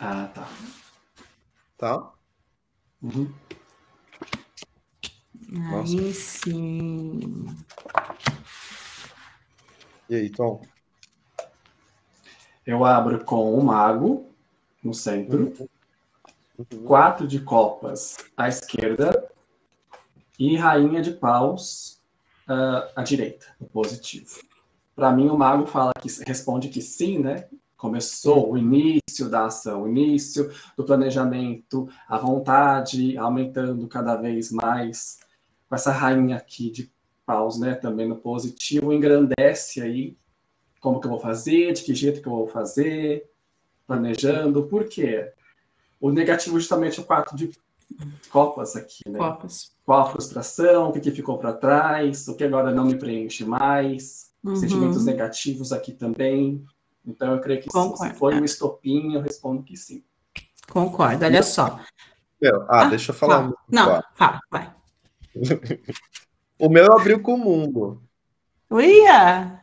[0.00, 0.48] Ah, tá.
[1.76, 2.12] Tá?
[3.02, 3.32] Uhum.
[5.48, 5.96] Nossa.
[5.96, 7.46] Aí sim.
[10.08, 10.60] E aí, Tom?
[12.66, 14.29] Eu abro com o mago
[14.82, 15.52] no centro,
[16.70, 16.84] Uhum.
[16.84, 19.30] quatro de copas à esquerda
[20.38, 22.00] e rainha de paus
[22.46, 24.40] ah, à direita, no positivo.
[24.94, 27.48] Para mim, o mago fala que responde que sim, né?
[27.76, 35.20] Começou o início da ação, o início do planejamento, a vontade aumentando cada vez mais.
[35.68, 36.92] Com essa rainha aqui de
[37.24, 37.74] paus, né?
[37.74, 40.16] Também no positivo, engrandece aí
[40.80, 43.29] como que eu vou fazer, de que jeito que eu vou fazer,
[43.94, 44.62] planejando.
[44.64, 45.32] Por quê?
[46.00, 47.50] O negativo justamente é o quatro de
[48.30, 49.18] copas aqui, né?
[49.18, 49.72] Copas.
[49.84, 53.44] Qual a frustração, o que, que ficou para trás, o que agora não me preenche
[53.44, 54.56] mais, Uhum.
[54.56, 56.64] sentimentos negativos aqui também.
[57.06, 58.14] Então eu creio que sim, Concordo.
[58.14, 60.02] se foi um estopim, eu respondo que sim.
[60.70, 61.78] Concordo, olha só.
[62.40, 63.42] Meu, ah, Ah, deixa eu falar.
[63.42, 63.54] Fala.
[63.68, 64.72] Não, fala, vai.
[66.58, 68.02] O meu abriu com o mundo.
[68.70, 69.59] Uia!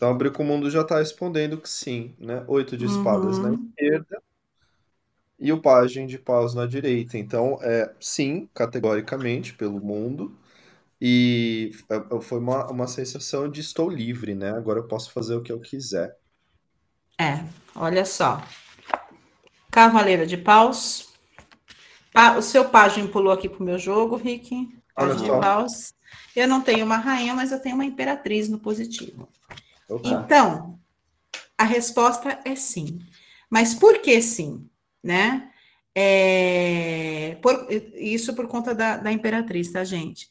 [0.00, 2.42] Então, o mundo já está respondendo que sim, né?
[2.48, 3.72] Oito de espadas na Uhum.
[3.76, 4.22] esquerda
[5.38, 7.16] e o pajem de paus na direita.
[7.18, 10.36] Então, é sim, categoricamente, pelo mundo.
[11.00, 14.50] E é, foi uma, uma sensação de estou livre, né?
[14.52, 16.16] Agora eu posso fazer o que eu quiser.
[17.18, 17.44] É,
[17.76, 18.42] olha só.
[19.70, 21.08] Cavaleiro de paus.
[22.12, 24.68] Pa- o seu pajem pulou aqui pro meu jogo, Rick.
[24.94, 25.92] Pajem de paus.
[26.34, 29.28] Eu não tenho uma rainha, mas eu tenho uma imperatriz no positivo.
[29.90, 30.08] Opa.
[30.08, 30.78] Então,
[31.58, 33.00] a resposta é sim.
[33.50, 34.68] Mas por que sim?
[35.02, 35.50] Né?
[35.94, 40.28] É, por- isso por conta da, da imperatriz, tá, gente?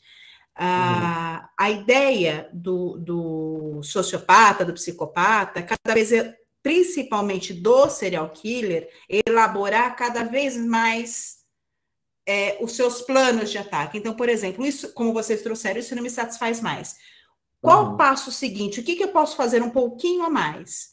[0.55, 8.89] A, a ideia do, do sociopata, do psicopata, cada vez, é- principalmente do serial killer,
[9.07, 11.39] elaborar cada vez mais
[12.28, 13.97] é, os seus planos de ataque.
[13.97, 16.95] Então, por exemplo, isso, como vocês trouxeram, isso não me satisfaz mais.
[17.62, 17.93] Qual Uhum.
[17.93, 18.80] o passo seguinte?
[18.80, 20.91] O que, que eu posso fazer um pouquinho a mais?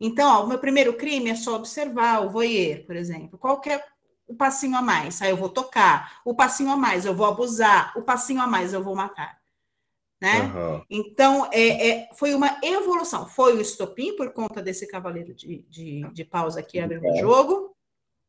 [0.00, 3.38] Então, ó, o meu primeiro crime é só observar o voyeur, por exemplo.
[3.38, 3.84] Qual que é
[4.26, 5.20] o passinho a mais?
[5.22, 6.20] Aí eu vou tocar.
[6.24, 7.92] O passinho a mais eu vou abusar.
[7.96, 9.38] O passinho a mais eu vou matar.
[10.20, 10.40] Né?
[10.40, 10.82] Aham.
[10.90, 13.28] Então, é, é, foi uma evolução.
[13.28, 17.76] Foi o estopim por conta desse cavaleiro de, de, de paus aqui abrindo o jogo.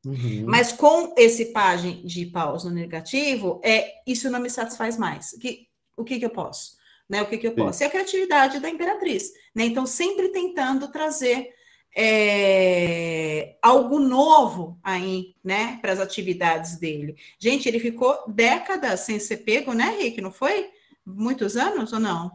[0.06, 0.46] Uhum.
[0.46, 5.32] Mas com esse pajem de paus no negativo, é, isso não me satisfaz mais.
[5.32, 5.68] Que,
[5.98, 6.79] o que, que eu posso?
[7.10, 7.58] Né, o que, que eu Sim.
[7.58, 7.84] posso?
[7.84, 9.32] É a criatividade da imperatriz.
[9.56, 9.66] Né?
[9.66, 11.50] Então, sempre tentando trazer
[11.96, 17.16] é, algo novo aí, né, para as atividades dele.
[17.40, 20.22] Gente, ele ficou décadas sem ser pego, né, Rick?
[20.22, 20.70] Não foi?
[21.06, 22.32] Muitos anos ou não?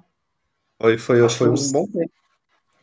[0.81, 2.13] Foi, foi, Acho foi um bom tempo.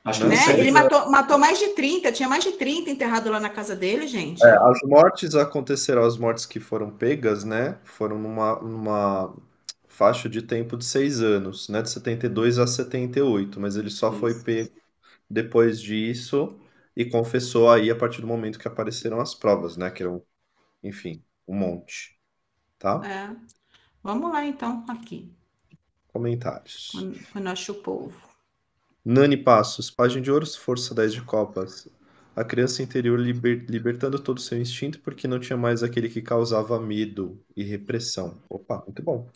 [0.04, 0.38] Acho Né?
[0.58, 4.08] Ele matou, matou mais de 30, tinha mais de 30 enterrado lá na casa dele,
[4.08, 4.44] gente.
[4.44, 7.78] É, as mortes aconteceram, as mortes que foram pegas, né?
[7.84, 9.36] Foram numa, numa
[9.92, 11.82] faixa de tempo de seis anos, né?
[11.82, 14.44] De 72 a 78, mas ele só foi Isso.
[14.44, 14.72] pego
[15.30, 16.60] depois disso
[16.96, 19.92] e confessou aí a partir do momento que apareceram as provas, né?
[19.92, 20.24] Que eram,
[20.84, 22.20] enfim, um monte.
[22.80, 23.12] Tá?
[23.18, 23.36] É.
[24.04, 25.36] Vamos lá, então, aqui,
[26.14, 26.78] Comentários.
[26.92, 28.16] com, com o nosso povo.
[29.06, 31.88] Nani Passos, página de ouros, força 10 de copas.
[32.36, 36.22] A criança interior liber- libertando todo o seu instinto porque não tinha mais aquele que
[36.22, 38.42] causava medo e repressão.
[38.50, 39.30] Opa, muito bom.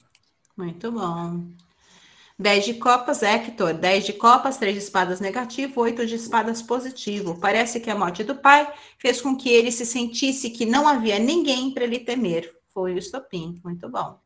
[0.58, 1.48] Muito bom.
[2.38, 3.74] 10 de copas, Hector.
[3.74, 7.40] 10 de copas, 3 de espadas negativo, 8 de espadas positivo.
[7.40, 11.18] Parece que a morte do pai fez com que ele se sentisse que não havia
[11.18, 12.54] ninguém para ele temer.
[12.74, 13.60] Foi o estopim.
[13.64, 14.20] Muito bom.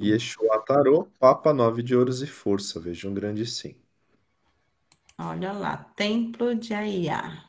[0.00, 2.80] Yeshua Tarô, Papa, Nove de Ouros e Força.
[2.80, 3.76] Veja um grande sim.
[5.16, 7.44] Olha lá, Templo de Aiá.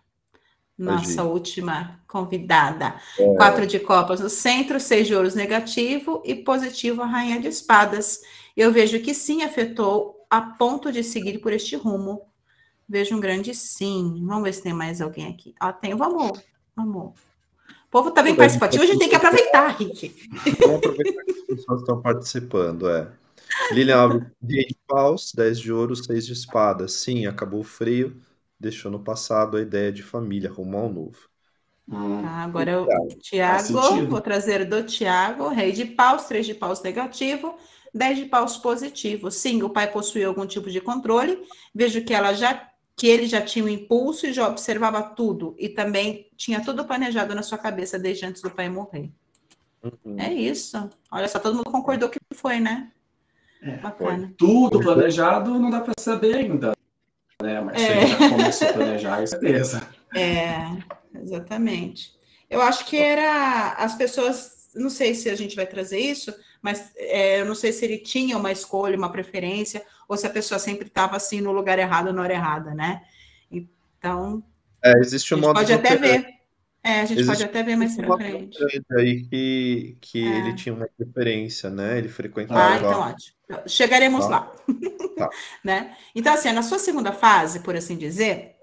[0.77, 2.95] Nossa última convidada.
[3.17, 3.35] É.
[3.35, 8.19] Quatro de copas no centro, seis de ouros negativo e positivo a rainha de espadas.
[8.55, 12.21] Eu vejo que sim, afetou a ponto de seguir por este rumo.
[12.87, 14.21] Vejo um grande sim.
[14.25, 15.55] Vamos ver se tem mais alguém aqui.
[15.61, 16.41] Ó, tem, vamos,
[16.75, 17.13] vamos.
[17.87, 20.13] O povo tá bem participativo, a gente tem que aproveitar, Rick.
[20.59, 23.09] Vamos aproveitar que as pessoas estão participando, é.
[23.71, 26.93] Lilian Alves, rei de paus, 10 de ouro, 6 de espadas.
[26.93, 28.21] Sim, acabou o frio,
[28.59, 31.29] deixou no passado a ideia de família, rumo ao novo.
[31.87, 36.81] Hum, Tá, agora o Tiago, vou trazer do Tiago, rei de paus, três de paus
[36.81, 37.57] negativo,
[37.93, 39.29] dez de paus positivo.
[39.31, 41.45] Sim, o pai possuía algum tipo de controle.
[41.73, 45.67] Vejo que ela já que ele já tinha um impulso e já observava tudo e
[45.67, 49.11] também tinha tudo planejado na sua cabeça desde antes do pai morrer.
[49.83, 50.17] Uhum.
[50.17, 50.89] É isso.
[51.11, 52.91] Olha só, todo mundo concordou que foi, né?
[53.61, 54.33] É, Bacana.
[54.37, 56.74] Tudo planejado não dá para saber ainda.
[57.41, 57.59] Né?
[57.61, 57.97] Mas É.
[58.01, 59.87] ele já começou a planejar, é certeza.
[60.15, 60.57] É,
[61.21, 62.13] exatamente.
[62.49, 66.91] Eu acho que era as pessoas, não sei se a gente vai trazer isso, mas
[66.95, 70.59] é, eu não sei se ele tinha uma escolha, uma preferência, ou se a pessoa
[70.59, 73.01] sempre estava assim no lugar errado, na hora errada, né?
[73.51, 74.43] Então,
[74.83, 76.34] É, existe um modo pode até ver.
[76.85, 78.57] É, a gente Existe pode até ver mais pra frente.
[78.91, 80.37] aí que, que É.
[80.37, 81.97] ele tinha uma preferência, né?
[81.97, 82.77] Ele Ah, frequentava.
[82.77, 83.35] então ótimo.
[83.67, 84.29] Chegaremos Tá.
[84.29, 84.51] lá.
[85.17, 85.29] Tá.
[85.63, 85.95] né?
[86.13, 88.55] Então, assim, na sua segunda fase, por assim dizer,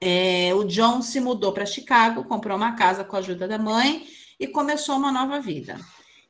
[0.00, 4.06] é, o John se mudou para Chicago, comprou uma casa com a ajuda da mãe
[4.38, 5.76] e começou uma nova vida.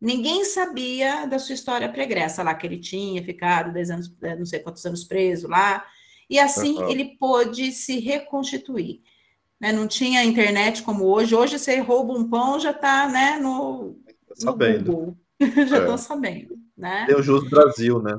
[0.00, 4.46] Ninguém sabia da sua história pregressa lá, que ele tinha ficado 10 anos, eh, não
[4.46, 5.84] sei quantos anos preso lá.
[6.28, 6.90] E assim Aham.
[6.90, 9.00] ele pôde se reconstituir.
[9.60, 9.72] Né?
[9.72, 11.34] Não tinha internet como hoje.
[11.34, 13.94] Hoje você rouba um pão, já está né, no,
[14.26, 14.92] Tá no sabendo.
[14.92, 15.16] Google.
[15.68, 15.80] já É.
[15.80, 16.58] estão sabendo.
[16.76, 17.06] Né?
[17.16, 18.18] O Jus Brasil, né?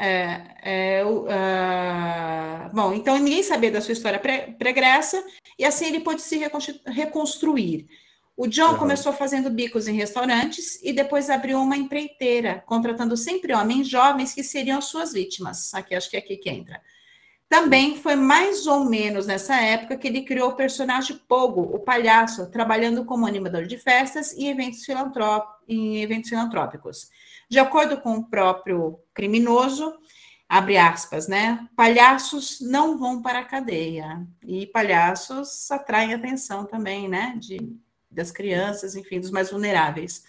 [0.00, 5.20] É, o, ah, bom, então ninguém sabia da sua história pre- pregressa,
[5.58, 6.38] e assim ele pôde se
[6.86, 7.86] reconstruir.
[8.36, 8.78] O John Uhum.
[8.78, 14.44] começou fazendo bicos em restaurantes e depois abriu uma empreiteira, contratando sempre homens jovens que
[14.44, 15.74] seriam suas vítimas.
[15.74, 16.80] Aqui, acho que é aqui que entra.
[17.48, 22.50] Também foi mais ou menos nessa época que ele criou o personagem Pogo, o palhaço,
[22.50, 24.86] trabalhando como animador de festas e eventos
[25.66, 27.08] em eventos filantrópicos.
[27.48, 29.94] De acordo com o próprio criminoso,
[30.46, 31.66] abre aspas, né?
[31.74, 34.26] Palhaços não vão para a cadeia.
[34.46, 37.34] E palhaços atraem atenção também, né?
[37.38, 37.74] De,
[38.10, 40.22] das crianças, enfim, dos mais vulneráveis.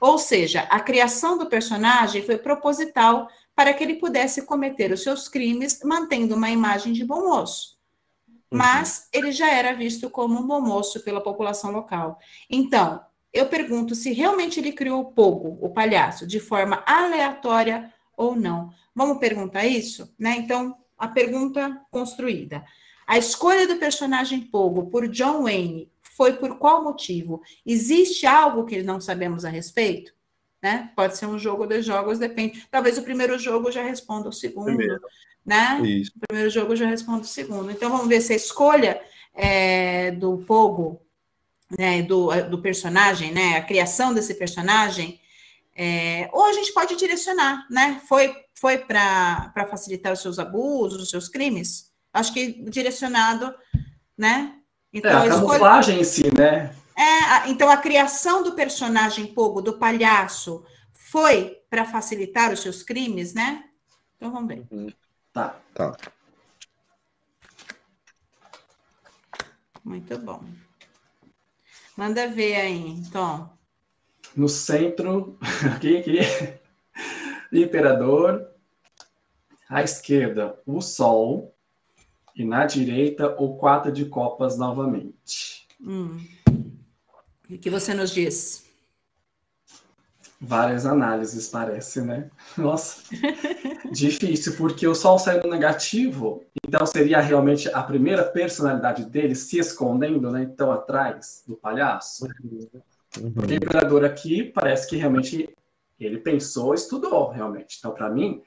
[0.00, 5.28] Ou seja, a criação do personagem foi proposital para que ele pudesse cometer os seus
[5.28, 7.78] crimes mantendo uma imagem de bom moço.
[8.50, 12.18] Mas ele já era visto como um bom moço pela população local.
[12.50, 13.00] Então,
[13.32, 18.70] eu pergunto se realmente ele criou o Pogo, o palhaço, de forma aleatória ou não.
[18.94, 20.14] Vamos perguntar isso?
[20.18, 20.36] Né?
[20.36, 22.62] Então, a pergunta construída.
[23.06, 27.40] A escolha do personagem Pogo por John Wayne foi por qual motivo?
[27.64, 30.12] Existe algo que não sabemos a respeito?
[30.62, 30.90] Né?
[30.94, 32.66] Pode ser um jogo de jogos, depende.
[32.70, 35.00] Talvez o primeiro jogo já responda o segundo, Primeiro.
[35.44, 35.80] né?
[35.82, 36.12] Isso.
[36.16, 37.70] O primeiro jogo já responde o segundo.
[37.70, 39.00] Então vamos ver se a escolha
[39.34, 41.02] é, do Pogo,
[41.76, 45.20] né, do, do personagem, né, a criação desse personagem,
[45.74, 48.00] é, ou a gente pode direcionar, né?
[48.06, 51.90] Foi, foi para facilitar os seus abusos, os seus crimes?
[52.12, 53.54] Acho que direcionado,
[54.16, 54.52] né?
[54.92, 56.74] É, Então, a a escolha, camuflagem em si, né?
[57.02, 63.34] É, então a criação do personagem Pogo, do palhaço, foi para facilitar os seus crimes,
[63.34, 63.64] né?
[64.16, 64.94] Então vamos ver.
[65.32, 65.56] Tá.
[65.74, 65.96] Tá.
[69.84, 70.44] Muito bom.
[71.96, 73.50] Manda ver aí, Tom.
[74.36, 75.36] No centro,
[75.74, 76.18] aqui, aqui,
[77.52, 78.48] Imperador.
[79.68, 81.54] À esquerda, o Sol.
[82.34, 85.66] E na direita, o quatro de copas novamente.
[85.80, 86.24] Hum.
[87.50, 88.64] O que você nos diz?
[90.40, 92.28] Várias análises, parece, né?
[92.58, 93.02] Nossa,
[93.92, 99.58] difícil, porque o Sol saiu no negativo, então seria realmente a primeira personalidade dele se
[99.58, 100.42] escondendo, né?
[100.42, 102.26] Então, atrás do palhaço.
[103.34, 105.48] Porque o Imperador aqui parece que realmente
[106.00, 107.76] ele pensou, estudou, realmente.
[107.78, 108.42] Então, para mim,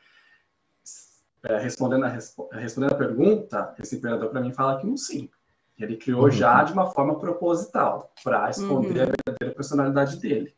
[1.44, 5.30] é, respondendo, a, respo- respondendo a pergunta, esse Imperador para mim fala que um sim.
[5.78, 6.32] Ele criou Uhum.
[6.32, 9.04] já de uma forma proposital, para esconder Uhum.
[9.04, 10.56] a verdadeira personalidade dele.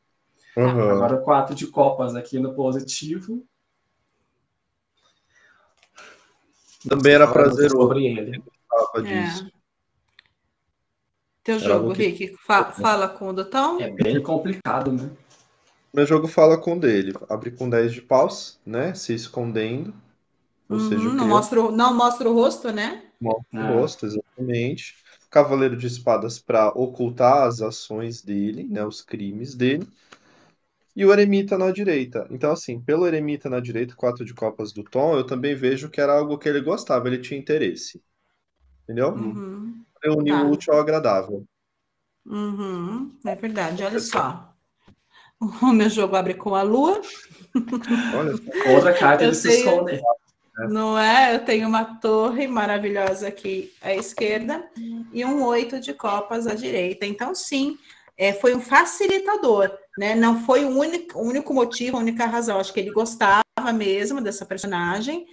[0.55, 0.91] Aham.
[0.91, 3.43] Agora o 4 de copas aqui no positivo.
[6.87, 8.41] Também era prazeroso sobre ele.
[9.05, 9.47] É.
[11.43, 12.35] Teu Era jogo, que- Rick.
[12.45, 13.79] Fa- fala com o Dotão.
[13.79, 15.09] É bem complicado, né?
[15.93, 17.13] Meu jogo fala com dele.
[17.29, 18.93] Abre com 10 de paus, né?
[18.93, 19.93] Se escondendo.
[20.69, 23.03] Ou Uhum, seja, o não, mostra, o- não mostra o rosto, né?
[23.19, 23.63] mostra É.
[23.71, 24.95] o rosto, exatamente.
[25.29, 28.85] Cavaleiro de espadas para ocultar as ações dele, né?
[28.85, 29.87] Os crimes dele.
[30.93, 32.27] E o eremita na direita.
[32.29, 36.01] Então, assim, pelo eremita na direita, quatro de copas do Tom, eu também vejo que
[36.01, 38.03] era algo que ele gostava, ele tinha interesse.
[38.83, 39.15] Entendeu?
[39.15, 40.41] Uhum, Reunir Tá.
[40.41, 41.45] o útil ao agradável.
[42.25, 44.53] uhum, é verdade, olha só.
[45.61, 47.01] O meu jogo abre com a lua,
[48.11, 48.51] Olha só.
[48.63, 50.05] Outra carta ele se esconde.
[50.69, 51.35] Não é?
[51.35, 54.67] Eu tenho uma torre maravilhosa aqui à esquerda
[55.13, 57.05] e um oito de copas à direita.
[57.05, 57.77] Então, sim,
[58.17, 60.15] é, foi um facilitador, né?
[60.15, 62.59] Não foi o único, único motivo, a única razão.
[62.59, 63.43] Acho que ele gostava
[63.73, 65.25] mesmo dessa personagem.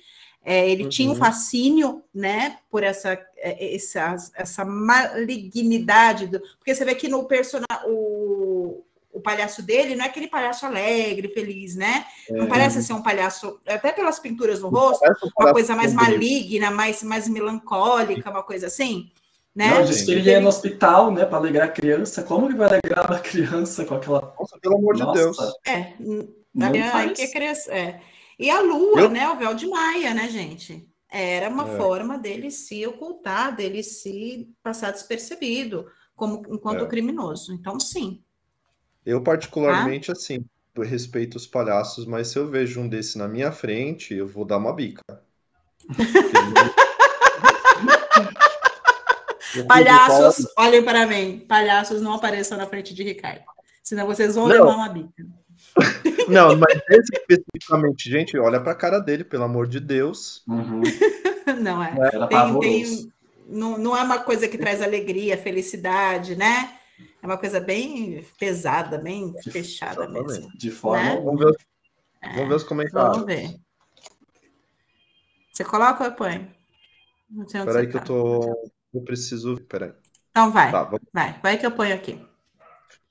[0.45, 1.19] É, ele tinha um Uhum.
[1.19, 7.87] fascínio, né, por essa, é, essa, essa malignidade, do, porque você vê que no personagem,
[7.87, 8.84] o,
[9.15, 12.05] o palhaço dele não é aquele palhaço alegre, feliz, né?
[12.29, 16.71] Não parece ser um palhaço, até pelas pinturas no rosto, um uma coisa mais maligna,
[16.71, 19.11] mais, mais melancólica, uma coisa assim,
[19.55, 19.71] né?
[19.71, 22.25] Não, disse que ele ia no hospital, né, para alegrar a criança.
[22.25, 24.35] Como que vai alegrar uma criança com aquela.
[24.39, 25.37] Nossa, pelo amor de Nossa, Deus.
[25.67, 25.95] É,
[26.53, 27.19] Não Ai, faz.
[27.19, 28.01] que criança, é.
[28.39, 29.29] E a lua, Eu- né?
[29.31, 30.89] O véu de Maia, né, gente?
[31.09, 31.77] Era uma É.
[31.77, 35.87] forma dele se ocultar, dele se passar despercebido,
[36.17, 36.89] como enquanto É.
[36.89, 37.53] criminoso.
[37.53, 38.24] Então, sim.
[39.05, 40.45] Eu, particularmente, assim,
[40.75, 44.45] eu respeito os palhaços, mas se eu vejo um desse na minha frente, eu vou
[44.45, 45.03] dar uma bica.
[49.69, 51.45] Palhaços, olhem para mim.
[51.49, 53.43] Palhaços não apareçam na frente de Ricardo.
[53.83, 54.55] Senão vocês vão Não.
[54.55, 55.25] levar uma bica.
[56.29, 60.43] Não, mas esse especificamente, gente, olha pra cara dele, pelo amor de Deus.
[60.49, 60.83] Uhum.
[61.61, 61.95] Não é?
[62.13, 62.61] Era Tem, pavoroso.
[62.61, 63.13] tem,
[63.47, 66.79] não, não é uma coisa que traz alegria, felicidade, né?
[67.25, 70.27] É uma coisa bem pesada, bem fechada Exatamente.
[70.27, 70.53] mesmo.
[70.59, 71.03] De forma.
[71.03, 71.21] Né?
[71.23, 71.57] Vamos ver,
[72.35, 73.13] vamos ver os comentários.
[73.19, 73.61] Vamos ver.
[75.53, 76.55] Você coloca ou eu ponho?
[77.31, 78.07] Não sei onde Peraí você que eu tá.
[78.07, 78.71] tô...
[78.93, 79.57] Eu preciso...
[79.63, 79.93] Peraí.
[80.31, 81.01] Então vai, Tá, vamos.
[81.13, 82.21] vai, vai que eu ponho aqui.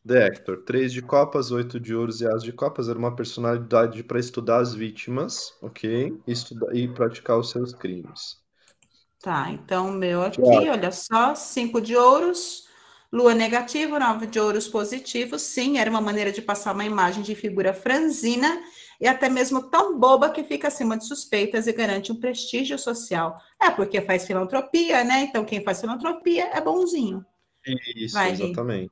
[0.05, 0.63] The Hector.
[0.63, 2.89] Três de copas, oito de ouros e as de copas.
[2.89, 6.21] Era uma personalidade para estudar as vítimas, ok?
[6.27, 8.37] E, estudar, e praticar os seus crimes.
[9.21, 10.71] Tá, então o meu aqui, Claro.
[10.71, 12.62] olha só, cinco de ouros,
[13.13, 15.43] lua negativo, nove de ouros positivos.
[15.43, 18.61] Sim, era uma maneira de passar uma imagem de figura franzina
[18.99, 23.39] e até mesmo tão boba que fica acima de suspeitas e garante um prestígio social.
[23.61, 25.21] É porque faz filantropia, né?
[25.23, 27.25] Então quem faz filantropia é bonzinho.
[27.95, 28.91] Isso, Vai, exatamente.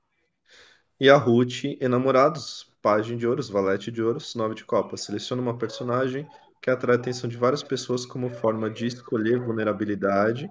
[1.00, 5.02] E a Ruth, enamorados, página de ouros, valete de ouros, nove de copas.
[5.02, 6.28] Seleciona uma personagem
[6.62, 10.50] que atrai a atenção de várias pessoas como forma de escolher vulnerabilidade,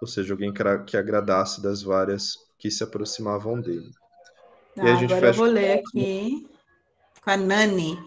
[0.00, 0.52] ou seja, alguém
[0.86, 3.90] que agradasse das várias que se aproximavam dele.
[4.76, 6.46] E a gente agora eu vou ler aqui
[7.22, 7.98] com a Nani.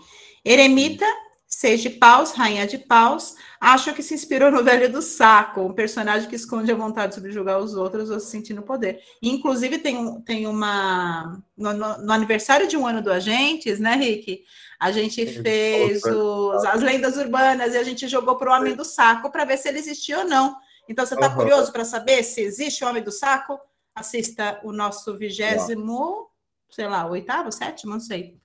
[0.43, 1.05] Eremita,
[1.47, 3.35] seis de paus, rainha de paus.
[3.59, 7.21] Acho que se inspirou no Velho do Saco, um personagem que esconde a vontade de
[7.21, 8.99] subjugar os outros ou se sentir no poder.
[9.21, 11.41] Inclusive, tem, um- tem uma.
[11.57, 14.43] No, no- no aniversário de um ano do Agentes, né, Rick?
[14.79, 18.83] A gente fez os- as lendas urbanas e a gente jogou para o Homem do
[18.85, 20.55] Saco para ver se ele existia ou não.
[20.89, 21.35] Então, você está Aham.
[21.35, 23.59] curioso para saber se existe o Homem do Saco?
[23.97, 26.29] Assista o nosso vigésimo,
[26.69, 28.39] sei lá, oitavo, sétimo, não sei.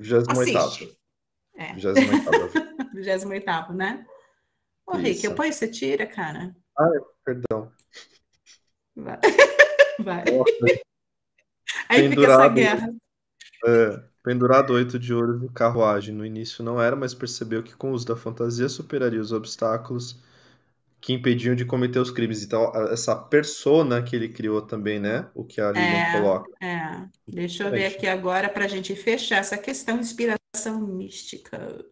[0.00, 0.56] 28º.
[0.56, 0.98] Assiste.
[1.56, 2.94] É, 28º.
[2.94, 4.06] vigésimo oitavo, né?
[4.86, 5.26] Ô, Rick, Isso.
[5.26, 6.54] eu ponho você tira, cara.
[7.24, 7.72] Perdão.
[8.94, 9.18] Vai.
[9.98, 10.24] Vai.
[10.26, 10.82] Nossa,
[11.88, 12.54] Aí fica essa Pendurado.
[12.54, 12.94] guerra.
[13.66, 16.14] É, pendurado oito de ouros e carruagem.
[16.14, 20.22] No início não era, mas percebeu que com o uso da fantasia superaria os obstáculos
[21.04, 22.42] que impediam de cometer os crimes.
[22.42, 25.30] Então, essa persona que ele criou também, né?
[25.34, 26.10] O que a Lilian É.
[26.10, 26.50] coloca.
[26.62, 27.96] É, deixa eu ver Excelente.
[27.96, 31.84] aqui agora para a gente fechar essa questão inspiração mística.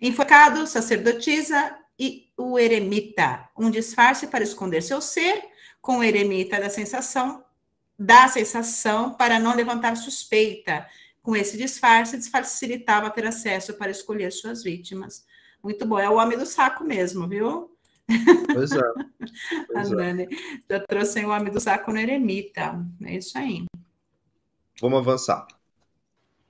[0.00, 5.42] Enfocado, sacerdotisa e o eremita, um disfarce para esconder seu ser,
[5.80, 7.44] com o eremita da sensação,
[7.98, 10.86] da sensação para não levantar suspeita.
[11.20, 15.24] Com esse disfarce, facilitava ter acesso para escolher suas vítimas.
[15.62, 17.71] Muito bom, é o homem do saco mesmo, viu?
[18.52, 18.80] Pois é.
[18.80, 18.92] A
[19.72, 19.94] Pois é.
[19.94, 20.28] Nani
[20.68, 22.78] já trouxe o homem do saco no eremita.
[23.04, 23.64] É isso aí.
[24.80, 25.46] Vamos avançar.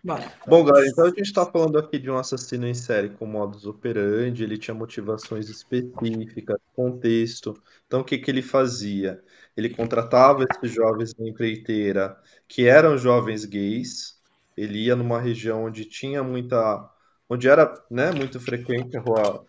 [0.05, 0.33] Bora.
[0.49, 3.67] Bom, galera, então a gente está falando aqui de um assassino em série com modus
[3.67, 7.55] operandi, ele tinha motivações específicas, contexto.
[7.87, 9.23] Então, o que que ele fazia?
[9.57, 14.21] Ele contratava esses jovens da empreiteira, que eram jovens gays,
[14.57, 16.91] ele ia numa região onde tinha muita,
[17.29, 19.47] onde era, né, muito frequente a rua,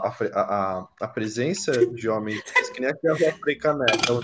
[0.00, 4.20] a, a, a, presença de homens que nem aqui a rua Frei Caneca, eu.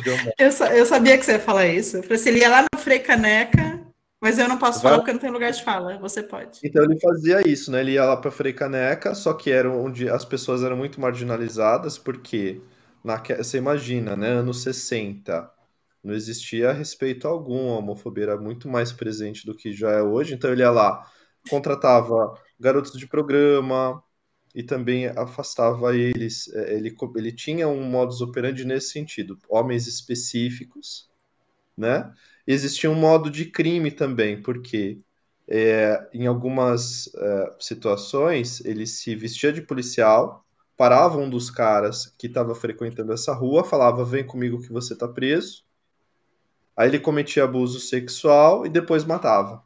[0.47, 1.97] Eu, sa- eu sabia que você ia falar isso.
[1.97, 3.81] Eu falei ele ia lá no Frei Caneca.
[4.23, 5.99] Mas eu não posso Vai- falar porque eu não tenho lugar de fala.
[5.99, 6.61] Você pode.
[6.63, 7.81] Então ele fazia isso, né?
[7.81, 11.97] Ele ia lá para Frei Caneca, só que era onde as pessoas eram muito marginalizadas,
[11.97, 12.61] porque
[13.03, 13.35] naque...
[13.35, 14.29] você imagina, né?
[14.29, 15.51] Anos 60,
[16.05, 20.35] não existia respeito algum, a homofobia era muito mais presente do que já é hoje.
[20.35, 21.07] Então ele ia lá,
[21.49, 24.03] contratava garotos de programa
[24.55, 26.49] e também afastava eles.
[26.55, 31.09] É, Ele, ele tinha um modus operandi nesse sentido, homens específicos,
[31.77, 32.13] né?
[32.47, 35.01] Existia um modo de crime também, porque
[35.49, 40.45] é, em algumas é, situações ele se vestia de policial,
[40.77, 45.09] parava um dos caras que estava frequentando essa rua, falava: Vem comigo que você está
[45.09, 45.65] preso.
[46.77, 49.63] Aí ele cometia abuso sexual e depois matava.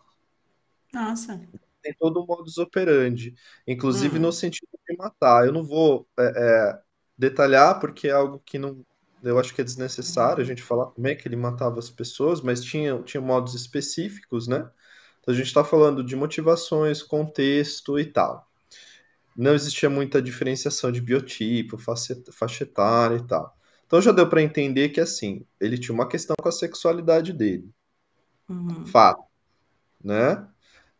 [0.92, 1.46] Nossa.
[1.84, 3.34] Tem todo um modus operandi,
[3.68, 4.20] inclusive Hum.
[4.20, 5.46] no sentido de matar.
[5.46, 6.24] Eu não vou é,
[6.72, 6.82] é,
[7.18, 8.84] detalhar porque é algo que não,
[9.22, 12.42] eu acho que é desnecessário a gente falar como é que ele matava as pessoas,
[12.42, 14.70] mas tinha, tinha modos específicos, né?
[15.20, 18.48] Então a gente está falando de motivações, contexto e tal.
[19.36, 23.56] Não existia muita diferenciação de biotipo, face- faixa etária e tal.
[23.86, 27.72] Então já deu para entender que assim, ele tinha uma questão com a sexualidade dele
[28.48, 28.84] Uhum.
[28.84, 29.24] fato,
[30.02, 30.48] né?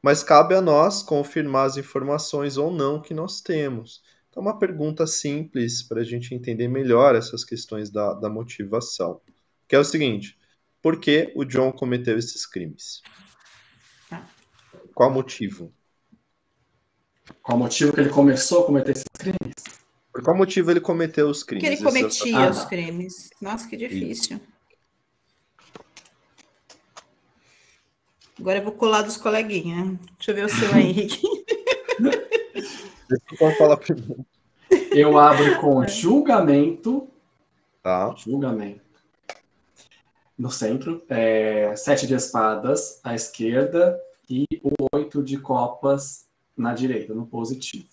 [0.05, 4.03] Mas cabe a nós confirmar as informações ou não que nós temos.
[4.29, 9.23] Então, uma pergunta simples para a gente entender melhor essas questões da, da motivação,
[9.67, 10.39] que é o seguinte:
[10.83, 13.01] por que o John cometeu esses crimes?
[14.11, 14.29] Tá.
[14.95, 15.73] Qual motivo?
[17.43, 19.55] Qual motivo que ele começou a cometer esses crimes?
[20.13, 21.65] Por qual motivo ele cometeu os crimes?
[21.79, 23.31] Porque ele Essa- cometia Ah, os crimes.
[23.41, 24.39] Nossa, que difícil.
[28.39, 29.99] Agora eu vou colar dos coleguinhas.
[30.17, 31.23] Deixa eu ver o seu aí, Henrique.
[33.09, 34.27] Deixa eu falar primeiro.
[34.91, 37.09] Eu abro com julgamento.
[37.83, 38.15] Tá?
[38.17, 38.83] Julgamento.
[40.37, 46.27] No centro, é, sete de espadas à esquerda e o oito de copas
[46.57, 47.89] na direita, no positivo.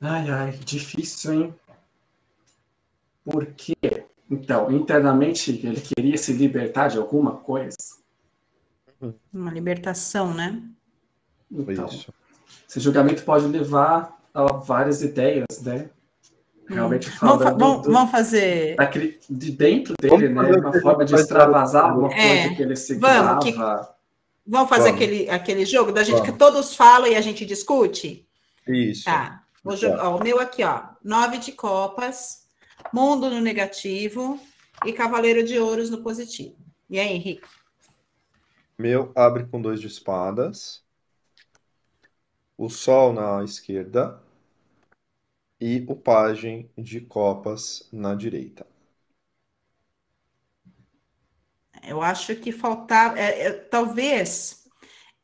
[0.00, 1.54] Ai, ai, difícil, hein?
[3.24, 4.06] Por quê?
[4.30, 7.76] Então, internamente ele queria se libertar de alguma coisa.
[9.32, 10.60] Uma libertação, né?
[11.50, 12.12] Então, isso.
[12.68, 15.88] esse julgamento pode levar a várias ideias, né?
[16.68, 18.76] Realmente Vamos, fa- falando vamos- do- vamos fazer.
[19.30, 20.58] de dentro dele, Vamos né?
[20.58, 23.28] Uma forma de extravasar alguma coisa É, que ele segurava.
[23.40, 23.98] vamos, que-
[24.50, 24.96] Vamos fazer Vamos.
[25.02, 26.30] aquele, aquele jogo da gente Vamos.
[26.30, 28.26] que todos falam e a gente discute?
[28.66, 29.04] Isso.
[29.04, 29.42] Tá.
[29.62, 30.80] Vou jogar, ó, o meu aqui, ó.
[31.04, 32.46] Nove de copas,
[32.92, 34.38] mundo no negativo
[34.84, 36.56] e cavaleiro de ouros no positivo.
[36.88, 37.46] E aí, Henrique?
[38.78, 40.84] Meu abre com dois de espadas.
[42.56, 44.22] O sol na esquerda.
[45.60, 48.64] E o pajem de copas na direita.
[51.82, 54.68] Eu acho que faltava, é, é, talvez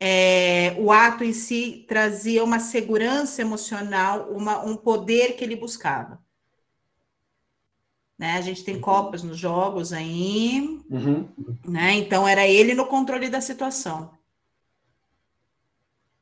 [0.01, 6.24] é, o ato em si trazia uma segurança emocional, uma, um poder que ele buscava.
[8.19, 8.33] Né?
[8.35, 11.29] A gente tem copas nos jogos aí, Uhum.
[11.67, 11.95] né?
[11.95, 14.11] Então era ele no controle da situação.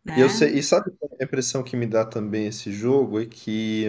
[0.04, 0.14] Né?
[0.14, 3.26] E eu sei, e sabe é a impressão que me dá também esse jogo é
[3.26, 3.86] que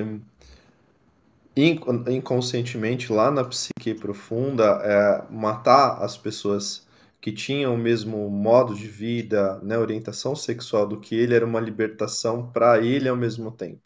[1.55, 6.85] inco- inconscientemente lá na psique profunda é, matar as pessoas
[7.21, 11.59] que tinham o mesmo modo de vida, né, orientação sexual do que ele era uma
[11.59, 13.81] libertação para ele ao mesmo tempo.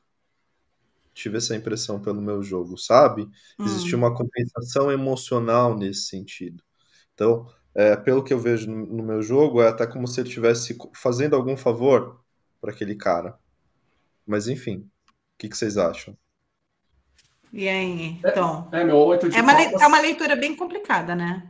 [1.17, 3.29] Tive essa impressão pelo meu jogo, sabe?
[3.63, 4.01] Existia Hum.
[4.01, 6.63] uma compensação emocional nesse sentido.
[7.13, 10.29] Então, é, pelo que eu vejo no, no meu jogo, é até como se ele
[10.29, 12.21] estivesse fazendo algum favor
[12.61, 13.37] para aquele cara.
[14.25, 14.89] Mas enfim, o
[15.39, 16.17] que, que vocês acham?
[17.51, 18.69] E aí, então?
[18.71, 19.81] É, meu oito de É uma, copas.
[19.81, 21.49] é uma leitura bem complicada, né?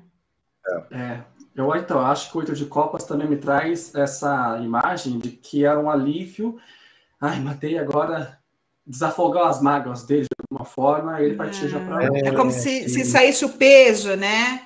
[0.92, 1.22] É,
[1.56, 5.66] eu então, acho que o oito de copas também me traz essa imagem de que
[5.66, 6.60] era um alívio.
[7.22, 8.37] Ai, matei agora,
[8.88, 12.88] desafogar as mágoas dele de alguma forma, e ele partia já para É como se,
[12.88, 14.62] se saísse o peso, né?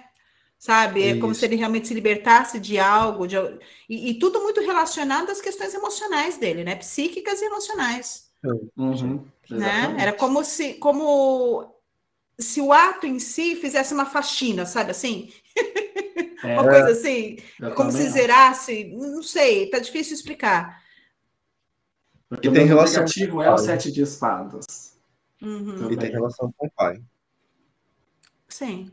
[0.59, 1.03] Sabe?
[1.03, 3.35] É como se ele realmente se libertasse de algo, de,
[3.89, 6.75] e, e tudo muito relacionado às questões emocionais dele, né?
[6.75, 8.29] Psíquicas e emocionais,
[8.77, 9.81] Uhum, né?
[9.81, 10.01] exatamente.
[10.01, 11.75] Era como se, como
[12.39, 15.31] se o ato em si fizesse uma faxina, sabe assim?
[16.43, 17.37] É, Uma coisa assim,
[17.75, 20.80] como se zerasse, não sei, tá difícil explicar.
[22.31, 23.65] Porque E o tem relação negativo com é o o pai.
[23.65, 24.97] sete de espadas.
[25.41, 25.91] Uhum.
[25.91, 27.01] E tem relação com o pai.
[28.47, 28.91] Sim,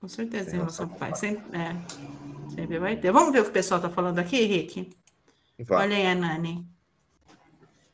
[0.00, 1.14] com certeza, Tem em relação relação ao pai.
[1.14, 3.10] Sempre, é, sempre vai ter.
[3.12, 4.90] Vamos ver o que o pessoal tá falando aqui, Henrique?
[5.60, 5.86] Vai.
[5.86, 6.66] Olha aí a Nani.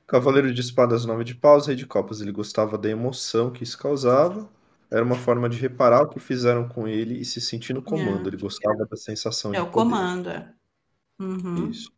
[0.06, 2.20] Cavaleiro de espadas, nove de paus, rei de copas.
[2.20, 4.48] Ele gostava da emoção que isso causava.
[4.90, 8.26] era uma forma de reparar o que fizeram com ele e se sentir no comando.
[8.26, 8.28] É.
[8.28, 9.72] Ele gostava da sensação É de o poder.
[9.72, 10.28] comando.
[10.28, 10.52] é.
[11.20, 11.68] Uhum.
[11.70, 11.90] Isso.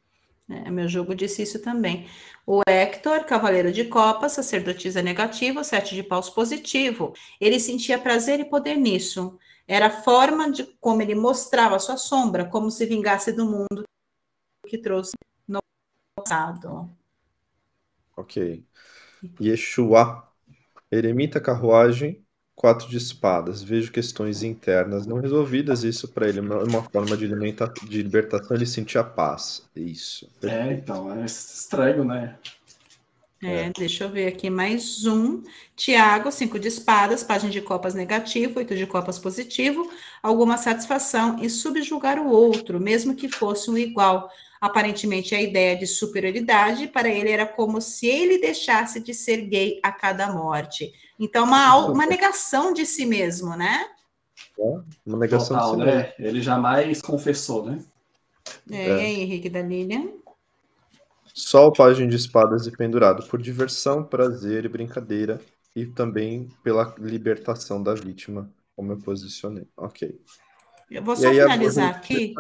[0.49, 2.07] É, meu jogo disse isso também.
[2.47, 7.15] O Hector, cavaleiro de copas, sacerdotisa negativo, sete de paus positivo.
[7.41, 9.39] Ele sentia prazer e poder nisso.
[9.67, 13.85] Era a forma de como ele mostrava sua sombra, como se vingasse do mundo
[14.67, 15.13] que trouxe
[15.49, 15.61] no
[16.15, 16.91] passado.
[18.17, 18.65] Ok.
[19.41, 20.31] Yeshua.
[20.91, 22.24] Eremita carruagem,
[22.55, 23.63] quatro de espadas.
[23.63, 25.85] Vejo questões internas não resolvidas.
[25.85, 28.57] Isso para ele é uma forma de, alimenta- de libertação.
[28.57, 29.63] Ele sentia paz.
[29.75, 30.29] Isso.
[30.43, 32.37] É, então, é estranho, né?
[33.43, 35.43] É, deixa eu ver aqui mais um.
[35.77, 39.91] Tiago, cinco de espadas, página de copas negativo, oito de copas positivo,
[40.23, 44.31] alguma satisfação em subjugar o outro, mesmo que fosse um igual.
[44.65, 49.79] Aparentemente, a ideia de superioridade para ele era como se ele deixasse de ser gay
[49.83, 50.93] a cada morte.
[51.21, 53.87] Então, uma, uma negação de si mesmo, né?
[55.05, 56.01] Uma negação Total, de si mesmo.
[56.01, 56.13] né?
[56.19, 57.79] Ele jamais confessou, né?
[58.71, 60.09] É, E aí, Henrique da Lilian?
[61.35, 65.41] Sol, página de espadas e pendurado por diversão, prazer e brincadeira,
[65.75, 69.67] e também pela libertação da vítima, como eu posicionei.
[69.77, 70.21] Ok.
[70.91, 72.35] Eu vou E só aí, finalizar aqui.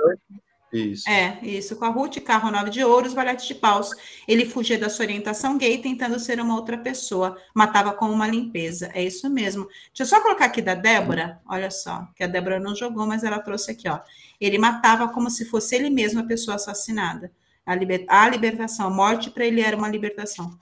[0.74, 1.08] Isso.
[1.08, 3.90] É, isso, com a Ruth, carro 9 de ouros, valete de paus.
[4.26, 7.38] Ele fugia da sua orientação gay, tentando ser uma outra pessoa.
[7.54, 8.90] Matava com uma limpeza.
[8.92, 9.68] É isso mesmo.
[9.88, 11.40] Deixa eu só colocar aqui da Débora.
[11.46, 14.00] Olha só, que a Débora não jogou, mas ela trouxe aqui, ó.
[14.40, 17.30] Ele matava como se fosse ele mesmo a pessoa assassinada.
[17.64, 18.04] A, liber...
[18.08, 20.58] a libertação, a morte para ele era uma libertação,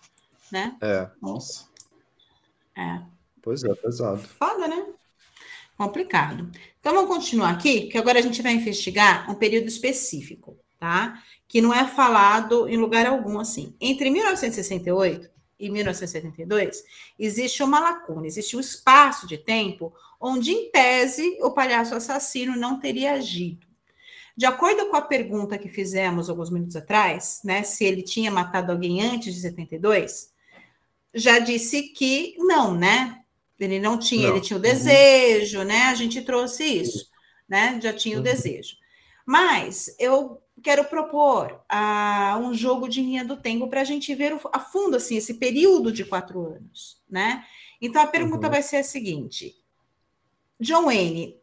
[0.50, 0.76] né?
[0.82, 1.66] É, Nossa.
[2.76, 3.00] É.
[3.40, 4.20] pois é, pesado.
[4.20, 4.86] Foda, né?
[5.76, 6.50] Complicado.
[6.80, 11.22] Então vamos continuar aqui, que agora a gente vai investigar um período específico, tá?
[11.48, 13.74] Que não é falado em lugar algum assim.
[13.80, 16.82] Entre 1968 e 1972,
[17.18, 22.78] existe uma lacuna, existe um espaço de tempo onde, em tese, o palhaço assassino não
[22.78, 23.66] teria agido.
[24.36, 28.72] De acordo com a pergunta que fizemos alguns minutos atrás, né, se ele tinha matado
[28.72, 30.32] alguém antes de 72,
[31.14, 33.21] já disse que não, né?
[33.64, 34.36] Ele não tinha, Não.
[34.36, 34.62] ele tinha o Uhum.
[34.62, 35.82] desejo, né?
[35.84, 37.08] A gente trouxe isso,
[37.48, 37.78] né?
[37.82, 38.24] Já tinha o Uhum.
[38.24, 38.76] desejo.
[39.26, 44.34] Mas eu quero propor ah, um jogo de linha do tempo para a gente ver
[44.34, 47.44] o- a fundo assim esse período de quatro anos, né?
[47.80, 48.52] Então a pergunta Uhum.
[48.52, 49.54] vai ser a seguinte:
[50.60, 51.36] John Wayne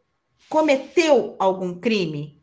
[0.48, 2.40] cometeu algum crime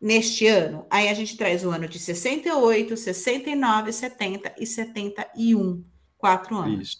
[0.00, 0.86] neste ano?
[0.90, 5.84] Aí a gente traz o ano de 68, 69, 70 e 71,
[6.18, 6.88] quatro anos.
[6.90, 6.98] Isso.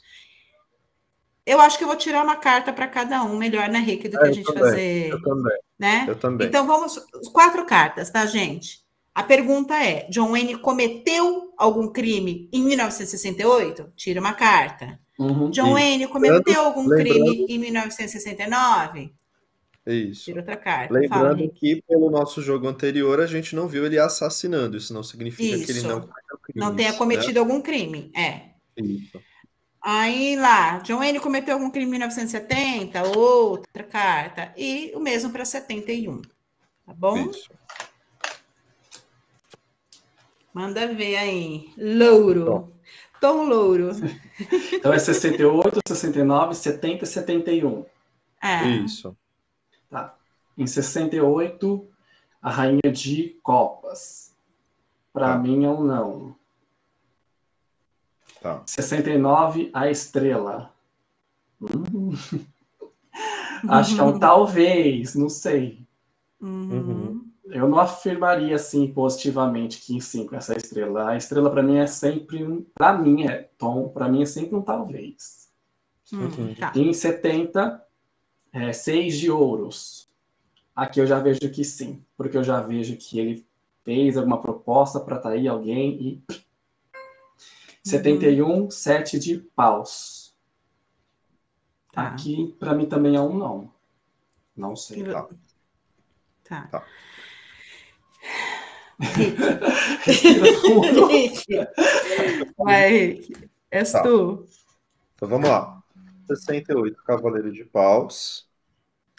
[1.44, 4.18] Eu acho que eu vou tirar uma carta para cada um, melhor, né, Rick, do
[4.18, 6.04] que É, a gente também, fazer, Eu também, né?
[6.08, 6.46] eu também.
[6.46, 6.98] Então vamos,
[7.32, 8.80] quatro cartas, tá, gente?
[9.14, 13.92] A pergunta é: John Wayne cometeu algum crime em 1968?
[13.96, 14.98] Tira uma carta.
[15.18, 15.50] Uhum.
[15.50, 15.72] John Isso.
[15.74, 19.12] Wayne cometeu algum lembrando- crime em 1969?
[19.84, 20.24] Isso.
[20.26, 20.88] Tira outra carta.
[20.94, 21.58] Fala, Lembrando Rick.
[21.58, 24.76] que pelo nosso jogo anterior a gente não viu ele assassinando.
[24.76, 25.88] Isso não significa que ele Isso.
[25.88, 26.96] não cometeu crimes, Não tenha né?
[26.98, 28.10] cometido algum crime.
[28.16, 28.42] É.
[28.76, 29.20] Isso.
[29.84, 33.02] Aí lá, John Wayne cometeu algum crime em 1970?
[33.18, 34.52] Outra carta.
[34.56, 36.22] E o mesmo para 71.
[36.86, 37.30] Tá bom?
[37.30, 37.50] Isso.
[40.54, 41.72] Manda ver aí.
[41.76, 42.44] Louro.
[42.44, 42.72] Bom.
[43.20, 43.90] Tom Louro.
[44.72, 47.86] Então é 68, 69, 70 e 71.
[48.42, 48.66] É.
[48.66, 49.16] Isso.
[49.88, 50.16] Tá.
[50.58, 51.88] Em 68,
[52.40, 54.34] a Rainha de Copas.
[55.12, 55.38] Para Tá.
[55.38, 56.34] mim é um não.
[58.42, 58.62] Tá.
[58.66, 60.74] 69, a Estrela.
[61.60, 62.10] Hum.
[63.68, 65.86] Acho que é um talvez, não sei.
[66.40, 67.24] Uhum.
[67.44, 71.10] Eu não afirmaria assim positivamente que sim com essa estrela.
[71.10, 74.56] A estrela para mim é sempre um, para mim é Tom, para mim é sempre
[74.56, 75.48] um talvez.
[76.12, 76.54] Hum, Uhum.
[76.54, 76.72] tá.
[76.74, 77.80] Em 70,
[78.52, 80.08] é, seis de ouros.
[80.74, 83.46] Aqui eu já vejo que sim, porque eu já vejo que ele
[83.84, 86.22] fez alguma proposta para atrair alguém e.
[87.84, 90.34] 71, sete de paus.
[91.92, 92.08] Tá.
[92.08, 93.72] Aqui, para mim, também é um não.
[94.56, 95.04] Não sei.
[95.04, 95.28] Tá.
[96.44, 96.68] Tá.
[96.68, 96.86] Tá.
[102.56, 103.50] Vai, Rick.
[103.70, 104.02] És Tá.
[104.02, 104.46] tu.
[105.14, 105.82] Então vamos lá.
[106.26, 108.48] 68, Cavaleiro de Paus.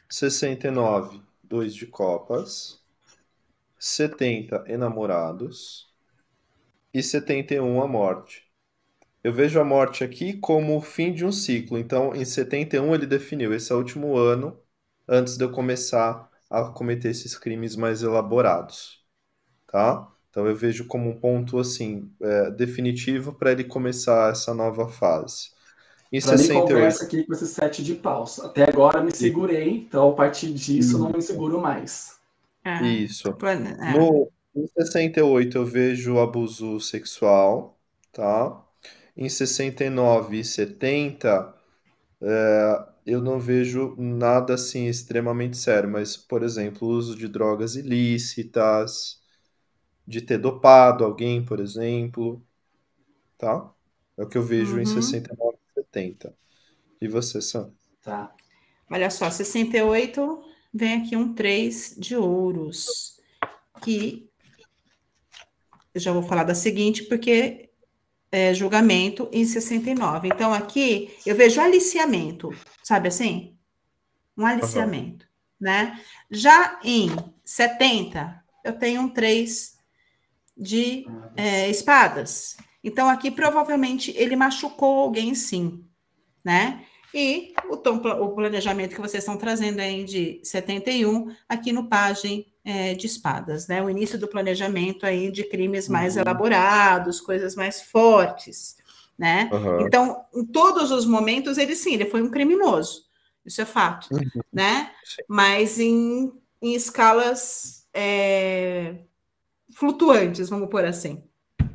[0.10, 2.81] 69, Dois de Copas.
[3.80, 5.91] 70, Enamorados.
[6.94, 8.48] E 71, A Morte.
[9.24, 11.78] Eu vejo a morte aqui como o fim de um ciclo.
[11.78, 14.60] Então, em 71, ele definiu: esse é o último ano
[15.08, 19.04] antes de eu começar a cometer esses crimes mais elaborados.
[19.68, 20.08] Tá?
[20.30, 25.52] Então, eu vejo como um ponto assim, é, definitivo para ele começar essa nova fase.
[26.12, 26.64] Em Pra mim, 68.
[26.70, 28.40] conversa aqui com esse sete de paus.
[28.40, 32.18] Até agora me segurei, então a partir disso não me seguro mais.
[32.66, 33.36] É, Isso.
[33.38, 34.10] plane- é.
[34.10, 37.80] No, em 68 eu vejo abuso sexual,
[38.12, 38.64] tá?
[39.15, 41.53] Em 69 e 70
[42.22, 49.22] é, eu não vejo nada assim extremamente sério, mas, por exemplo, uso de drogas ilícitas,
[50.07, 52.45] de ter dopado alguém, por exemplo,
[53.38, 53.73] tá?
[54.18, 54.85] É o que eu vejo em Uhum.
[54.85, 56.35] 69 e 70.
[57.02, 57.73] E você, Sam?
[58.02, 58.34] Tá.
[58.91, 63.19] Olha só, 68, vem aqui um 3 de ouros,
[63.81, 64.30] que
[65.94, 67.69] eu já vou falar da seguinte, porque
[68.34, 70.27] é julgamento em 69.
[70.27, 72.49] Então, aqui eu vejo aliciamento,
[72.81, 73.55] sabe assim?
[74.35, 75.27] Um aliciamento,
[75.61, 76.01] né?
[76.31, 77.11] Já em
[77.45, 79.77] 70, eu tenho um 3
[80.57, 81.05] de
[81.38, 82.57] é, espadas.
[82.84, 85.85] Então, aqui provavelmente ele machucou alguém sim,
[86.43, 86.84] né?
[87.14, 92.51] E o, tom, o planejamento que vocês estão trazendo aí de 71, aqui no Pagem
[92.65, 93.81] é, de Espadas, né?
[93.84, 96.22] O início do planejamento aí de crimes mais Uhum.
[96.22, 98.77] elaborados, coisas mais fortes,
[99.18, 99.49] né?
[99.52, 99.81] Aham.
[99.81, 103.03] Então, em todos os momentos, ele sim, ele foi um criminoso.
[103.45, 104.07] Isso é fato,
[104.52, 104.91] né?
[105.03, 105.22] Sim.
[105.27, 106.31] Mas em,
[106.61, 108.95] em escalas é,
[109.76, 111.23] flutuantes, vamos pôr assim,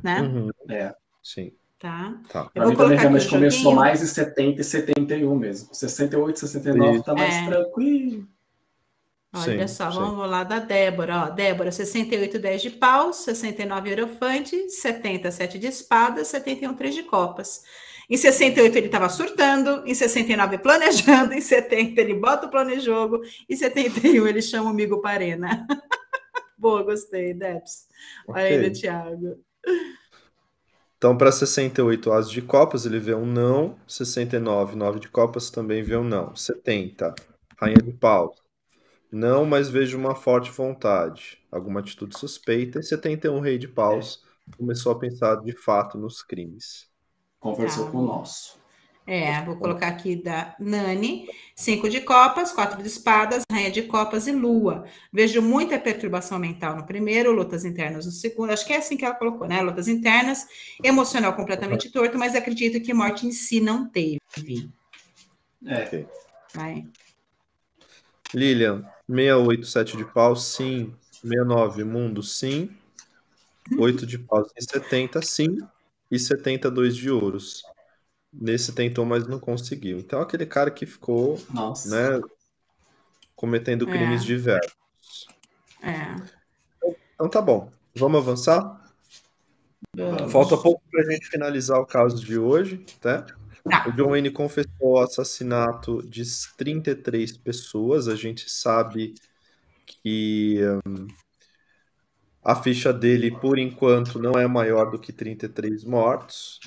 [0.03, 0.21] né?
[0.21, 0.49] Uhum.
[0.69, 0.93] É.
[1.23, 2.19] Sim, Tá?
[2.29, 2.49] tá.
[2.55, 3.75] Eu vou colocar aqui realmente o começou joguinho.
[3.79, 5.73] mais em 70 e 71 mesmo.
[5.73, 7.45] 68, 69 tá mais É.
[7.45, 8.27] tranquilo.
[9.31, 9.99] Olha Sim, só, sim.
[9.99, 11.25] vamos lá da Débora.
[11.25, 17.03] Ó, Débora, 68, 10 de paus, 69 Eurofante, 70, 7 de espadas, 71, 3 de
[17.03, 17.63] copas.
[18.09, 22.79] Em 68 ele estava surtando, em 69 planejando, em 70 ele bota o plano em
[22.79, 25.67] jogo, em 71 ele chama o amigo para arena.
[26.57, 27.87] Boa, gostei, Debs.
[28.27, 29.39] Olha aí do Thiago.
[30.97, 33.77] Então, para 68, as de copas, ele vê um não.
[33.87, 36.35] 69, 9 de copas, também vê um não.
[36.35, 37.15] 70,
[37.57, 38.35] rainha de paus.
[39.11, 41.39] Não, mas vejo uma forte vontade.
[41.51, 42.79] Alguma atitude suspeita.
[42.79, 44.23] E 71, rei de paus,
[44.57, 46.87] começou a pensar de fato nos crimes.
[47.39, 47.91] Conversou Tá.
[47.91, 48.59] com o nosso.
[49.07, 51.27] É, vou colocar aqui da Nani.
[51.55, 54.85] Cinco de copas, quatro de espadas, rainha de copas e lua.
[55.11, 58.51] Vejo muita perturbação mental no primeiro, lutas internas no segundo.
[58.51, 59.59] Acho que é assim que ela colocou, né?
[59.63, 60.45] Lutas internas,
[60.83, 64.19] emocional completamente torto, mas acredito que morte em si não teve.
[65.65, 66.05] É.
[66.53, 66.85] Vai.
[68.31, 70.93] Lilian, 68, 7 de paus, sim.
[71.11, 72.69] 69, mundo, sim.
[73.77, 75.57] 8 de paus e 70, sim.
[76.11, 77.63] E 72 de ouros.
[78.31, 79.97] Nesse tentou, mas não conseguiu.
[79.97, 81.89] Então, aquele cara que ficou, Nossa.
[81.89, 82.21] né,
[83.35, 83.91] cometendo É.
[83.91, 84.73] crimes diversos.
[85.81, 86.15] É.
[87.15, 87.71] Então, tá bom.
[87.95, 88.79] Vamos avançar?
[89.95, 90.31] Vamos.
[90.31, 93.25] Falta pouco para a gente finalizar o caso de hoje, tá?
[93.63, 93.87] Tá.
[93.87, 96.23] O John Wayne confessou o assassinato de
[96.57, 98.07] 33 pessoas.
[98.07, 99.13] A gente sabe
[99.85, 101.07] que hum,
[102.43, 106.59] a ficha dele, por enquanto, não é maior do que 33 mortos.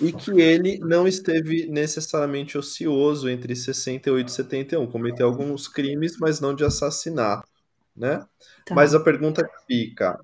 [0.00, 4.86] E que ele não esteve necessariamente ocioso entre 68 e 71.
[4.90, 7.46] Cometeu alguns crimes, mas não de assassinato,
[7.94, 8.26] né?
[8.64, 8.74] Tá.
[8.74, 10.18] Mas a pergunta que fica: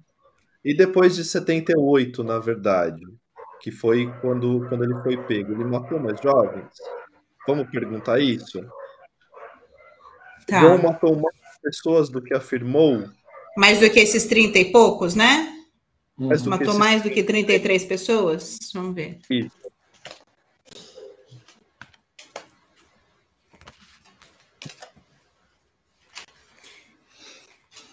[0.64, 3.02] e depois de 78, na verdade,
[3.60, 6.68] que foi quando, quando ele foi pego, ele matou mais jovens?
[7.46, 8.60] Vamos perguntar isso?
[10.46, 10.60] Tá.
[10.60, 13.08] John matou mais pessoas do que afirmou?
[13.56, 15.54] Mais do que esses 30 e poucos, né?
[16.16, 18.58] Que Matou esses mais do que 33 pessoas?
[18.74, 19.18] Vamos ver.
[19.30, 19.56] Isso.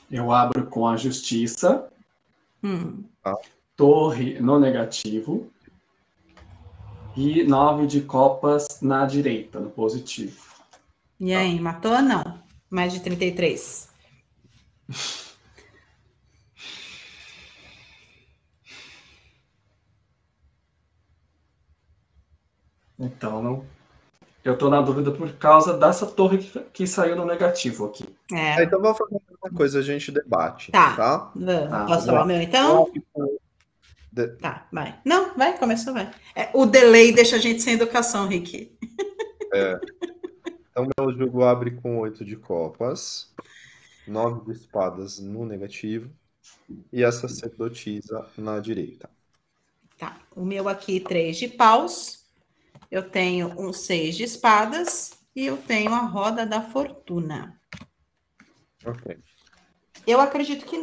[0.09, 1.89] Eu abro com a justiça,
[2.63, 3.03] Hum.
[3.75, 5.51] torre no negativo
[7.15, 10.43] e nove de copas na direita, no positivo.
[11.19, 12.39] E aí, matou ou não?
[12.69, 13.89] Mais de 33.
[22.97, 23.65] Então, não...
[24.43, 28.05] eu tô na dúvida por causa dessa torre que, que saiu no negativo aqui.
[28.31, 28.53] É.
[28.55, 30.95] Ah, então vamos fazer uma coisa, a gente debate, Tá.
[30.95, 31.31] tá?
[31.35, 31.69] Vamos.
[31.69, 32.91] Tá, Posso falar o meu então?
[34.15, 34.97] De- Tá, vai.
[35.03, 36.09] Não, vai, começou, vai.
[36.33, 38.77] É, o delay deixa a gente sem educação, Rick.
[40.71, 43.33] Então, meu jogo abre com 8 de copas,
[44.07, 46.09] 9 de espadas no negativo
[46.93, 49.09] e a sacerdotisa na direita.
[49.97, 50.17] Tá.
[50.35, 52.25] O meu aqui, três de paus.
[52.91, 57.59] Eu tenho um seis de espadas e eu tenho a roda da fortuna.
[58.85, 59.17] Ok.
[60.05, 60.77] Eu acredito que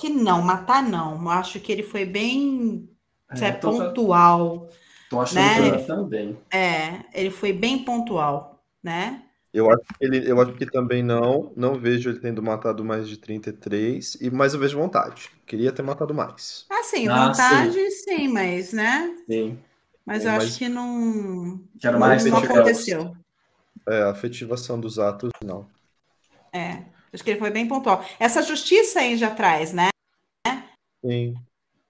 [0.00, 1.20] que não, matar não.
[1.22, 2.88] Eu acho que ele foi bem
[3.30, 4.68] É, sabe, tô- pontual.
[5.10, 5.54] Tô achando Né?
[5.54, 6.38] que também.
[6.52, 9.24] É, ele foi bem pontual, né?
[9.52, 13.08] Eu acho que ele, eu acho que também não, não vejo ele tendo matado mais
[13.08, 15.28] de 33, e mas eu vejo vontade.
[15.46, 16.70] Queria ter matado mais.
[16.70, 19.14] Assim, Ah, vontade, sim, mas, né?
[19.28, 19.64] Sim.
[20.06, 22.38] Mas Sim, eu mas- acho que não, Quero não, mais não efetivos.
[22.38, 23.16] aconteceu.
[23.88, 25.70] É, a afetivação dos atos, não.
[26.52, 28.04] É, acho que ele foi bem pontual.
[28.18, 29.88] Essa justiça aí já traz, né?
[31.04, 31.34] Sim.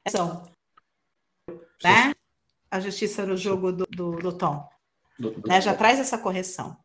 [0.08, 0.44] São,
[1.82, 2.12] né?
[2.70, 4.68] A justiça no jogo do, do, do Tom,
[5.18, 5.60] Do- do- né?
[5.60, 6.76] Já traz essa correção.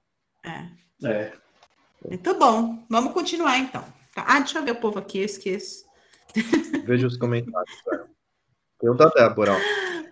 [0.43, 0.67] É.
[1.07, 1.33] É.
[2.07, 2.83] Muito bom.
[2.89, 3.83] Vamos continuar então.
[4.13, 4.25] Tá.
[4.27, 5.85] Ah, deixa eu ver o povo aqui, eu esqueço.
[6.85, 7.75] Veja os comentários.
[8.79, 10.05] Tem o da Débora, ó.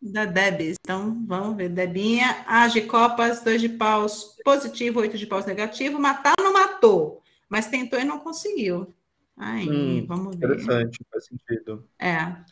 [0.00, 0.76] Da Debs.
[0.84, 1.70] Então, vamos ver.
[1.70, 5.98] Debinha, A de copas, dois de paus positivo, oito de paus negativo.
[5.98, 8.94] Matar não matou, mas tentou e não conseguiu.
[9.36, 10.54] Aí, Hum, vamos ver.
[10.54, 11.88] Interessante, faz sentido.
[11.98, 12.44] É.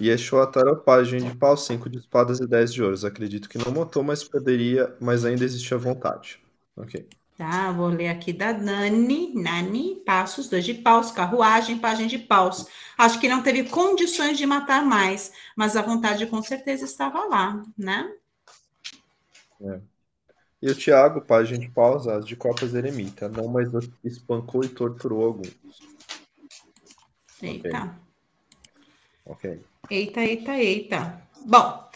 [0.00, 3.04] Yeshua Taropagem de pau, 5 de espadas e 10 de ouros.
[3.04, 6.40] Acredito que não matou, mas poderia, mas ainda existia vontade.
[6.76, 7.08] Ok.
[7.36, 12.66] Tá, vou ler aqui da Nani, Nani, passos, dois de paus, carruagem, pajem de paus.
[12.96, 17.62] Acho que não teve condições de matar mais, mas a vontade com certeza estava lá,
[17.76, 18.08] né?
[20.62, 23.28] E o Tiago, Pagem de paus, as de copas eremita.
[23.28, 23.68] Não, mas
[24.04, 25.52] espancou e torturou alguns.
[27.42, 27.98] Eita.
[29.26, 29.60] Ok.
[29.90, 31.22] Eita, eita, eita.
[31.44, 31.90] Bom,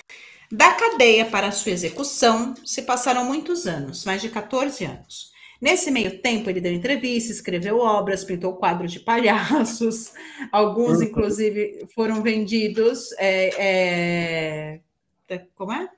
[0.51, 5.31] da cadeia para sua execução se passaram muitos anos, mais de 14 anos.
[5.61, 10.13] Nesse meio tempo, ele deu entrevista, escreveu obras, pintou quadros de palhaços,
[10.51, 13.13] alguns, inclusive, foram vendidos.
[13.19, 14.81] é,
[15.29, 15.89] é, como é?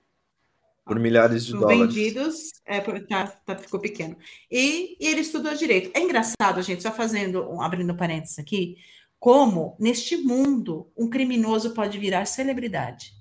[0.88, 1.80] Por milhares de dólares.
[1.94, 2.36] vendidos,
[2.66, 4.16] é, por- tá, tá, ficou pequeno.
[4.50, 5.90] E, e ele estudou direito.
[5.94, 8.76] É engraçado, gente, só fazendo, um- abrindo parênteses aqui,
[9.20, 13.12] como neste mundo um criminoso pode virar celebridade.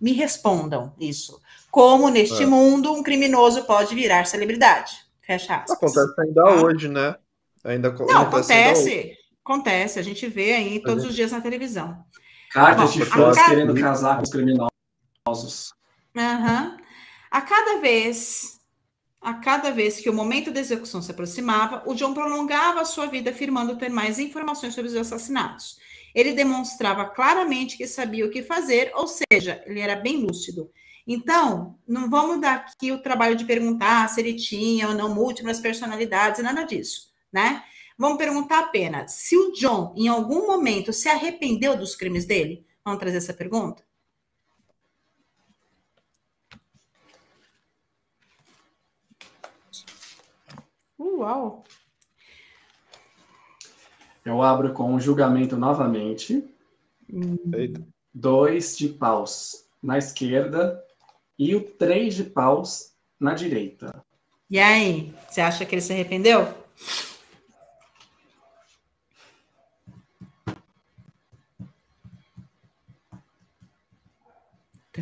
[0.00, 1.40] Me respondam isso.
[1.70, 2.46] Como neste É.
[2.46, 4.92] mundo um criminoso pode virar celebridade.
[5.22, 5.76] Fecha aspas.
[5.96, 6.50] Acontece ainda Tá?
[6.62, 7.14] hoje, né?
[7.62, 9.18] Ainda Não, acontece acontece.
[9.44, 12.02] Acontece, a gente vê aí todos os dias na televisão.
[12.52, 15.72] Cartas de fãs querendo casar com os criminosos.
[16.16, 16.76] Aham.
[17.34, 18.60] A cada vez,
[19.20, 23.06] a cada vez que o momento da execução se aproximava, o John prolongava a sua
[23.06, 25.76] vida afirmando ter mais informações sobre os assassinatos.
[26.14, 30.70] Ele demonstrava claramente que sabia o que fazer, ou seja, ele era bem lúcido.
[31.04, 35.58] Então, não vamos dar aqui o trabalho de perguntar se ele tinha ou não múltiplas
[35.58, 37.64] personalidades, nada disso, né?
[37.98, 42.64] Vamos perguntar apenas se o John, em algum momento, se arrependeu dos crimes dele.
[42.84, 43.82] Vamos trazer essa pergunta?
[51.16, 51.64] Uau!
[54.24, 56.42] Eu abro com o julgamento novamente.
[57.52, 57.86] Eita.
[58.12, 60.82] Dois de paus na esquerda
[61.38, 64.04] e o três de paus na direita.
[64.50, 66.52] E aí, você acha que ele se arrependeu?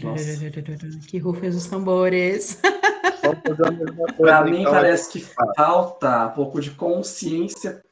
[0.03, 0.25] Nossa.
[1.07, 2.59] Que rufem os tambores.
[4.17, 4.73] Para mim, então.
[4.73, 5.21] parece que
[5.57, 7.83] falta um pouco de consciência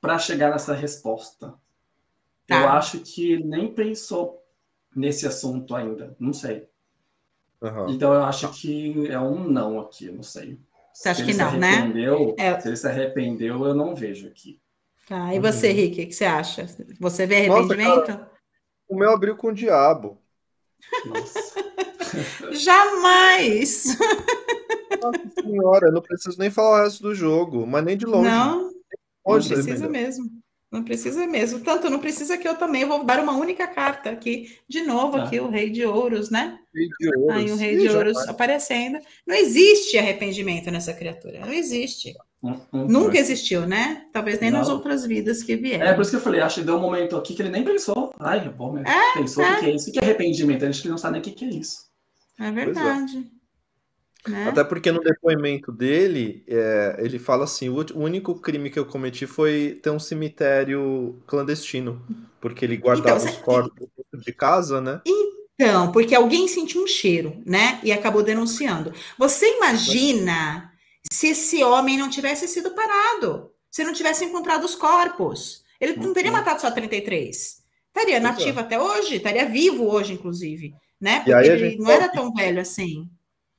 [0.00, 1.54] para chegar nessa resposta.
[2.46, 2.62] Tá.
[2.62, 4.42] Eu acho que ele nem pensou
[4.94, 6.16] nesse assunto ainda.
[6.18, 6.68] Não sei.
[7.62, 7.90] Aham.
[7.90, 10.10] Então, eu acho que é um não aqui.
[10.10, 10.58] Não sei.
[10.92, 11.68] Você acha Se que ele não, se né?
[11.68, 12.60] arrependeu, É.
[12.60, 14.60] Se ele se arrependeu, eu não vejo aqui.
[15.06, 16.66] Tá, e você, Rick, o que você acha?
[17.00, 18.26] Você vê Nossa, arrependimento?
[18.88, 20.20] O meu abriu com o diabo.
[21.06, 21.54] Nossa.
[22.52, 23.84] Jamais!
[25.02, 28.28] Nossa senhora, eu não preciso nem falar o resto do jogo, mas nem de longe.
[28.28, 28.72] Não, não
[29.26, 30.24] Longe, precisa mesmo.
[30.70, 31.60] Não precisa mesmo.
[31.60, 34.54] Tanto não precisa que eu também vou dar uma única carta aqui.
[34.68, 35.24] De novo, Tá.
[35.24, 36.58] aqui o Rei de Ouros, né?
[36.74, 37.36] Rei de ouros.
[37.36, 38.28] Aí o Rei Ih, de Ouros vai.
[38.28, 38.98] aparecendo.
[39.26, 41.40] Não existe arrependimento nessa criatura.
[41.40, 42.12] Não existe.
[42.42, 43.20] Hum, hum, Nunca hum.
[43.20, 44.04] existiu, né?
[44.12, 44.74] Talvez nem nas Não.
[44.76, 45.94] outras vidas que É, vieram.
[45.94, 48.12] por isso que eu falei, acho que deu um momento aqui que ele nem pensou.
[48.20, 48.88] Ai, é bom, mesmo.
[49.14, 49.54] pensou o é.
[49.54, 49.88] que, que é isso?
[49.88, 50.64] O que é arrependimento?
[50.66, 51.88] A gente não sabe nem o que, que é isso.
[52.38, 53.26] É verdade.
[54.26, 54.48] Né?
[54.48, 59.26] Até porque no depoimento dele, é, ele fala assim: o único crime que eu cometi
[59.26, 62.02] foi ter um cemitério clandestino.
[62.40, 65.00] Porque ele guardava Então, os corpos dentro de casa, né?
[65.60, 67.80] Então, porque alguém sentiu um cheiro, né?
[67.82, 68.92] E acabou denunciando.
[69.18, 70.72] Você imagina
[71.12, 75.64] se esse homem não tivesse sido parado, se não tivesse encontrado os corpos.
[75.80, 76.36] Ele não teria Uhum.
[76.36, 77.58] matado só 33.
[77.88, 78.20] Estaria é.
[78.20, 81.24] nativo até hoje, estaria vivo hoje, inclusive, né?
[81.26, 83.08] E aí Porque ele não era tão velho assim.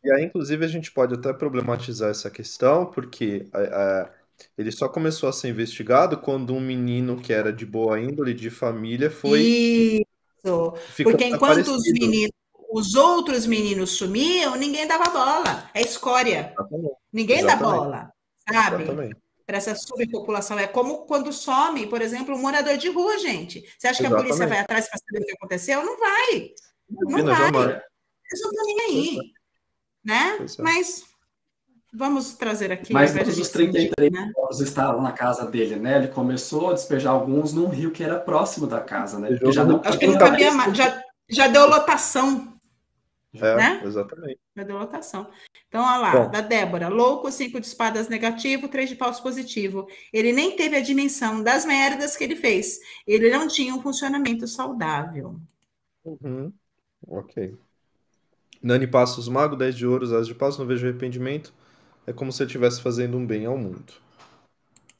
[0.03, 4.09] E aí, inclusive, a gente pode até problematizar essa questão, porque é, é,
[4.57, 8.49] ele só começou a ser investigado quando um menino que era de boa índole, de
[8.49, 10.05] família, foi
[10.43, 10.73] Isso.
[11.03, 12.31] Porque enquanto os meninos,
[12.71, 15.69] os outros meninos sumiam, ninguém dava bola.
[15.73, 16.53] É escória.
[16.53, 16.95] Exatamente.
[17.11, 17.77] Ninguém dá Exatamente.
[17.77, 18.13] bola,
[18.51, 18.84] sabe?
[18.84, 19.17] Exatamente.
[19.45, 20.59] Para essa subpopulação.
[20.59, 23.65] É como quando some, por exemplo, um morador de rua, gente.
[23.77, 24.49] Você acha que a polícia Exatamente.
[24.53, 25.84] vai atrás para saber o que aconteceu?
[25.84, 26.51] Não vai.
[26.88, 27.45] Não Imagina, vai.
[27.45, 27.81] jamais.
[28.31, 29.38] Eles não estão nem aí.
[30.10, 30.38] Né?
[30.40, 30.61] É.
[30.61, 31.03] Mas
[31.94, 32.91] vamos trazer aqui.
[32.91, 34.31] Mas todos os a gente 33 né?
[34.34, 35.98] corpos estavam na casa dele, né?
[35.98, 39.38] Ele começou a despejar alguns num rio que era próximo da casa, né?
[39.52, 40.76] Já não Acho que não cabia mais.
[40.76, 42.52] Já, já deu lotação.
[43.31, 43.81] É, né?
[43.86, 44.40] exatamente.
[44.57, 45.30] Já deu lotação.
[45.68, 46.31] Então, olha lá, Bom.
[46.31, 46.88] da Débora.
[46.88, 49.88] Louco, cinco de espadas negativo, três de paus positivo.
[50.11, 52.80] Ele nem teve a dimensão das merdas que ele fez.
[53.06, 55.40] Ele não tinha um funcionamento saudável.
[56.03, 56.52] Uhum.
[57.07, 57.56] Ok.
[58.61, 61.53] Nani Passos Mago, 10 de ouros, as de paus, não vejo arrependimento.
[62.06, 63.94] É como se ele estivesse fazendo um bem ao mundo.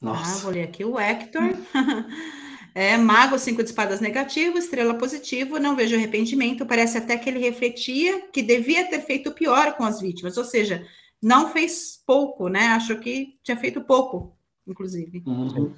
[0.00, 0.40] Nossa.
[0.40, 1.42] vou ler aqui o Hector.
[2.72, 6.64] É, mago, cinco de espadas negativo, estrela positivo, não vejo arrependimento.
[6.64, 10.86] Parece até que ele refletia que devia ter feito pior com as vítimas, ou seja,
[11.20, 12.68] não fez pouco, né?
[12.68, 15.20] Achou que tinha feito pouco, inclusive.
[15.26, 15.74] Uhum.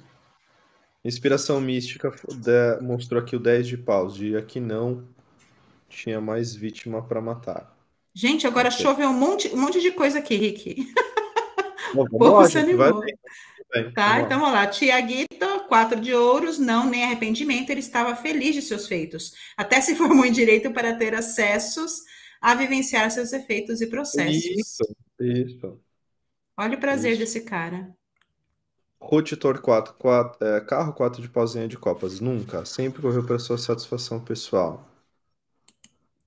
[1.03, 5.07] Inspiração mística de- mostrou aqui o 10 de paus, dia que não
[5.93, 7.75] tinha mais vítima para matar.
[8.15, 10.93] Gente, agora choveu um monte, um monte de coisa aqui, Rick.
[11.93, 12.99] Bom, O povo se animou.
[13.01, 13.15] bem.
[13.73, 14.67] Bem, Tá, vamos então vamos lá.
[14.67, 19.33] Tiaguito, quatro de ouros, não, nem arrependimento, ele estava feliz de seus feitos.
[19.57, 22.01] Até se formou em direito para ter acessos
[22.41, 24.43] a vivenciar seus efeitos e processos.
[24.45, 24.83] Isso,
[25.19, 25.79] isso.
[26.57, 27.19] Olha o prazer Isso.
[27.19, 27.95] desse cara.
[28.99, 32.19] Rotitor 4, 4 é, carro 4 de pauzinha de copas.
[32.19, 32.65] Nunca.
[32.65, 34.92] Sempre correu para sua satisfação pessoal.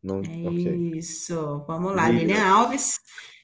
[0.07, 0.35] Não, É
[0.97, 1.65] isso.
[1.67, 2.11] Vamos lá.
[2.11, 2.11] Lilian.
[2.11, 2.99] Lilian Alves,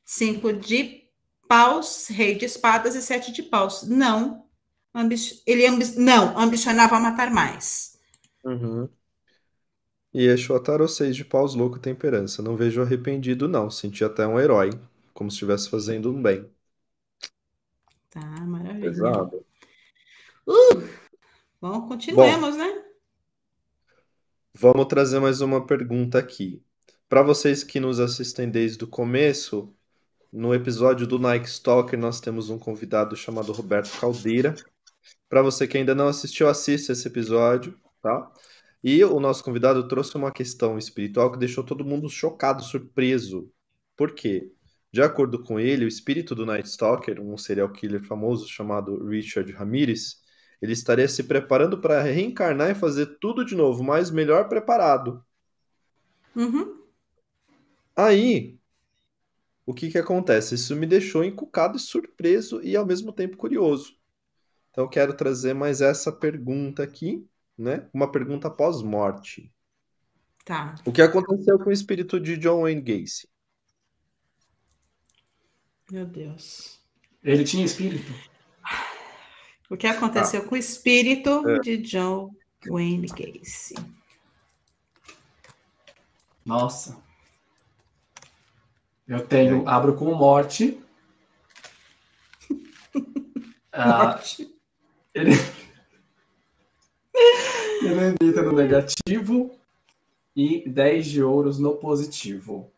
[0.05, 1.03] cinco de
[1.49, 3.83] paus, rei de espadas e sete de paus.
[3.85, 4.47] Não.
[4.95, 5.17] Ambi-
[5.47, 7.99] Ele ambi- não ambicionava matar mais.
[8.45, 8.89] Uhum.
[10.15, 12.41] E Exuataro 6 de paus, louco temperança.
[12.41, 13.71] Não vejo arrependido, não.
[13.71, 14.71] Senti até um herói.
[15.13, 16.51] Como se estivesse fazendo um bem.
[18.11, 18.93] Tá, maravilha.
[18.93, 19.45] Pesado.
[21.61, 22.67] Bom, continuemos, né?
[24.55, 26.63] Vamos trazer mais uma pergunta aqui.
[27.09, 29.75] Para vocês que nos assistem desde o começo,
[30.31, 34.55] no episódio do Nike Stalker nós temos um convidado chamado Roberto Caldeira.
[35.27, 38.31] Para você que ainda não assistiu, assista esse episódio, tá?
[38.85, 43.51] E o nosso convidado trouxe uma questão espiritual que deixou todo mundo chocado, surpreso.
[43.97, 44.53] Por quê?
[44.93, 49.51] De acordo com ele, o espírito do Night Stalker, um serial killer famoso chamado Richard
[49.51, 50.22] Ramirez,
[50.63, 55.23] ele estaria se preparando para reencarnar e fazer tudo de novo, mas melhor preparado.
[56.37, 56.81] Uhum.
[57.97, 58.57] Aí,
[59.67, 60.55] o que que acontece?
[60.55, 63.97] Isso me deixou encucado e surpreso e ao mesmo tempo curioso.
[64.71, 67.27] Então, eu quero trazer mais essa pergunta aqui,
[67.59, 67.89] né?
[67.93, 69.53] Uma pergunta pós-morte.
[70.45, 70.77] Tá.
[70.87, 73.29] O que aconteceu com o espírito de John Wayne Gacy?
[75.91, 76.81] Meu Deus.
[77.23, 78.13] Ele tinha espírito?
[79.73, 81.59] O que aconteceu com o espírito É.
[81.61, 82.31] de John
[82.69, 83.75] Wayne Gacy?
[86.45, 86.99] Nossa.
[89.09, 90.79] Eu tenho, abro com morte.
[93.75, 94.55] Ah, Morte.
[95.15, 95.31] ele...
[97.81, 99.59] ele emita no negativo
[100.37, 102.71] e 10 de ouros no positivo.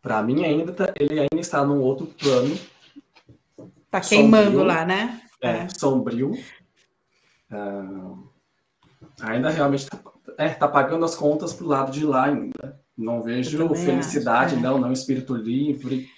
[0.00, 2.58] Para mim ainda tá- ele ainda está num outro plano,
[4.00, 4.64] Tá queimando Sombrio.
[4.64, 5.20] lá, né?
[5.40, 6.32] é, sombrio.
[7.50, 8.14] Ah,
[9.22, 9.98] ainda realmente tá,
[10.38, 12.80] é, tá pagando as contas pro lado de lá ainda.
[12.96, 14.68] Não vejo felicidade, acho, é.
[14.68, 16.08] não, não espírito livre.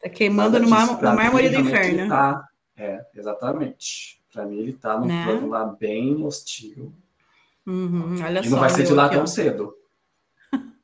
[0.00, 2.08] Tá queimando no, mar, no mármore do inferno.
[2.08, 2.46] tá-
[2.76, 4.22] é, exatamente.
[4.32, 5.24] Para mim ele tá num Né?
[5.24, 6.94] plano lá bem hostil.
[7.66, 8.50] Uhum, olha E só.
[8.50, 9.26] não vai ser de lá aqui, tão ó.
[9.26, 9.74] cedo.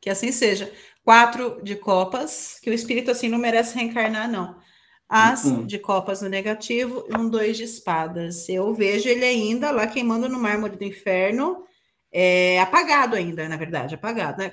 [0.00, 0.70] Que assim seja.
[1.04, 4.56] Quatro de copas, que o espírito assim não merece reencarnar, não.
[5.08, 5.64] As Uhum.
[5.66, 8.48] de copas no negativo e um dois de espadas.
[8.48, 11.64] Eu vejo ele ainda lá queimando no mármore do inferno,
[12.12, 14.52] é, apagado ainda, na verdade, apagado, né?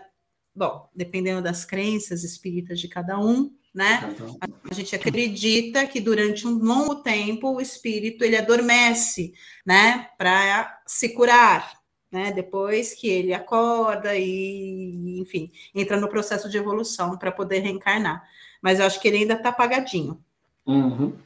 [0.56, 4.10] Bom, dependendo das crenças espíritas de cada um, né?
[4.14, 4.38] Então,
[4.72, 9.34] A gente acredita que durante um longo tempo o espírito ele adormece,
[9.66, 11.78] né, para se curar,
[12.10, 12.32] né?
[12.32, 18.24] Depois que ele acorda e, enfim, entra no processo de evolução para poder reencarnar.
[18.62, 20.24] Mas eu acho que ele ainda está apagadinho.
[20.66, 21.18] Uhum.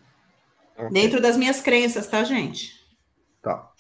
[0.78, 2.80] Ok, Dentro das minhas crenças, tá, gente?
[3.41, 3.72] Tá.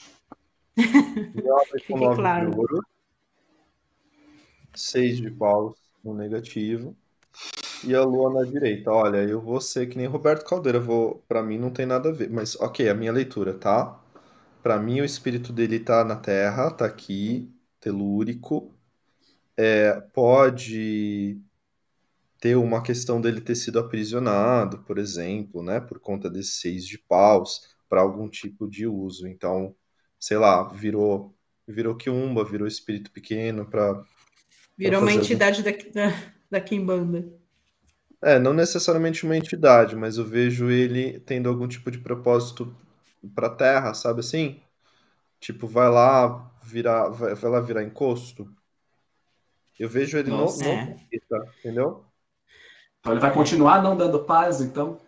[0.75, 2.57] Fique nove de claro.
[2.57, 2.81] ouro.
[4.75, 6.95] Seis de paus no negativo.
[7.83, 8.91] E a lua na direita.
[8.91, 10.79] Olha, eu vou ser que nem Roberto Caldeira.
[10.79, 12.29] Vou, para mim não tem nada a ver.
[12.29, 13.99] Mas, ok, a minha leitura, tá?
[14.61, 17.49] Para mim o espírito dele tá na Terra, tá aqui.
[17.79, 18.73] telúrico.
[19.57, 21.41] É, pode
[22.39, 26.97] ter uma questão dele ter sido aprisionado, por exemplo, né, por conta desses seis de
[26.97, 29.27] paus, para algum tipo de uso.
[29.27, 29.75] Então,
[30.19, 31.35] sei lá, virou
[31.67, 34.03] virou quiumba, virou espírito pequeno para
[34.77, 35.91] virou uma entidade algum...
[35.91, 37.31] da, da, da Kimbanda.
[38.21, 42.75] É, não necessariamente uma entidade, mas eu vejo ele tendo algum tipo de propósito
[43.35, 44.59] para Terra, sabe assim?
[45.39, 48.51] Tipo, vai lá virar, vai, vai lá virar encosto.
[49.79, 50.97] Eu vejo ele Nossa, no, é.
[51.11, 52.08] no entendeu?
[52.99, 54.99] Então ele vai continuar não dando paz, então.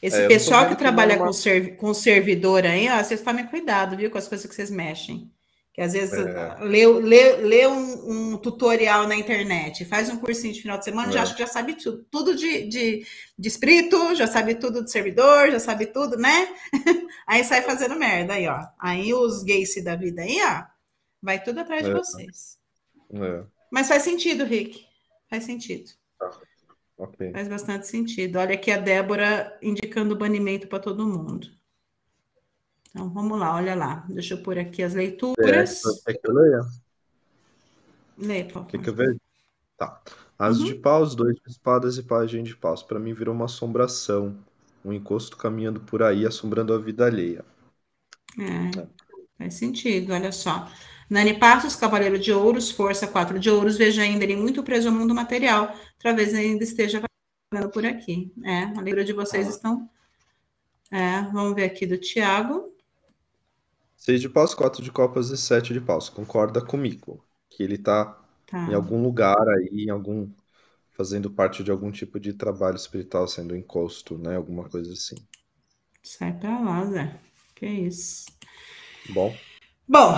[0.00, 1.26] Esse é, pessoal que trabalha uma...
[1.26, 4.70] com, serv com servidor aí, ó, vocês tomem cuidado, viu, com as coisas que vocês
[4.70, 5.30] mexem.
[5.72, 6.56] Que às vezes é.
[6.60, 11.08] lê, lê, lê um, um, tutorial na internet, faz um cursinho de final de semana,
[11.08, 11.12] é.
[11.12, 13.06] já acha que já sabe tudo, tudo de, de,
[13.38, 16.48] de espírito, já sabe tudo de servidor, já sabe tudo, né?
[17.26, 18.60] aí sai fazendo merda aí, ó.
[18.76, 20.64] Aí os gays da vida aí, ó,
[21.22, 21.94] vai tudo atrás de é.
[21.94, 22.58] vocês.
[23.12, 23.44] É.
[23.70, 24.84] Mas faz sentido, Rick.
[25.30, 25.90] Faz sentido.
[26.98, 27.30] Okay.
[27.30, 28.38] Faz bastante sentido.
[28.38, 31.48] Olha aqui a Débora indicando banimento para todo mundo.
[32.90, 34.04] Então, vamos lá, olha lá.
[34.08, 35.82] Deixa eu pôr aqui as leituras.
[36.08, 36.60] É, que eu leia?
[38.18, 38.82] Lê, por favor.
[38.82, 39.20] que eu vejo?
[39.76, 40.02] Tá.
[40.36, 40.64] As uhum.
[40.66, 42.82] de paus, dois de espadas e página de paus.
[42.82, 44.36] Para mim virou uma assombração.
[44.84, 47.44] Um encosto caminhando por aí, assombrando a vida alheia.
[48.38, 48.86] É, é.
[49.36, 50.68] faz sentido, olha só.
[51.08, 54.94] Nani Passos, Cavaleiro de Ouros, Força 4 de Ouros, veja ainda ele muito preso ao
[54.94, 57.02] mundo material, talvez ainda esteja
[57.52, 58.32] vagando por aqui.
[58.44, 59.50] É, a leitura de vocês ah.
[59.50, 59.90] estão.
[60.90, 62.74] É, vamos ver aqui do Tiago.
[63.96, 66.08] Seis de paus, quatro de copas e sete de paus.
[66.08, 68.68] Concorda comigo que ele está tá.
[68.70, 70.30] em algum lugar aí, em algum
[70.92, 74.36] fazendo parte de algum tipo de trabalho espiritual, sendo encosto, né?
[74.36, 75.16] Alguma coisa assim.
[76.02, 77.20] Sai pra lá, Zé.
[77.54, 78.26] Que isso.
[79.10, 79.34] Bom.
[79.86, 80.16] Bom,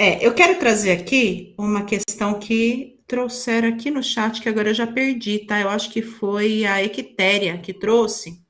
[0.00, 4.74] é, eu quero trazer aqui uma questão que trouxeram aqui no chat, que agora eu
[4.74, 5.60] já perdi, tá?
[5.60, 8.42] Eu acho que foi a Equitéria que trouxe,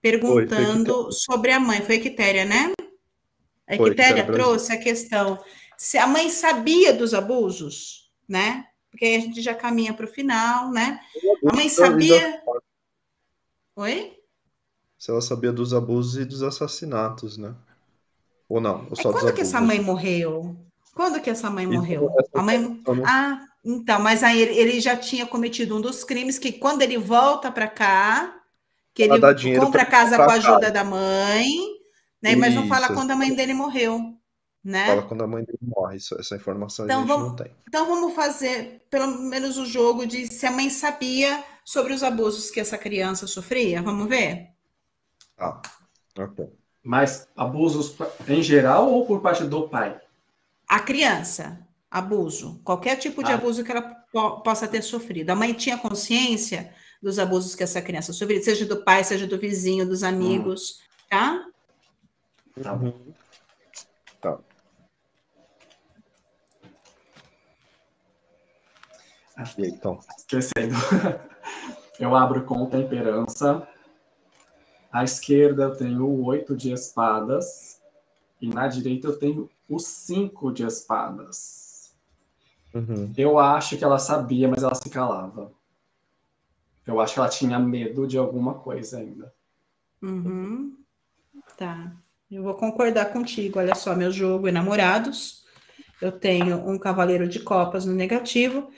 [0.00, 1.82] perguntando foi, foi sobre a mãe.
[1.82, 2.72] Foi a Equitéria, né?
[3.66, 5.38] A Equitéria trouxe a questão
[5.76, 8.64] se a mãe sabia dos abusos, né?
[8.90, 10.98] Porque aí a gente já caminha para o final, né?
[11.46, 12.42] A mãe sabia.
[13.76, 14.16] Oi?
[14.96, 17.54] Se ela sabia dos abusos e dos assassinatos, né?
[18.48, 18.86] Ou não?
[18.88, 20.56] Ou só é quando que essa mãe morreu?
[20.94, 22.08] Quando que essa mãe morreu?
[22.32, 22.80] A mãe.
[23.04, 27.50] Ah, então, mas aí ele, já tinha cometido um dos crimes que quando ele volta
[27.50, 28.40] para cá,
[28.92, 31.46] que ele compra a casa com a ajuda da mãe,
[32.22, 32.30] né?
[32.30, 34.14] Isso, mas não fala quando a mãe dele morreu,
[34.62, 34.86] né?
[34.86, 35.96] Fala quando a mãe dele morre.
[35.96, 37.50] Isso, essa informação então, a gente vamos, não tem.
[37.66, 42.50] Então vamos fazer pelo menos o jogo de se a mãe sabia sobre os abusos
[42.50, 43.82] que essa criança sofria.
[43.82, 44.50] Vamos ver?
[45.38, 45.60] Ah,
[46.18, 46.46] ok.
[46.82, 47.96] Mas abusos
[48.28, 49.98] em geral ou por parte do pai?
[50.68, 53.34] A criança, abuso, qualquer tipo de ah.
[53.34, 55.30] abuso que ela po possa ter sofrido.
[55.30, 56.72] A mãe tinha consciência
[57.02, 61.06] dos abusos que essa criança sofreu, seja do pai, seja do vizinho, dos amigos, hum.
[61.10, 61.46] tá?
[62.62, 62.72] Tá.
[62.72, 63.12] Uhum.
[64.20, 64.38] Tá.
[69.56, 69.98] E aí, então?
[70.16, 70.74] Esquecendo.
[71.98, 73.66] Eu abro com temperança.
[74.90, 77.80] À esquerda eu tenho o oito de espadas.
[78.40, 81.94] E na direita eu tenho o cinco de espadas.
[82.74, 83.12] Uhum.
[83.16, 85.52] Eu acho que ela sabia, mas ela se calava.
[86.86, 89.32] Eu acho que ela tinha medo de alguma coisa ainda.
[90.02, 90.76] Uhum.
[91.56, 91.92] Tá.
[92.30, 93.58] Eu vou concordar contigo.
[93.58, 95.44] Olha só, meu jogo é namorados.
[96.02, 98.68] Eu tenho um cavaleiro de copas no negativo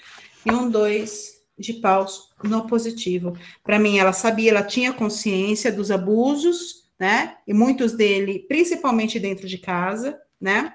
[0.45, 3.37] e um dois de paus no positivo.
[3.65, 7.39] Para mim, ela sabia, ela tinha consciência dos abusos, né?
[7.47, 10.75] E muitos dele, principalmente dentro de casa, né?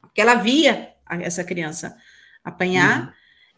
[0.00, 1.96] Porque ela via essa criança
[2.42, 3.12] apanhar, uhum.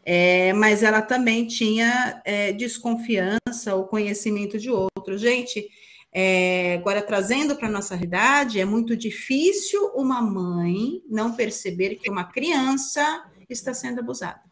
[0.05, 5.17] é, mas ela também tinha é, desconfiança ou conhecimento de outro.
[5.17, 5.69] Gente,
[6.13, 12.11] é, agora trazendo para a nossa realidade, é muito difícil uma mãe não perceber que
[12.11, 14.43] uma criança está sendo abusada.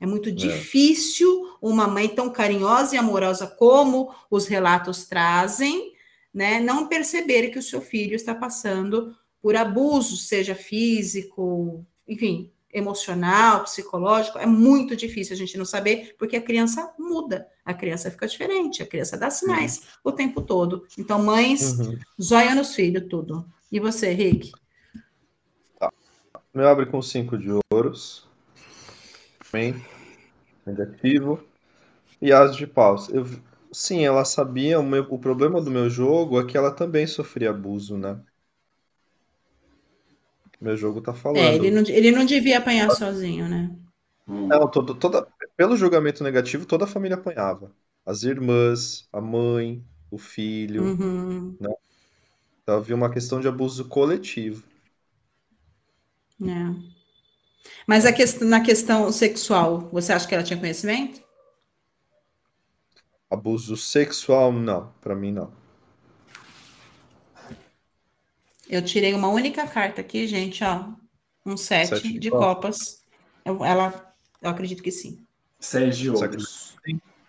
[0.00, 0.32] É muito é.
[0.32, 1.28] difícil
[1.60, 5.92] uma mãe tão carinhosa e amorosa como os relatos trazem,
[6.32, 13.62] né, não perceber que o seu filho está passando por abuso, seja físico, enfim, emocional,
[13.62, 18.26] psicológico, é muito difícil a gente não saber, porque a criança muda, a criança fica
[18.26, 19.84] diferente, a criança dá sinais uhum.
[20.02, 20.84] o tempo todo.
[20.98, 21.96] Então, mães, uhum.
[22.20, 23.46] zóia nos filhos, tudo.
[23.70, 24.50] E você, Rick?
[25.78, 25.92] Tá.
[26.52, 28.28] Me abre com cinco de ouros.
[29.52, 29.80] Bem,
[30.66, 31.40] negativo.
[32.20, 33.08] E as de paus.
[33.10, 33.24] Eu,
[33.70, 37.50] sim, ela sabia, o, meu, o problema do meu jogo é que ela também sofria
[37.50, 38.20] abuso, né?
[40.60, 41.38] Meu jogo tá falando.
[41.38, 43.70] É, ele não, ele não devia apanhar sozinho, né?
[44.26, 44.46] Hum.
[44.46, 45.26] Não, todo, toda,
[45.56, 47.72] pelo julgamento negativo, toda a família apanhava.
[48.04, 50.82] As irmãs, a mãe, o filho.
[50.82, 51.56] Uhum.
[52.62, 54.64] Então havia uma questão de abuso coletivo.
[56.42, 56.96] É.
[57.86, 61.22] Mas a quest na questão sexual, você acha que ela tinha conhecimento?
[63.30, 64.92] Abuso sexual, não.
[65.00, 65.52] Pra mim, não.
[68.68, 70.92] Eu tirei uma única carta aqui, gente, ó.
[71.44, 72.76] Um sete, Sete de de copas.
[72.76, 73.04] copas.
[73.44, 75.24] Eu- ela, eu acredito que sim.
[75.60, 76.74] Seis de ouros.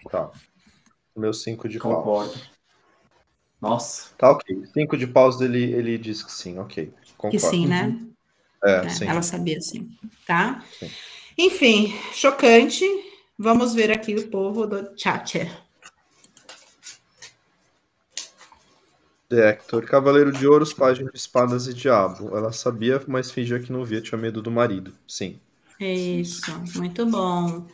[0.10, 0.32] Tá.
[1.16, 2.04] Meu cinco de paus.
[2.04, 2.34] Concordo.
[3.62, 4.16] Nossa.
[4.18, 4.66] Tá, ok.
[4.74, 6.94] Cinco de paus, ele, ele diz que sim, ok.
[7.18, 7.32] Concordo.
[7.32, 8.00] Que sim, né?
[8.64, 9.06] É, É, sim.
[9.10, 9.90] ela sabia sim,
[10.26, 10.64] tá?
[10.72, 10.98] Sim.
[11.38, 12.86] Enfim, chocante.
[13.38, 15.40] Vamos ver aqui o povo do chat.
[19.30, 22.36] The Hector, Cavaleiro de Ouros, Página de Espadas e Diabo.
[22.36, 24.94] Ela sabia, mas fingia que não via, tinha medo do marido.
[25.08, 25.40] Sim.
[25.80, 27.66] Isso, muito bom.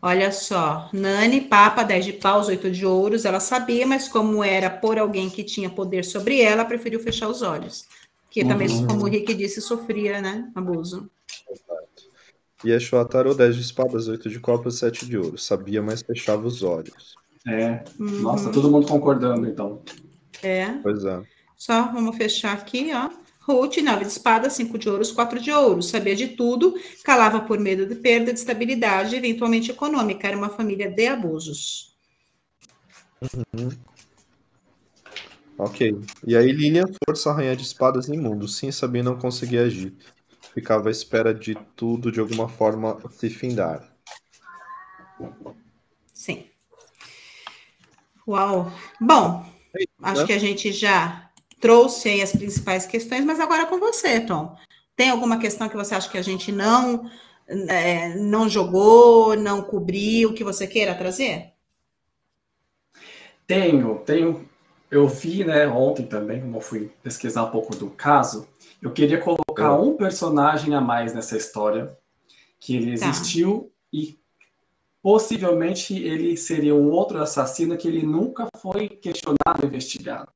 [0.00, 3.24] Olha só, Nani, Papa, 10 de paus, 8 de ouros.
[3.24, 7.42] Ela sabia, mas como era por alguém que tinha poder sobre ela, preferiu fechar os
[7.42, 7.86] olhos.
[8.30, 8.86] Que também, Uhum.
[8.86, 10.50] como o Rick disse, sofria, né?
[10.54, 11.10] Abuso.
[12.64, 15.38] Yeshua Tarot, 10 de espadas, 8 de copas, 7 de ouro.
[15.38, 17.14] Sabia, mas fechava os olhos.
[17.46, 17.84] É.
[17.98, 18.22] Uhum.
[18.22, 19.82] Nossa, todo mundo concordando, então.
[20.42, 20.66] É.
[20.82, 21.22] Pois é.
[21.56, 23.10] Só vamos fechar aqui, ó.
[23.40, 25.88] Ruth, 9 de espadas, 5 de ouros, 4 de ouros.
[25.88, 30.26] Sabia de tudo, calava por medo de perda de estabilidade, eventualmente econômica.
[30.26, 31.96] Era uma família de abusos.
[35.56, 35.96] Ok.
[36.26, 38.48] E aí, Lilian, força rainha de espadas imundo.
[38.48, 39.94] Sim, sabia não conseguia agir.
[40.52, 43.96] Ficava à espera de tudo de alguma forma se findar.
[46.12, 46.44] Sim.
[48.26, 48.72] Uau.
[49.00, 49.46] Bom,
[50.02, 50.26] acho né?
[50.26, 51.30] que a gente já
[51.60, 54.56] trouxe aí as principais questões, mas agora é com você, Tom.
[54.94, 57.10] Tem alguma questão que você acha que a gente não
[57.48, 61.52] é, não jogou, não cobriu, que você queira trazer?
[63.46, 64.48] Tenho, tenho.
[64.90, 68.48] Eu vi, né, ontem também, como eu fui pesquisar um pouco do caso,
[68.80, 69.70] eu queria colocar É.
[69.70, 71.96] um personagem a mais nessa história,
[72.58, 73.08] que ele Tá.
[73.08, 74.18] existiu e
[75.16, 80.32] possivelmente ele seria um outro assassino que ele nunca foi questionado, investigado,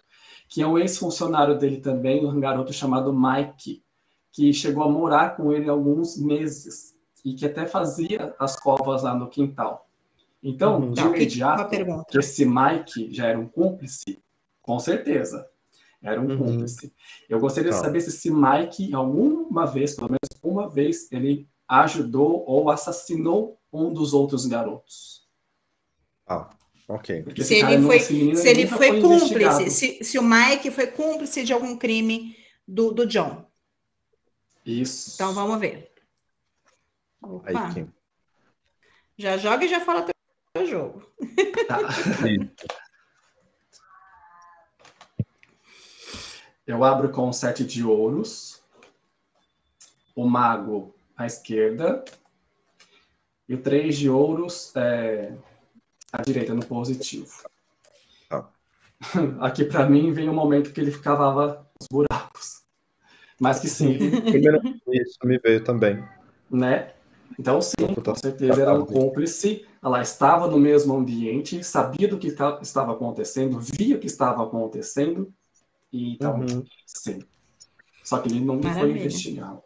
[0.48, 3.82] que é um ex-funcionário dele também, um garoto chamado Mike,
[4.30, 6.94] que chegou a morar com ele alguns meses
[7.24, 9.88] e que até fazia as covas lá no quintal.
[10.40, 10.92] Então, Uhum.
[10.92, 14.22] de o que- imediato, esse Mike já era um cúmplice,
[14.62, 15.48] com certeza.
[16.00, 16.38] Era um Uhum.
[16.38, 16.92] cúmplice.
[17.28, 17.82] Eu gostaria de Tá.
[17.82, 23.92] saber se esse Mike, alguma vez, pelo menos uma vez, ele ajudou ou assassinou um
[23.92, 25.28] dos outros garotos.
[26.26, 26.50] Ah,
[26.88, 27.22] ok.
[27.22, 29.58] Porque Se ele foi, menino se ele foi investigado.
[29.58, 32.36] cúmplice, se, se o Mike foi cúmplice de algum crime
[32.66, 33.44] do, do John.
[34.64, 35.12] Isso.
[35.14, 35.92] Então vamos ver.
[37.22, 37.92] Aí, Opa, Kim.
[39.16, 40.06] já joga e já fala
[40.54, 41.06] teu jogo.
[41.66, 41.78] Tá.
[46.66, 48.62] Eu abro com o sete de ouros,
[50.14, 52.04] o mago à esquerda
[53.50, 55.32] e o três de ouros é,
[56.12, 57.32] à direita, no positivo.
[58.28, 58.48] Tá.
[59.40, 62.62] Aqui para mim vem o momento que ele cavava os buracos.
[63.40, 63.98] Mas que sim,
[64.30, 64.60] Primeiro,
[64.92, 65.98] isso me veio também.
[66.48, 66.92] né?
[67.38, 68.30] Então sim, com Computação.
[68.30, 69.66] certeza era um cúmplice.
[69.82, 74.44] Ela estava no mesmo ambiente, sabia do que ta- estava acontecendo, via o que estava
[74.44, 75.32] acontecendo.
[75.92, 76.64] E então, Uhum.
[76.86, 77.18] sim.
[78.04, 78.98] Só que ele não foi Maravilha.
[79.00, 79.62] investigado.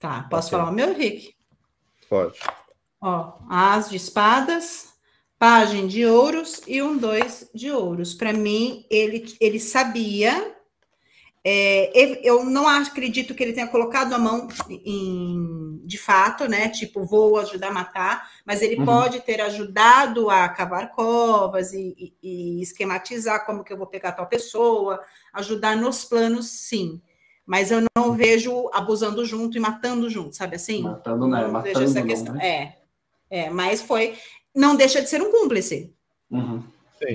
[0.00, 0.58] Tá, posso Ok.
[0.58, 1.34] falar o meu, Rick?
[2.08, 2.38] Pode.
[3.02, 4.92] Ó, as de espadas,
[5.38, 8.14] página de ouros e um dois de ouros.
[8.14, 10.54] Para mim, ele, ele sabia.
[11.44, 11.90] é,
[12.22, 16.68] eu- não acredito que ele tenha colocado a mão em, de fato, né?
[16.68, 18.84] Tipo, vou ajudar a matar, mas ele Uhum.
[18.86, 24.12] pode ter ajudado a cavar covas e, e- e esquematizar como que eu vou pegar
[24.12, 25.00] tal pessoa,
[25.32, 27.02] ajudar nos planos, sim.
[27.44, 30.82] Mas eu não vejo abusando junto e matando junto, sabe assim?
[30.84, 31.40] Matando, né?
[31.40, 32.34] Não vejo Matando, essa não, questão.
[32.34, 32.46] né?
[32.46, 32.81] É,
[33.32, 34.16] é, mas foi.
[34.54, 35.94] Não deixa de ser um cúmplice,
[36.30, 36.64] Uhum.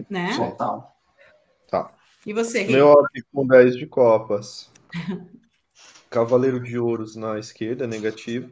[0.10, 0.34] né?
[0.35, 0.98] Total.
[1.68, 1.91] Tá.
[2.26, 2.73] E você, Rick?
[2.73, 2.94] Meu
[3.34, 4.72] com 10 de copas.
[6.10, 8.52] Cavaleiro de ouros na esquerda, negativo.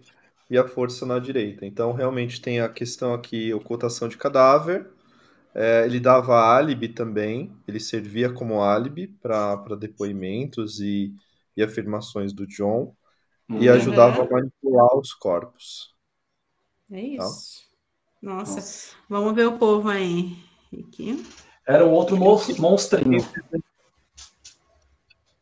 [0.49, 1.65] E a força na direita.
[1.65, 4.87] Então, realmente tem a questão aqui, ocultação de cadáver.
[5.55, 7.53] É, ele dava álibi também.
[7.67, 11.15] Ele servia como álibi para depoimentos e,
[11.57, 12.95] e afirmações do John.
[13.57, 13.69] E Uhum.
[13.69, 15.94] ajudava a manipular os corpos.
[16.91, 17.63] É isso.
[18.21, 18.95] Nossa, Nossa.
[19.09, 20.37] vamos ver o povo aí.
[20.71, 21.23] Rick.
[21.67, 23.19] Era um outro mon- monstrinho.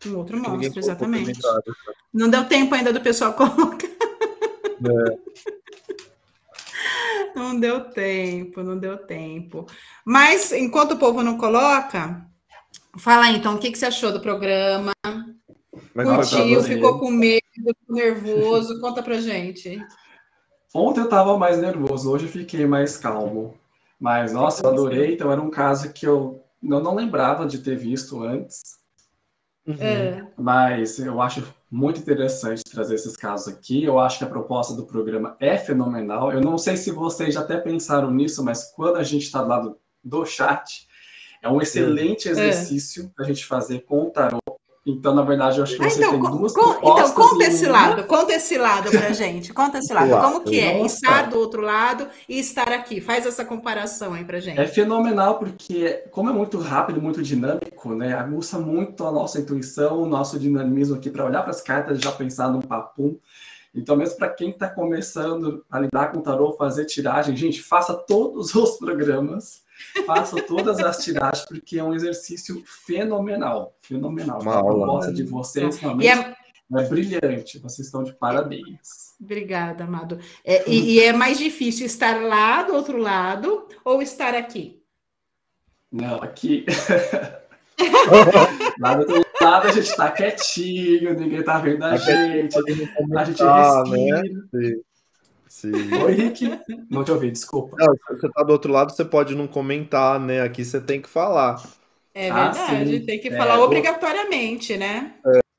[0.06, 1.42] Um outro monstro, exatamente.
[1.42, 1.76] comentário.
[2.14, 3.88] Não deu tempo ainda do pessoal colocar.
[3.88, 5.18] É.
[7.36, 9.66] Não deu tempo, não deu tempo.
[10.06, 12.26] Mas enquanto o povo não coloca,
[13.00, 14.92] fala aí, então, o que, que você achou do programa?
[15.94, 18.80] Curtiu, ficou com medo, ficou nervoso?
[18.80, 19.80] Conta pra gente.
[20.74, 23.54] Ontem eu tava mais nervoso, hoje eu fiquei mais calmo.
[24.00, 25.14] Mas, nossa, eu adorei.
[25.14, 28.62] Então, era um caso que eu não, não lembrava de ter visto antes.
[29.66, 29.76] Uhum.
[29.80, 33.84] É, Mas eu acho muito interessante trazer esses casos aqui.
[33.84, 36.32] Eu acho que a proposta do programa é fenomenal.
[36.32, 39.50] Eu não sei se vocês já até pensaram nisso, mas quando a gente está do
[39.50, 40.88] lado do chat,
[41.42, 44.40] é um excelente exercício para a gente fazer com o tarô.
[44.86, 47.44] Então, na verdade, eu acho que Ah, você então, tem co- duas co- então, conta
[47.46, 47.72] esse uma.
[47.72, 50.10] lado, conta esse lado pra gente, conta esse lado.
[50.22, 50.96] Como que é Nossa.
[50.96, 53.00] estar do outro lado e estar aqui?
[53.00, 54.60] Faz essa comparação aí pra gente.
[54.60, 58.14] É fenomenal porque, como é muito rápido, muito dinâmico, né?
[58.14, 62.02] Aguça muito a nossa intuição, o nosso dinamismo aqui para olhar para as cartas e
[62.04, 63.16] já pensar num papum.
[63.74, 67.94] Então, mesmo para quem está começando a lidar com o tarô, fazer tiragem, gente, faça
[67.94, 69.63] todos os programas,
[70.06, 73.76] faça todas as tiragens, porque é um exercício fenomenal.
[73.82, 74.42] Fenomenal.
[74.42, 74.74] Uma a aula.
[74.86, 76.36] proposta de vocês realmente é,
[76.76, 77.60] é brilhante.
[77.60, 79.14] Vocês estão de parabéns.
[79.22, 80.20] obrigada, Amado.
[80.44, 84.82] É, e, e é mais difícil estar lá do outro lado ou estar aqui?
[85.92, 86.66] Não, aqui.
[88.80, 92.56] Lá do outro lado a gente está quietinho, ninguém tá vendo a gente.
[92.58, 94.22] A gente Ah, respira.
[94.22, 94.76] né?
[95.54, 95.94] Sim.
[96.02, 96.50] Oi, Rick.
[96.90, 97.78] Não te ouvi, desculpa.
[97.78, 100.42] Não, se você tá do outro lado, você pode não comentar, né?
[100.42, 101.62] Aqui você tem que falar.
[102.16, 103.06] É Ah, verdade, sim.
[103.06, 105.14] tem que É, falar do- obrigatoriamente, né?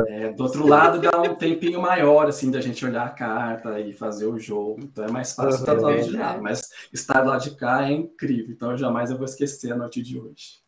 [0.09, 3.93] É, do outro lado dá um tempinho maior, assim, da gente olhar a carta e
[3.93, 4.81] fazer o jogo.
[4.83, 6.39] Então é mais fácil estar do lado de lá.
[6.41, 6.63] Mas
[6.93, 8.51] estar do lado de cá é incrível.
[8.53, 10.61] Então eu jamais eu vou esquecer a noite de hoje.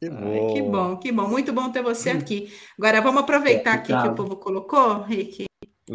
[0.00, 1.28] Que Ai, que bom, que bom.
[1.28, 2.18] Muito bom ter você Hum.
[2.18, 2.52] aqui.
[2.76, 5.46] Agora vamos aproveitar É, aqui que o povo colocou, Rick.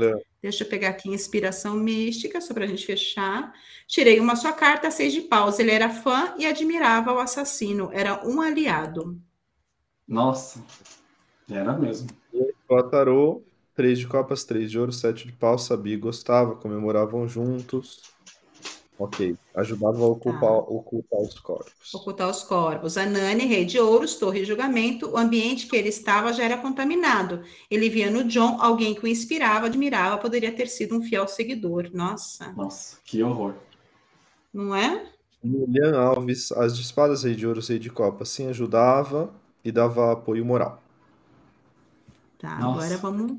[0.01, 0.21] É.
[0.41, 3.53] Deixa eu pegar aqui inspiração mística, só para a gente fechar.
[3.87, 5.59] Tirei uma só carta, seis de paus.
[5.59, 7.89] Ele era fã e admirava o assassino.
[7.91, 9.19] Era um aliado.
[10.07, 10.63] Nossa,
[11.49, 12.09] era mesmo.
[12.69, 13.43] O tarô,
[13.73, 18.16] três de copas, três de ouro, sete de pau, sabia e gostava, comemoravam juntos.
[18.99, 19.35] Ok.
[19.53, 20.57] Ajudavam a oculpar, Tá.
[20.57, 21.93] ocultar os corpos.
[21.93, 22.97] Ocultar os corpos.
[22.97, 25.09] Anani, rei de ouros, torre de julgamento.
[25.11, 27.43] O ambiente que ele estava já era contaminado.
[27.69, 31.89] Ele via no John alguém que o inspirava, admirava, poderia ter sido um fiel seguidor.
[31.93, 33.53] Nossa, Nossa, que horror.
[34.53, 35.05] não é?
[35.43, 39.31] Julian Alves, as de espadas, rei de ouro, rei de copas, sim, ajudava
[39.63, 40.81] e dava apoio moral.
[42.39, 42.85] Tá, Nossa.
[42.85, 43.37] agora vamos.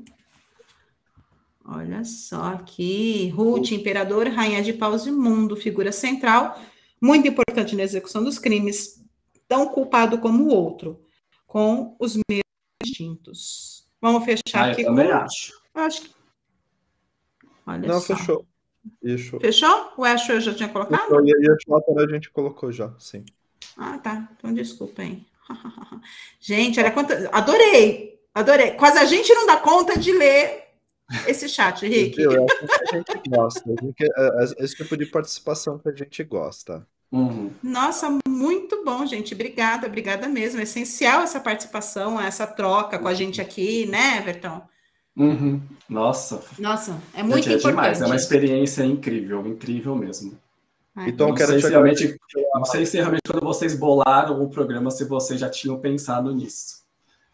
[1.71, 3.29] Olha só aqui.
[3.29, 6.59] Ruth, imperador, rainha de paus e mundo, figura central,
[6.99, 9.03] muito importante na execução dos crimes,
[9.47, 10.99] tão culpado como o outro,
[11.45, 12.43] com os mesmos
[12.83, 13.87] instintos.
[14.01, 15.13] Vamos fechar Ah, eu aqui também com.
[15.13, 15.53] acho.
[15.75, 16.09] Eu acho que.
[17.67, 18.15] Olha Não, só.
[18.15, 18.45] fechou.
[19.01, 19.39] Fechou.
[19.39, 19.91] Fechou?
[19.97, 21.01] O Ash eu já tinha colocado?
[21.01, 21.23] Fechou.
[21.23, 23.23] E aí a a gente colocou já, sim.
[23.77, 24.27] Ah, tá.
[24.37, 25.23] Então desculpa, hein.
[26.39, 27.29] Gente, olha quanta.
[27.31, 28.19] Adorei!
[28.33, 28.71] Adorei.
[28.71, 30.68] Quase a gente não dá conta de ler
[31.27, 32.21] esse chat, Rick.
[32.21, 33.63] É assim que a gente gosta.
[33.69, 36.85] A gente- é- é esse tipo de participação que a gente gosta.
[37.11, 37.51] Uhum.
[37.63, 39.33] Nossa, muito bom, gente.
[39.33, 40.59] Obrigada, obrigada mesmo.
[40.59, 44.61] É essencial essa participação, essa troca com a gente aqui, né, Everton?
[45.17, 45.59] Uhum.
[45.89, 47.71] Nossa, Nossa, é muito gente, é importante.
[47.81, 48.01] demais.
[48.01, 50.37] É uma experiência incrível, incrível mesmo.
[50.95, 52.17] Ai, Então, Não quero sei, te se realmente,
[52.53, 56.78] não sei se realmente quando vocês bolaram o programa, se vocês já tinham pensado nisso.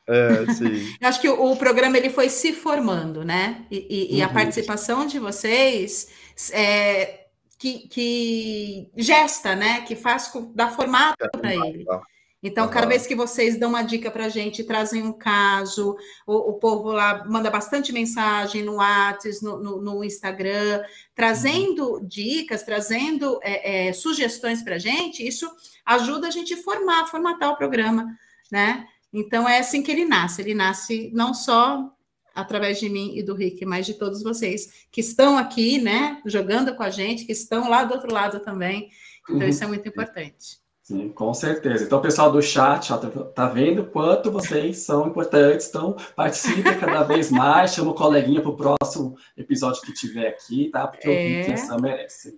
[0.07, 0.95] É, sim.
[1.01, 3.65] Eu acho que o, o programa ele foi se formando, né?
[3.71, 4.33] E, e- e a Uhum.
[4.33, 6.07] participação de vocês
[6.51, 7.25] é,
[7.57, 9.81] que, que gesta, né?
[9.81, 11.85] Que faz dá formato para ele.
[11.85, 12.01] Tá.
[12.43, 15.95] Então, cada vez que vocês dão uma dica para a gente, trazem um caso,
[16.27, 20.83] o, o povo lá manda bastante mensagem no WhatsApp, no, no- no Instagram,
[21.15, 25.49] trazendo dicas, trazendo é, é, sugestões para a gente, isso
[25.83, 28.05] ajuda a gente a formar, formatar o programa,
[28.51, 28.85] né?
[29.17, 30.41] Então, é assim que ele nasce.
[30.41, 31.89] Ele nasce não só
[32.33, 36.75] através de mim e do Rick, mas de todos vocês que estão aqui, né, jogando
[36.75, 38.89] com a gente, que estão lá do outro lado também.
[39.23, 39.47] Então, Uhum.
[39.47, 40.59] isso é muito importante.
[40.83, 41.83] Sim, com certeza.
[41.85, 45.67] Então, pessoal do chat, ó, tá, tá vendo quanto vocês são importantes.
[45.69, 47.73] Então, participe cada vez mais.
[47.73, 50.85] Chama o coleguinha para o próximo episódio que tiver aqui, tá?
[50.87, 51.27] Porque o É.
[51.39, 52.37] Rick e a Sam merecem.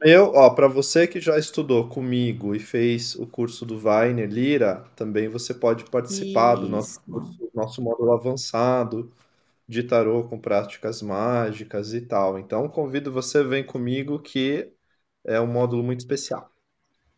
[0.00, 4.84] Eu, ó, para você que já estudou comigo e fez o curso do Weiner Lira,
[4.96, 6.62] também você pode participar Isso.
[6.62, 9.12] do nosso, curso, nosso módulo avançado
[9.68, 12.38] de tarô com práticas mágicas e tal.
[12.38, 14.72] Então, convido você, vem comigo, que
[15.24, 16.53] é um módulo muito especial.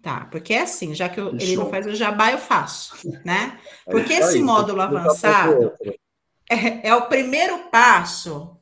[0.06, 3.58] Tá, porque é assim, já que eu, ele não faz o jabá, eu faço, né?
[3.84, 5.72] É porque é esse módulo avançado
[6.48, 8.56] é, é, o primeiro passo.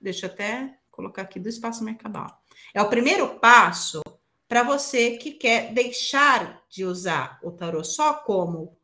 [0.00, 2.40] Deixa eu até colocar aqui do espaço mercabal.
[2.72, 4.00] É o primeiro passo
[4.46, 8.78] para você que quer deixar de usar o tarô só como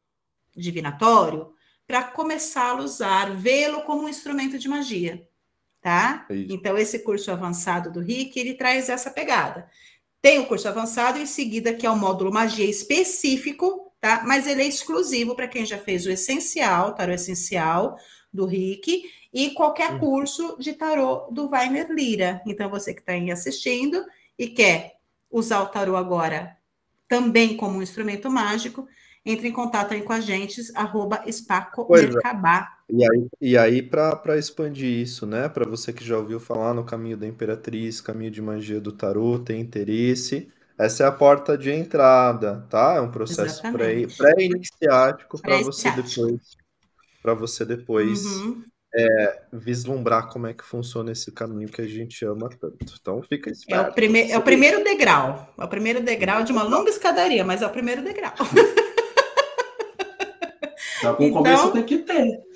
[0.56, 1.54] divinatório,
[1.86, 5.24] para começar a usar, vê-lo como um instrumento de magia,
[5.80, 6.26] tá?
[6.28, 9.70] É então, esse curso avançado do Rick, ele traz essa pegada.
[10.22, 14.22] Tem o curso avançado em seguida, que é o módulo magia específico, tá?
[14.24, 17.98] Mas ele é exclusivo para quem já fez o essencial, tarô essencial
[18.32, 19.02] do Rick,
[19.34, 19.98] e qualquer uhum.
[19.98, 22.40] curso de tarô do Weiner Lira.
[22.46, 24.04] Então, você que está aí assistindo
[24.38, 24.96] e quer
[25.28, 26.56] usar o tarô agora
[27.08, 28.86] também como um instrumento mágico,
[29.26, 32.78] entre em contato aí com a gente, arroba Spaco Mercabá.
[32.94, 35.48] E aí, e aí para expandir isso, né?
[35.48, 39.38] Para você que já ouviu falar no caminho da Imperatriz, caminho de magia do tarô,
[39.38, 40.48] tem interesse.
[40.78, 42.96] Essa é a porta de entrada, tá?
[42.96, 46.62] É um processo pré-iniciático pré para você depois
[47.22, 48.64] para você depois uhum.
[48.94, 52.76] é, vislumbrar como é que funciona esse caminho que a gente ama tanto.
[53.00, 53.86] Então fica esperto.
[53.86, 55.54] É o, prime é o primeiro degrau.
[55.56, 58.34] É o primeiro degrau de uma longa escadaria, mas é o primeiro degrau.
[61.04, 62.51] Algum então, começo tem que ter.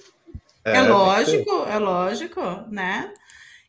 [0.67, 3.15] É, é lógico, é lógico, né?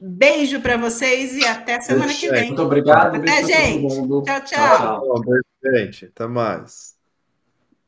[0.00, 2.48] Beijo para vocês e até semana que vem.
[2.48, 3.16] Muito obrigado.
[3.16, 3.88] Até, gente.
[3.88, 4.44] Tchau, tchau.
[4.44, 5.20] tchau, tchau.
[5.20, 5.44] Beijo,
[5.78, 6.04] gente.
[6.06, 6.95] Até mais.